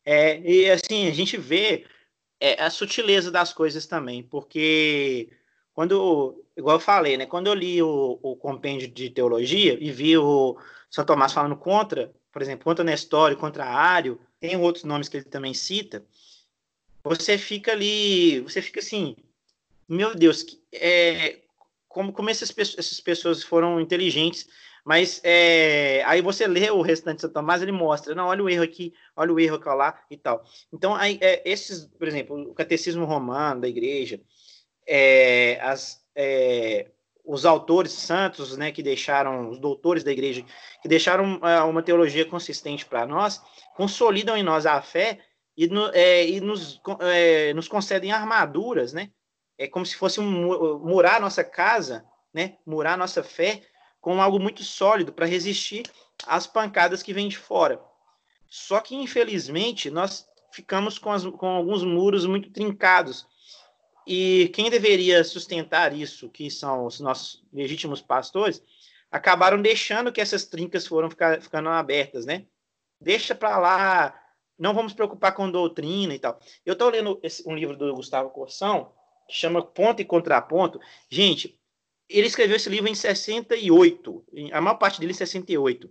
É, 0.05 0.41
e 0.49 0.71
assim, 0.71 1.09
a 1.09 1.11
gente 1.11 1.37
vê 1.37 1.87
é, 2.39 2.63
a 2.63 2.71
sutileza 2.71 3.33
das 3.33 3.53
coisas 3.53 3.85
também, 3.85 4.23
porque 4.23 5.29
quando, 5.75 6.41
igual 6.57 6.77
eu 6.77 6.81
falei, 6.81 7.17
né, 7.17 7.27
quando 7.27 7.49
eu 7.49 7.55
li 7.55 7.83
o, 7.83 8.21
o 8.23 8.37
compêndio 8.37 8.87
de 8.87 9.11
teologia 9.11 9.77
e 9.81 9.91
vi 9.91 10.17
o 10.17 10.57
São 10.89 11.05
Tomás 11.05 11.33
falando 11.33 11.57
contra, 11.57 12.15
por 12.31 12.41
exemplo, 12.41 12.63
contra 12.63 12.85
Nestório, 12.85 13.37
contra 13.37 13.65
Ário, 13.65 14.21
tem 14.39 14.57
outros 14.57 14.85
nomes 14.85 15.09
que 15.09 15.17
ele 15.17 15.25
também 15.25 15.53
cita, 15.53 16.07
você 17.05 17.37
fica 17.37 17.73
ali, 17.73 18.41
você 18.41 18.63
fica 18.63 18.81
assim, 18.81 19.17
meu 19.89 20.15
Deus, 20.15 20.45
é, 20.73 21.41
como, 21.89 22.13
como 22.13 22.31
essas, 22.31 22.53
essas 22.57 23.01
pessoas 23.01 23.43
foram 23.43 23.81
inteligentes, 23.81 24.49
mas 24.85 25.21
é, 25.23 26.03
aí 26.05 26.21
você 26.21 26.47
lê 26.47 26.71
o 26.71 26.83
restante 26.83 27.17
de 27.17 27.21
São 27.23 27.31
Tomás, 27.31 27.63
ele 27.63 27.73
mostra, 27.73 28.15
não, 28.15 28.27
olha 28.27 28.43
o 28.43 28.51
erro 28.51 28.65
aqui, 28.65 28.93
olha 29.15 29.33
o 29.33 29.39
erro 29.39 29.57
aqui 29.57 29.69
lá 29.69 30.03
e 30.11 30.17
tal. 30.17 30.45
Então, 30.73 30.95
aí, 30.95 31.19
é, 31.21 31.43
esses, 31.49 31.87
por 31.87 32.09
exemplo, 32.09 32.51
o 32.51 32.55
catecismo 32.55 33.05
romano 33.05 33.61
da 33.61 33.69
igreja, 33.69 34.21
é, 34.87 35.61
as, 35.63 36.05
é, 36.17 36.89
os 37.25 37.47
autores 37.47 37.93
santos, 37.93 38.57
né, 38.57 38.73
que 38.73 38.83
deixaram, 38.83 39.51
os 39.51 39.59
doutores 39.59 40.03
da 40.03 40.11
igreja, 40.11 40.45
que 40.81 40.89
deixaram 40.89 41.39
é, 41.47 41.63
uma 41.63 41.83
teologia 41.83 42.25
consistente 42.25 42.85
para 42.85 43.07
nós, 43.07 43.41
consolidam 43.77 44.37
em 44.37 44.43
nós 44.43 44.67
a 44.67 44.83
fé 44.83 45.21
e, 45.57 45.67
no, 45.67 45.91
é, 45.95 46.27
e 46.27 46.41
nos, 46.41 46.81
é, 47.01 47.53
nos 47.55 47.69
concedem 47.69 48.13
armaduras, 48.13 48.93
né? 48.93 49.11
É 49.59 49.69
como 49.69 49.85
se 49.85 49.97
fosse 49.97 50.21
um, 50.21 50.79
murar 50.79 51.21
nossa 51.21 51.45
casa, 51.45 52.05
né? 52.33 52.57
Murar 52.67 52.97
nossa 52.97 53.23
fé 53.23 53.63
com 54.01 54.21
algo 54.21 54.41
muito 54.41 54.65
sólido 54.65 55.13
para 55.13 55.27
resistir 55.27 55.85
às 56.27 56.47
pancadas 56.47 57.03
que 57.03 57.13
vêm 57.13 57.29
de 57.29 57.39
fora. 57.39 57.81
Só 58.49 58.81
que, 58.81 58.95
infelizmente, 58.95 59.91
nós 59.91 60.27
ficamos 60.51 60.99
com, 60.99 61.11
as, 61.11 61.25
com 61.25 61.47
alguns 61.47 61.85
muros 61.85 62.27
muito 62.27 62.51
trincados. 62.51 63.27
E 64.07 64.51
quem 64.55 64.69
deveria 64.69 65.23
sustentar 65.23 65.97
isso, 65.97 66.29
que 66.29 66.51
são 66.51 66.87
os 66.87 66.99
nossos 66.99 67.43
legítimos 67.53 68.03
pastores, 68.03 68.63
acabaram 69.11 69.61
deixando 69.61 70.11
que 70.11 70.21
essas 70.21 70.45
trincas 70.45 70.87
foram 70.87 71.09
ficar, 71.09 71.41
ficando 71.41 71.69
abertas, 71.69 72.27
né? 72.27 72.47
Deixa 73.01 73.35
para 73.35 73.59
lá, 73.59 74.22
não 74.63 74.73
vamos 74.73 74.93
preocupar 74.93 75.35
com 75.35 75.51
doutrina 75.51 76.15
e 76.15 76.21
tal. 76.21 76.39
Eu 76.65 76.75
estou 76.75 76.89
lendo 76.89 77.19
esse, 77.21 77.43
um 77.49 77.57
livro 77.57 77.77
do 77.77 77.93
Gustavo 77.97 78.31
Corsão, 78.31 78.93
que 79.29 79.35
chama 79.35 79.61
Ponto 79.61 80.01
e 80.01 80.05
Contraponto. 80.05 80.81
Gente, 81.11 81.59
ele 82.09 82.29
escreveu 82.29 82.55
esse 82.55 82.69
livro 82.69 82.89
em 82.89 82.95
68, 82.95 84.25
a 84.53 84.61
maior 84.61 84.77
parte 84.77 85.01
dele 85.01 85.11
em 85.11 85.17
68. 85.17 85.91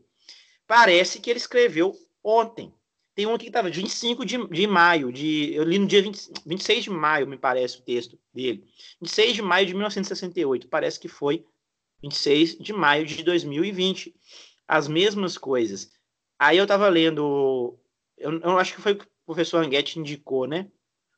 Parece 0.66 1.20
que 1.20 1.30
ele 1.30 1.38
escreveu 1.38 1.94
ontem. 2.24 2.74
Tem 3.14 3.26
um 3.26 3.38
que 3.38 3.48
estava 3.48 3.70
25 3.70 4.26
de, 4.26 4.48
de 4.48 4.66
maio, 4.68 5.12
de, 5.12 5.54
eu 5.54 5.66
li 5.66 5.78
no 5.78 5.86
dia 5.86 6.02
20, 6.02 6.32
26 6.46 6.86
de 6.86 6.90
maio, 6.90 7.28
me 7.28 7.38
parece 7.38 7.80
o 7.80 7.82
texto 7.82 8.18
dele. 8.34 8.64
26 9.02 9.36
de 9.36 9.42
maio 9.42 9.68
de 9.68 9.74
1968, 9.74 10.70
parece 10.70 10.98
que 10.98 11.10
foi 11.10 11.46
26 12.02 12.58
de 12.58 12.72
maio 12.72 13.06
de 13.06 13.22
2020. 13.22 14.16
As 14.66 14.88
mesmas 14.88 15.38
coisas. 15.38 15.92
Aí 16.40 16.58
eu 16.58 16.64
estava 16.64 16.88
lendo 16.88 17.78
eu, 18.22 18.40
eu 18.40 18.58
acho 18.58 18.76
que 18.76 18.82
foi 18.82 18.94
o 18.94 18.98
que 18.98 19.06
o 19.06 19.26
professor 19.26 19.64
Anguete 19.64 20.00
indicou, 20.00 20.48
né? 20.48 20.70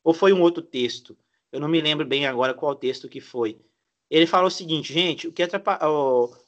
Ou 0.03 0.13
foi 0.13 0.33
um 0.33 0.41
outro 0.41 0.61
texto? 0.61 1.17
Eu 1.51 1.59
não 1.59 1.67
me 1.67 1.79
lembro 1.81 2.05
bem 2.05 2.25
agora 2.25 2.53
qual 2.53 2.75
texto 2.75 3.07
que 3.07 3.21
foi. 3.21 3.59
Ele 4.09 4.27
falou 4.27 4.47
o 4.47 4.51
seguinte, 4.51 4.93
gente, 4.93 5.27
o 5.27 5.31
que 5.31 5.43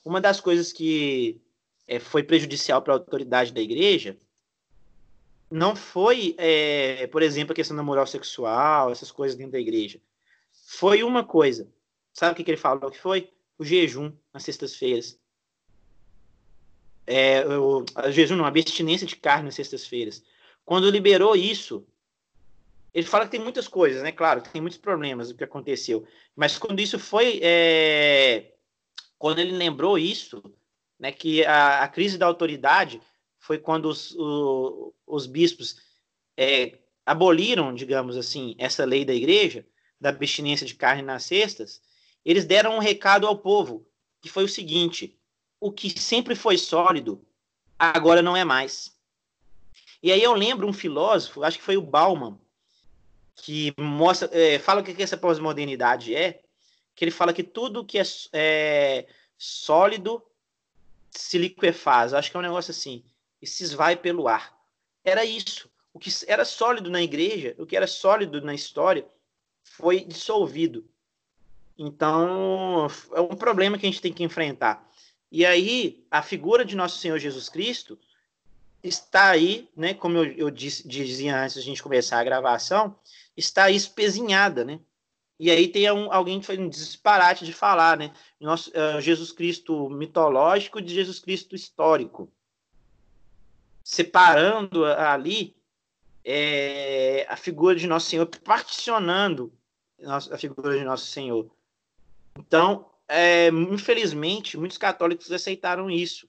uma 0.03 0.21
das 0.21 0.39
coisas 0.39 0.71
que 0.71 1.41
é, 1.87 1.99
foi 1.99 2.23
prejudicial 2.23 2.81
para 2.81 2.93
a 2.93 2.97
autoridade 2.97 3.53
da 3.53 3.61
igreja 3.61 4.17
não 5.49 5.75
foi, 5.75 6.35
é, 6.37 7.07
por 7.07 7.21
exemplo, 7.21 7.53
a 7.53 7.55
questão 7.55 7.77
da 7.77 7.83
moral 7.83 8.07
sexual, 8.07 8.91
essas 8.91 9.11
coisas 9.11 9.37
dentro 9.37 9.53
da 9.53 9.59
igreja. 9.59 9.99
Foi 10.51 11.03
uma 11.03 11.23
coisa. 11.23 11.67
Sabe 12.13 12.33
o 12.33 12.35
que, 12.35 12.43
que 12.43 12.51
ele 12.51 12.57
falou 12.57 12.91
que 12.91 12.99
foi? 12.99 13.31
O 13.57 13.63
jejum 13.63 14.11
nas 14.33 14.43
sextas-feiras. 14.43 15.19
É, 17.07 17.45
o, 17.47 17.83
o 17.83 18.11
jejum 18.11 18.35
não, 18.35 18.45
a 18.45 18.47
abstinência 18.47 19.05
de 19.05 19.15
carne 19.15 19.45
nas 19.45 19.55
sextas-feiras. 19.55 20.23
Quando 20.65 20.89
liberou 20.89 21.35
isso, 21.35 21.85
ele 22.93 23.05
fala 23.05 23.25
que 23.25 23.31
tem 23.31 23.39
muitas 23.39 23.67
coisas, 23.67 24.01
né? 24.01 24.11
Claro, 24.11 24.41
tem 24.41 24.61
muitos 24.61 24.79
problemas 24.79 25.29
o 25.29 25.35
que 25.35 25.43
aconteceu. 25.43 26.07
Mas 26.35 26.57
quando 26.57 26.79
isso 26.79 26.97
foi. 26.97 27.39
É... 27.43 28.53
Quando 29.17 29.39
ele 29.39 29.51
lembrou 29.51 29.97
isso, 29.97 30.43
né? 30.99 31.11
Que 31.11 31.45
a, 31.45 31.83
a 31.83 31.87
crise 31.87 32.17
da 32.17 32.25
autoridade 32.25 33.01
foi 33.37 33.59
quando 33.59 33.85
os, 33.87 34.15
o, 34.15 34.93
os 35.05 35.27
bispos 35.27 35.77
é, 36.35 36.79
aboliram, 37.05 37.73
digamos 37.75 38.17
assim, 38.17 38.55
essa 38.57 38.83
lei 38.83 39.05
da 39.05 39.13
igreja, 39.13 39.65
da 40.01 40.09
abstinência 40.09 40.65
de 40.65 40.73
carne 40.73 41.03
nas 41.03 41.25
cestas, 41.25 41.81
eles 42.23 42.45
deram 42.45 42.75
um 42.75 42.79
recado 42.79 43.27
ao 43.27 43.37
povo, 43.37 43.87
que 44.19 44.29
foi 44.29 44.43
o 44.43 44.49
seguinte: 44.49 45.19
o 45.59 45.71
que 45.71 45.89
sempre 45.99 46.33
foi 46.33 46.57
sólido, 46.57 47.23
agora 47.77 48.21
não 48.21 48.35
é 48.35 48.43
mais. 48.43 48.94
E 50.05 50.11
aí 50.11 50.21
eu 50.21 50.35
lembro 50.35 50.67
um 50.67 50.71
filósofo, 50.71 51.41
acho 51.41 51.57
que 51.57 51.63
foi 51.63 51.77
o 51.77 51.81
Bauman, 51.81 52.37
que 53.37 53.73
mostra, 53.75 54.29
é, 54.31 54.59
fala 54.59 54.81
o 54.81 54.83
que 54.83 55.01
essa 55.01 55.17
pós-modernidade 55.17 56.15
é, 56.15 56.43
que 56.93 57.03
ele 57.03 57.09
fala 57.09 57.33
que 57.33 57.41
tudo 57.41 57.83
que 57.83 57.97
é, 57.97 58.03
é, 58.31 59.07
sólido 59.35 60.21
se 61.09 61.39
liquefaz. 61.39 62.13
Acho 62.13 62.29
que 62.29 62.37
é 62.37 62.39
um 62.39 62.43
negócio 62.43 62.69
assim, 62.69 63.03
e 63.41 63.47
se 63.47 63.63
esvai 63.63 63.95
pelo 63.95 64.27
ar. 64.27 64.55
Era 65.03 65.25
isso. 65.25 65.71
O 65.91 65.97
que 65.97 66.11
era 66.27 66.45
sólido 66.45 66.91
na 66.91 67.01
igreja, 67.01 67.55
o 67.57 67.65
que 67.65 67.75
era 67.75 67.87
sólido 67.87 68.39
na 68.41 68.53
história, 68.53 69.07
foi 69.63 70.01
dissolvido. 70.05 70.87
Então, 71.75 72.85
é 73.11 73.21
um 73.21 73.35
problema 73.35 73.75
que 73.75 73.87
a 73.87 73.89
gente 73.89 74.03
tem 74.03 74.13
que 74.13 74.23
enfrentar. 74.23 74.87
E 75.31 75.43
aí, 75.43 76.05
a 76.11 76.21
figura 76.21 76.63
de 76.63 76.75
nosso 76.75 76.99
Senhor 76.99 77.17
Jesus 77.17 77.49
Cristo 77.49 77.97
está 78.87 79.29
aí, 79.29 79.69
né, 79.75 79.93
como 79.93 80.17
eu, 80.17 80.25
eu 80.33 80.49
disse, 80.49 80.87
dizia 80.87 81.37
antes 81.37 81.55
de 81.55 81.59
a 81.61 81.63
gente 81.63 81.83
começar 81.83 82.19
a 82.19 82.23
gravação, 82.23 82.95
está 83.35 83.65
aí 83.65 83.75
espezinhada, 83.75 84.63
né? 84.63 84.79
E 85.37 85.51
aí 85.51 85.67
tem 85.67 85.91
um, 85.91 86.11
alguém 86.11 86.39
que 86.39 86.45
foi 86.45 86.57
um 86.57 86.69
disparate 86.69 87.43
de 87.43 87.51
falar, 87.51 87.97
né? 87.97 88.13
Nosso, 88.39 88.71
uh, 88.71 89.01
Jesus 89.01 89.31
Cristo 89.31 89.89
mitológico 89.89 90.81
de 90.81 90.93
Jesus 90.93 91.19
Cristo 91.19 91.55
histórico. 91.55 92.31
Separando 93.83 94.85
ali 94.85 95.55
é, 96.23 97.25
a 97.29 97.35
figura 97.35 97.75
de 97.75 97.85
Nosso 97.85 98.09
Senhor, 98.09 98.25
particionando 98.25 99.53
a 100.03 100.37
figura 100.37 100.77
de 100.77 100.83
Nosso 100.83 101.05
Senhor. 101.05 101.51
Então, 102.37 102.89
é, 103.07 103.47
infelizmente, 103.47 104.57
muitos 104.57 104.77
católicos 104.77 105.31
aceitaram 105.31 105.89
isso. 105.91 106.27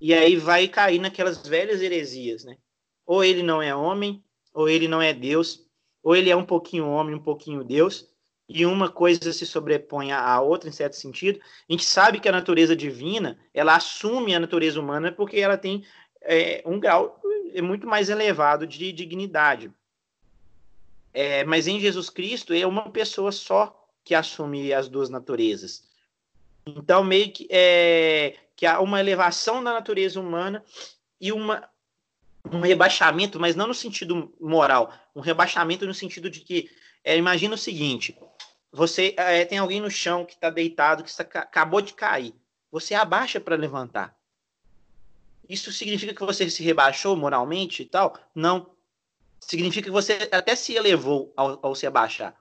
E 0.00 0.14
aí 0.14 0.36
vai 0.36 0.66
cair 0.66 0.98
naquelas 0.98 1.46
velhas 1.46 1.82
heresias, 1.82 2.44
né? 2.44 2.56
Ou 3.04 3.22
ele 3.22 3.42
não 3.42 3.60
é 3.60 3.74
homem, 3.74 4.24
ou 4.54 4.68
ele 4.68 4.88
não 4.88 5.02
é 5.02 5.12
Deus, 5.12 5.66
ou 6.02 6.16
ele 6.16 6.30
é 6.30 6.36
um 6.36 6.44
pouquinho 6.44 6.88
homem, 6.88 7.14
um 7.14 7.22
pouquinho 7.22 7.62
Deus, 7.62 8.08
e 8.48 8.64
uma 8.66 8.90
coisa 8.90 9.32
se 9.32 9.46
sobrepõe 9.46 10.10
à 10.10 10.40
outra 10.40 10.68
em 10.68 10.72
certo 10.72 10.96
sentido. 10.96 11.40
A 11.68 11.72
gente 11.72 11.84
sabe 11.84 12.18
que 12.18 12.28
a 12.28 12.32
natureza 12.32 12.74
divina, 12.74 13.38
ela 13.54 13.76
assume 13.76 14.34
a 14.34 14.40
natureza 14.40 14.80
humana 14.80 15.12
porque 15.12 15.38
ela 15.38 15.56
tem 15.56 15.84
é, 16.22 16.62
um 16.66 16.80
grau 16.80 17.20
muito 17.62 17.86
mais 17.86 18.08
elevado 18.08 18.66
de 18.66 18.90
dignidade. 18.92 19.70
É, 21.12 21.44
mas 21.44 21.66
em 21.66 21.78
Jesus 21.78 22.08
Cristo 22.08 22.52
é 22.54 22.66
uma 22.66 22.90
pessoa 22.90 23.32
só 23.32 23.76
que 24.04 24.14
assume 24.14 24.72
as 24.72 24.88
duas 24.88 25.08
naturezas. 25.08 25.84
Então, 26.66 27.02
meio 27.02 27.32
que, 27.32 27.46
é, 27.50 28.36
que 28.60 28.66
há 28.66 28.78
uma 28.78 29.00
elevação 29.00 29.64
da 29.64 29.72
natureza 29.72 30.20
humana 30.20 30.62
e 31.18 31.32
uma, 31.32 31.66
um 32.52 32.60
rebaixamento, 32.60 33.40
mas 33.40 33.56
não 33.56 33.68
no 33.68 33.72
sentido 33.72 34.34
moral, 34.38 34.92
um 35.16 35.20
rebaixamento 35.22 35.86
no 35.86 35.94
sentido 35.94 36.28
de 36.28 36.40
que, 36.40 36.70
é, 37.02 37.16
imagina 37.16 37.54
o 37.54 37.58
seguinte, 37.58 38.18
você 38.70 39.14
é, 39.16 39.46
tem 39.46 39.56
alguém 39.56 39.80
no 39.80 39.90
chão 39.90 40.26
que 40.26 40.34
está 40.34 40.50
deitado, 40.50 41.02
que 41.02 41.08
está, 41.08 41.22
acabou 41.22 41.80
de 41.80 41.94
cair, 41.94 42.34
você 42.70 42.92
abaixa 42.92 43.40
para 43.40 43.56
levantar. 43.56 44.14
Isso 45.48 45.72
significa 45.72 46.12
que 46.12 46.22
você 46.22 46.50
se 46.50 46.62
rebaixou 46.62 47.16
moralmente 47.16 47.82
e 47.82 47.86
tal? 47.86 48.14
Não. 48.34 48.72
Significa 49.40 49.86
que 49.86 49.90
você 49.90 50.28
até 50.30 50.54
se 50.54 50.74
elevou 50.74 51.32
ao, 51.34 51.58
ao 51.62 51.74
se 51.74 51.86
abaixar. 51.86 52.36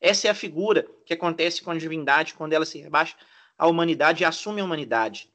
Essa 0.00 0.28
é 0.28 0.30
a 0.30 0.36
figura 0.36 0.86
que 1.04 1.14
acontece 1.14 1.62
com 1.62 1.72
a 1.72 1.76
divindade 1.76 2.34
quando 2.34 2.52
ela 2.52 2.64
se 2.64 2.78
rebaixa 2.78 3.16
à 3.58 3.66
humanidade 3.66 4.22
e 4.22 4.24
assume 4.24 4.60
a 4.60 4.64
humanidade 4.64 5.33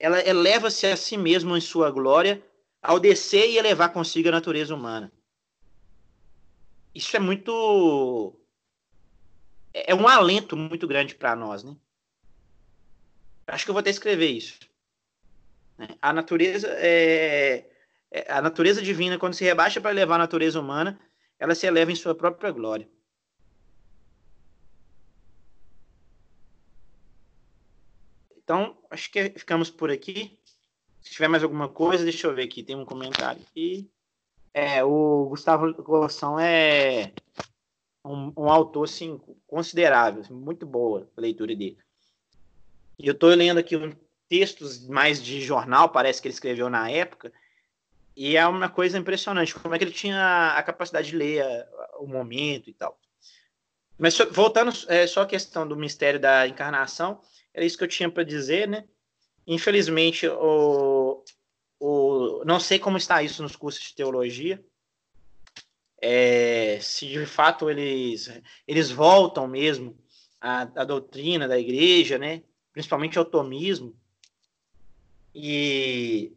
ela 0.00 0.26
eleva-se 0.26 0.86
a 0.86 0.96
si 0.96 1.18
mesma 1.18 1.58
em 1.58 1.60
sua 1.60 1.90
glória 1.90 2.42
ao 2.82 2.98
descer 2.98 3.50
e 3.50 3.58
elevar 3.58 3.92
consigo 3.92 4.28
a 4.28 4.32
natureza 4.32 4.74
humana. 4.74 5.12
Isso 6.94 7.14
é 7.14 7.20
muito. 7.20 8.34
É 9.72 9.94
um 9.94 10.08
alento 10.08 10.56
muito 10.56 10.88
grande 10.88 11.14
para 11.14 11.36
nós, 11.36 11.62
né? 11.62 11.76
Acho 13.46 13.64
que 13.64 13.70
eu 13.70 13.74
vou 13.74 13.80
até 13.80 13.90
escrever 13.90 14.28
isso. 14.28 14.58
Né? 15.76 15.88
A 16.00 16.12
natureza 16.12 16.68
é... 16.78 17.66
é 18.10 18.32
a 18.32 18.40
natureza 18.40 18.80
divina, 18.80 19.18
quando 19.18 19.34
se 19.34 19.44
rebaixa 19.44 19.80
para 19.80 19.90
elevar 19.90 20.16
a 20.16 20.24
natureza 20.24 20.58
humana, 20.58 20.98
ela 21.38 21.54
se 21.54 21.66
eleva 21.66 21.92
em 21.92 21.96
sua 21.96 22.14
própria 22.14 22.50
glória. 22.50 22.88
Então, 28.50 28.76
acho 28.90 29.08
que 29.12 29.30
ficamos 29.36 29.70
por 29.70 29.92
aqui. 29.92 30.36
Se 31.00 31.12
tiver 31.12 31.28
mais 31.28 31.44
alguma 31.44 31.68
coisa, 31.68 32.02
deixa 32.02 32.26
eu 32.26 32.34
ver 32.34 32.42
aqui. 32.42 32.64
Tem 32.64 32.74
um 32.74 32.84
comentário 32.84 33.40
aqui. 33.48 33.88
É, 34.52 34.82
o 34.82 35.26
Gustavo 35.28 35.72
Gossão 35.84 36.36
é 36.36 37.12
um, 38.04 38.32
um, 38.36 38.50
autor 38.50 38.88
assim, 38.88 39.20
considerável, 39.46 40.22
assim, 40.22 40.34
muito 40.34 40.66
boa 40.66 41.08
a 41.16 41.20
leitura 41.20 41.54
dele. 41.54 41.78
E 42.98 43.06
eu 43.06 43.12
estou 43.12 43.28
lendo 43.28 43.58
aqui 43.58 43.76
um, 43.76 43.92
textos 44.28 44.84
mais 44.88 45.22
de 45.22 45.40
jornal, 45.40 45.88
parece 45.88 46.20
que 46.20 46.26
ele 46.26 46.34
escreveu 46.34 46.68
na 46.68 46.90
época, 46.90 47.32
e 48.16 48.36
é 48.36 48.44
uma 48.48 48.68
coisa 48.68 48.98
impressionante, 48.98 49.54
como 49.54 49.76
é 49.76 49.78
que 49.78 49.84
ele 49.84 49.92
tinha 49.92 50.56
a 50.56 50.62
capacidade 50.64 51.10
de 51.10 51.16
ler 51.16 51.40
a, 51.40 51.68
o 52.00 52.06
momento 52.08 52.68
e 52.68 52.72
tal. 52.72 52.98
Mas 53.96 54.18
voltando 54.32 54.72
é, 54.88 55.06
só 55.06 55.22
à 55.22 55.26
questão 55.26 55.68
do 55.68 55.76
mistério 55.76 56.18
da 56.18 56.48
encarnação, 56.48 57.20
era 57.54 57.64
isso 57.64 57.76
que 57.76 57.84
eu 57.84 57.88
tinha 57.88 58.10
para 58.10 58.22
dizer, 58.22 58.68
né? 58.68 58.84
Infelizmente, 59.46 60.28
o, 60.28 61.24
o, 61.78 62.44
não 62.44 62.60
sei 62.60 62.78
como 62.78 62.96
está 62.96 63.22
isso 63.22 63.42
nos 63.42 63.56
cursos 63.56 63.82
de 63.82 63.94
teologia. 63.94 64.64
É, 66.02 66.78
se 66.80 67.06
de 67.06 67.26
fato 67.26 67.68
eles, 67.68 68.30
eles 68.66 68.90
voltam 68.90 69.46
mesmo 69.46 69.98
à, 70.40 70.62
à 70.62 70.84
doutrina 70.84 71.46
da 71.46 71.58
igreja, 71.58 72.18
né? 72.18 72.42
principalmente 72.72 73.18
ao 73.18 73.24
tomismo. 73.24 73.94
E 75.34 76.32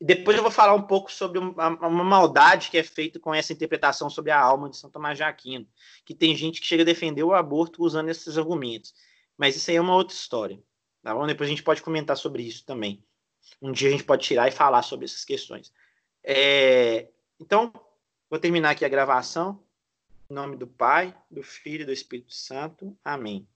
depois 0.00 0.36
eu 0.36 0.42
vou 0.42 0.52
falar 0.52 0.74
um 0.74 0.82
pouco 0.82 1.10
sobre 1.10 1.40
uma, 1.40 1.70
maldade 1.88 2.70
que 2.70 2.78
é 2.78 2.84
feita 2.84 3.18
com 3.18 3.34
essa 3.34 3.52
interpretação 3.52 4.08
sobre 4.08 4.30
a 4.30 4.40
alma 4.40 4.70
de 4.70 4.76
São 4.76 4.88
Tomás 4.88 5.16
de 5.16 5.24
Aquino, 5.24 5.66
que 6.04 6.14
tem 6.14 6.36
gente 6.36 6.60
que 6.60 6.66
chega 6.66 6.84
a 6.84 6.86
defender 6.86 7.24
o 7.24 7.34
aborto 7.34 7.82
usando 7.82 8.08
esses 8.08 8.38
argumentos. 8.38 8.94
Mas 9.36 9.56
isso 9.56 9.70
aí 9.70 9.76
é 9.76 9.80
uma 9.80 9.94
outra 9.94 10.14
história. 10.14 10.62
Tá 11.02 11.14
bom? 11.14 11.26
Depois 11.26 11.48
a 11.48 11.50
gente 11.50 11.64
pode 11.64 11.82
comentar 11.82 12.16
sobre 12.16 12.42
isso 12.44 12.64
também. 12.64 13.04
Um 13.60 13.72
dia 13.72 13.88
a 13.88 13.90
gente 13.90 14.04
pode 14.04 14.24
tirar 14.24 14.46
e 14.46 14.52
falar 14.52 14.82
sobre 14.82 15.04
essas 15.04 15.24
questões. 15.24 15.72
É... 16.22 17.08
Então, 17.40 17.72
vou 18.30 18.38
terminar 18.38 18.70
aqui 18.70 18.84
a 18.84 18.88
gravação. 18.88 19.64
Em 20.30 20.34
nome 20.34 20.56
do 20.56 20.66
Pai, 20.66 21.16
do 21.30 21.42
Filho 21.42 21.82
e 21.82 21.86
do 21.86 21.92
Espírito 21.92 22.32
Santo. 22.32 22.96
Amém. 23.04 23.48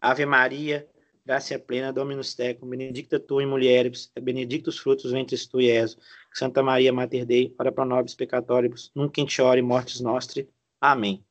Ave 0.00 0.26
Maria 0.26 0.88
graça 1.30 1.56
plena, 1.60 1.92
Dominus 1.92 2.34
tecum, 2.34 2.68
benedicta 2.68 3.20
tu 3.20 3.40
in 3.40 3.46
mulieribus, 3.46 4.10
benedictus 4.20 4.80
frutos 4.80 5.12
ventris 5.12 5.46
tui, 5.46 5.66
Jesus. 5.66 5.96
Santa 6.34 6.60
Maria, 6.60 6.92
Mater 6.92 7.24
Dei, 7.24 7.54
ora 7.56 7.70
pro 7.70 7.84
nobis 7.84 8.16
peccatoribus, 8.16 8.90
nunc 8.96 9.16
in 9.20 9.28
ore 9.40 9.62
mortis 9.62 10.00
nostri. 10.00 10.50
Amém. 10.80 11.24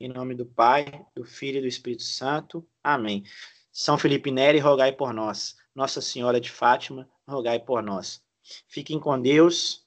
Em 0.00 0.08
nome 0.08 0.34
do 0.34 0.46
Pai, 0.46 0.86
do 1.14 1.22
Filho 1.22 1.58
e 1.58 1.60
do 1.60 1.66
Espírito 1.66 2.02
Santo. 2.02 2.66
Amém. 2.82 3.24
São 3.70 3.98
Felipe 3.98 4.30
Neri, 4.30 4.58
rogai 4.58 4.90
por 4.90 5.12
nós. 5.12 5.54
Nossa 5.74 6.00
Senhora 6.00 6.40
de 6.40 6.50
Fátima, 6.50 7.06
rogai 7.28 7.58
por 7.60 7.82
nós. 7.82 8.22
Fiquem 8.66 8.98
com 8.98 9.20
Deus. 9.20 9.86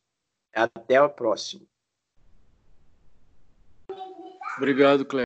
Até 0.54 1.02
o 1.02 1.10
próximo. 1.10 1.68
Obrigado, 4.58 5.06
Cleber. 5.06 5.14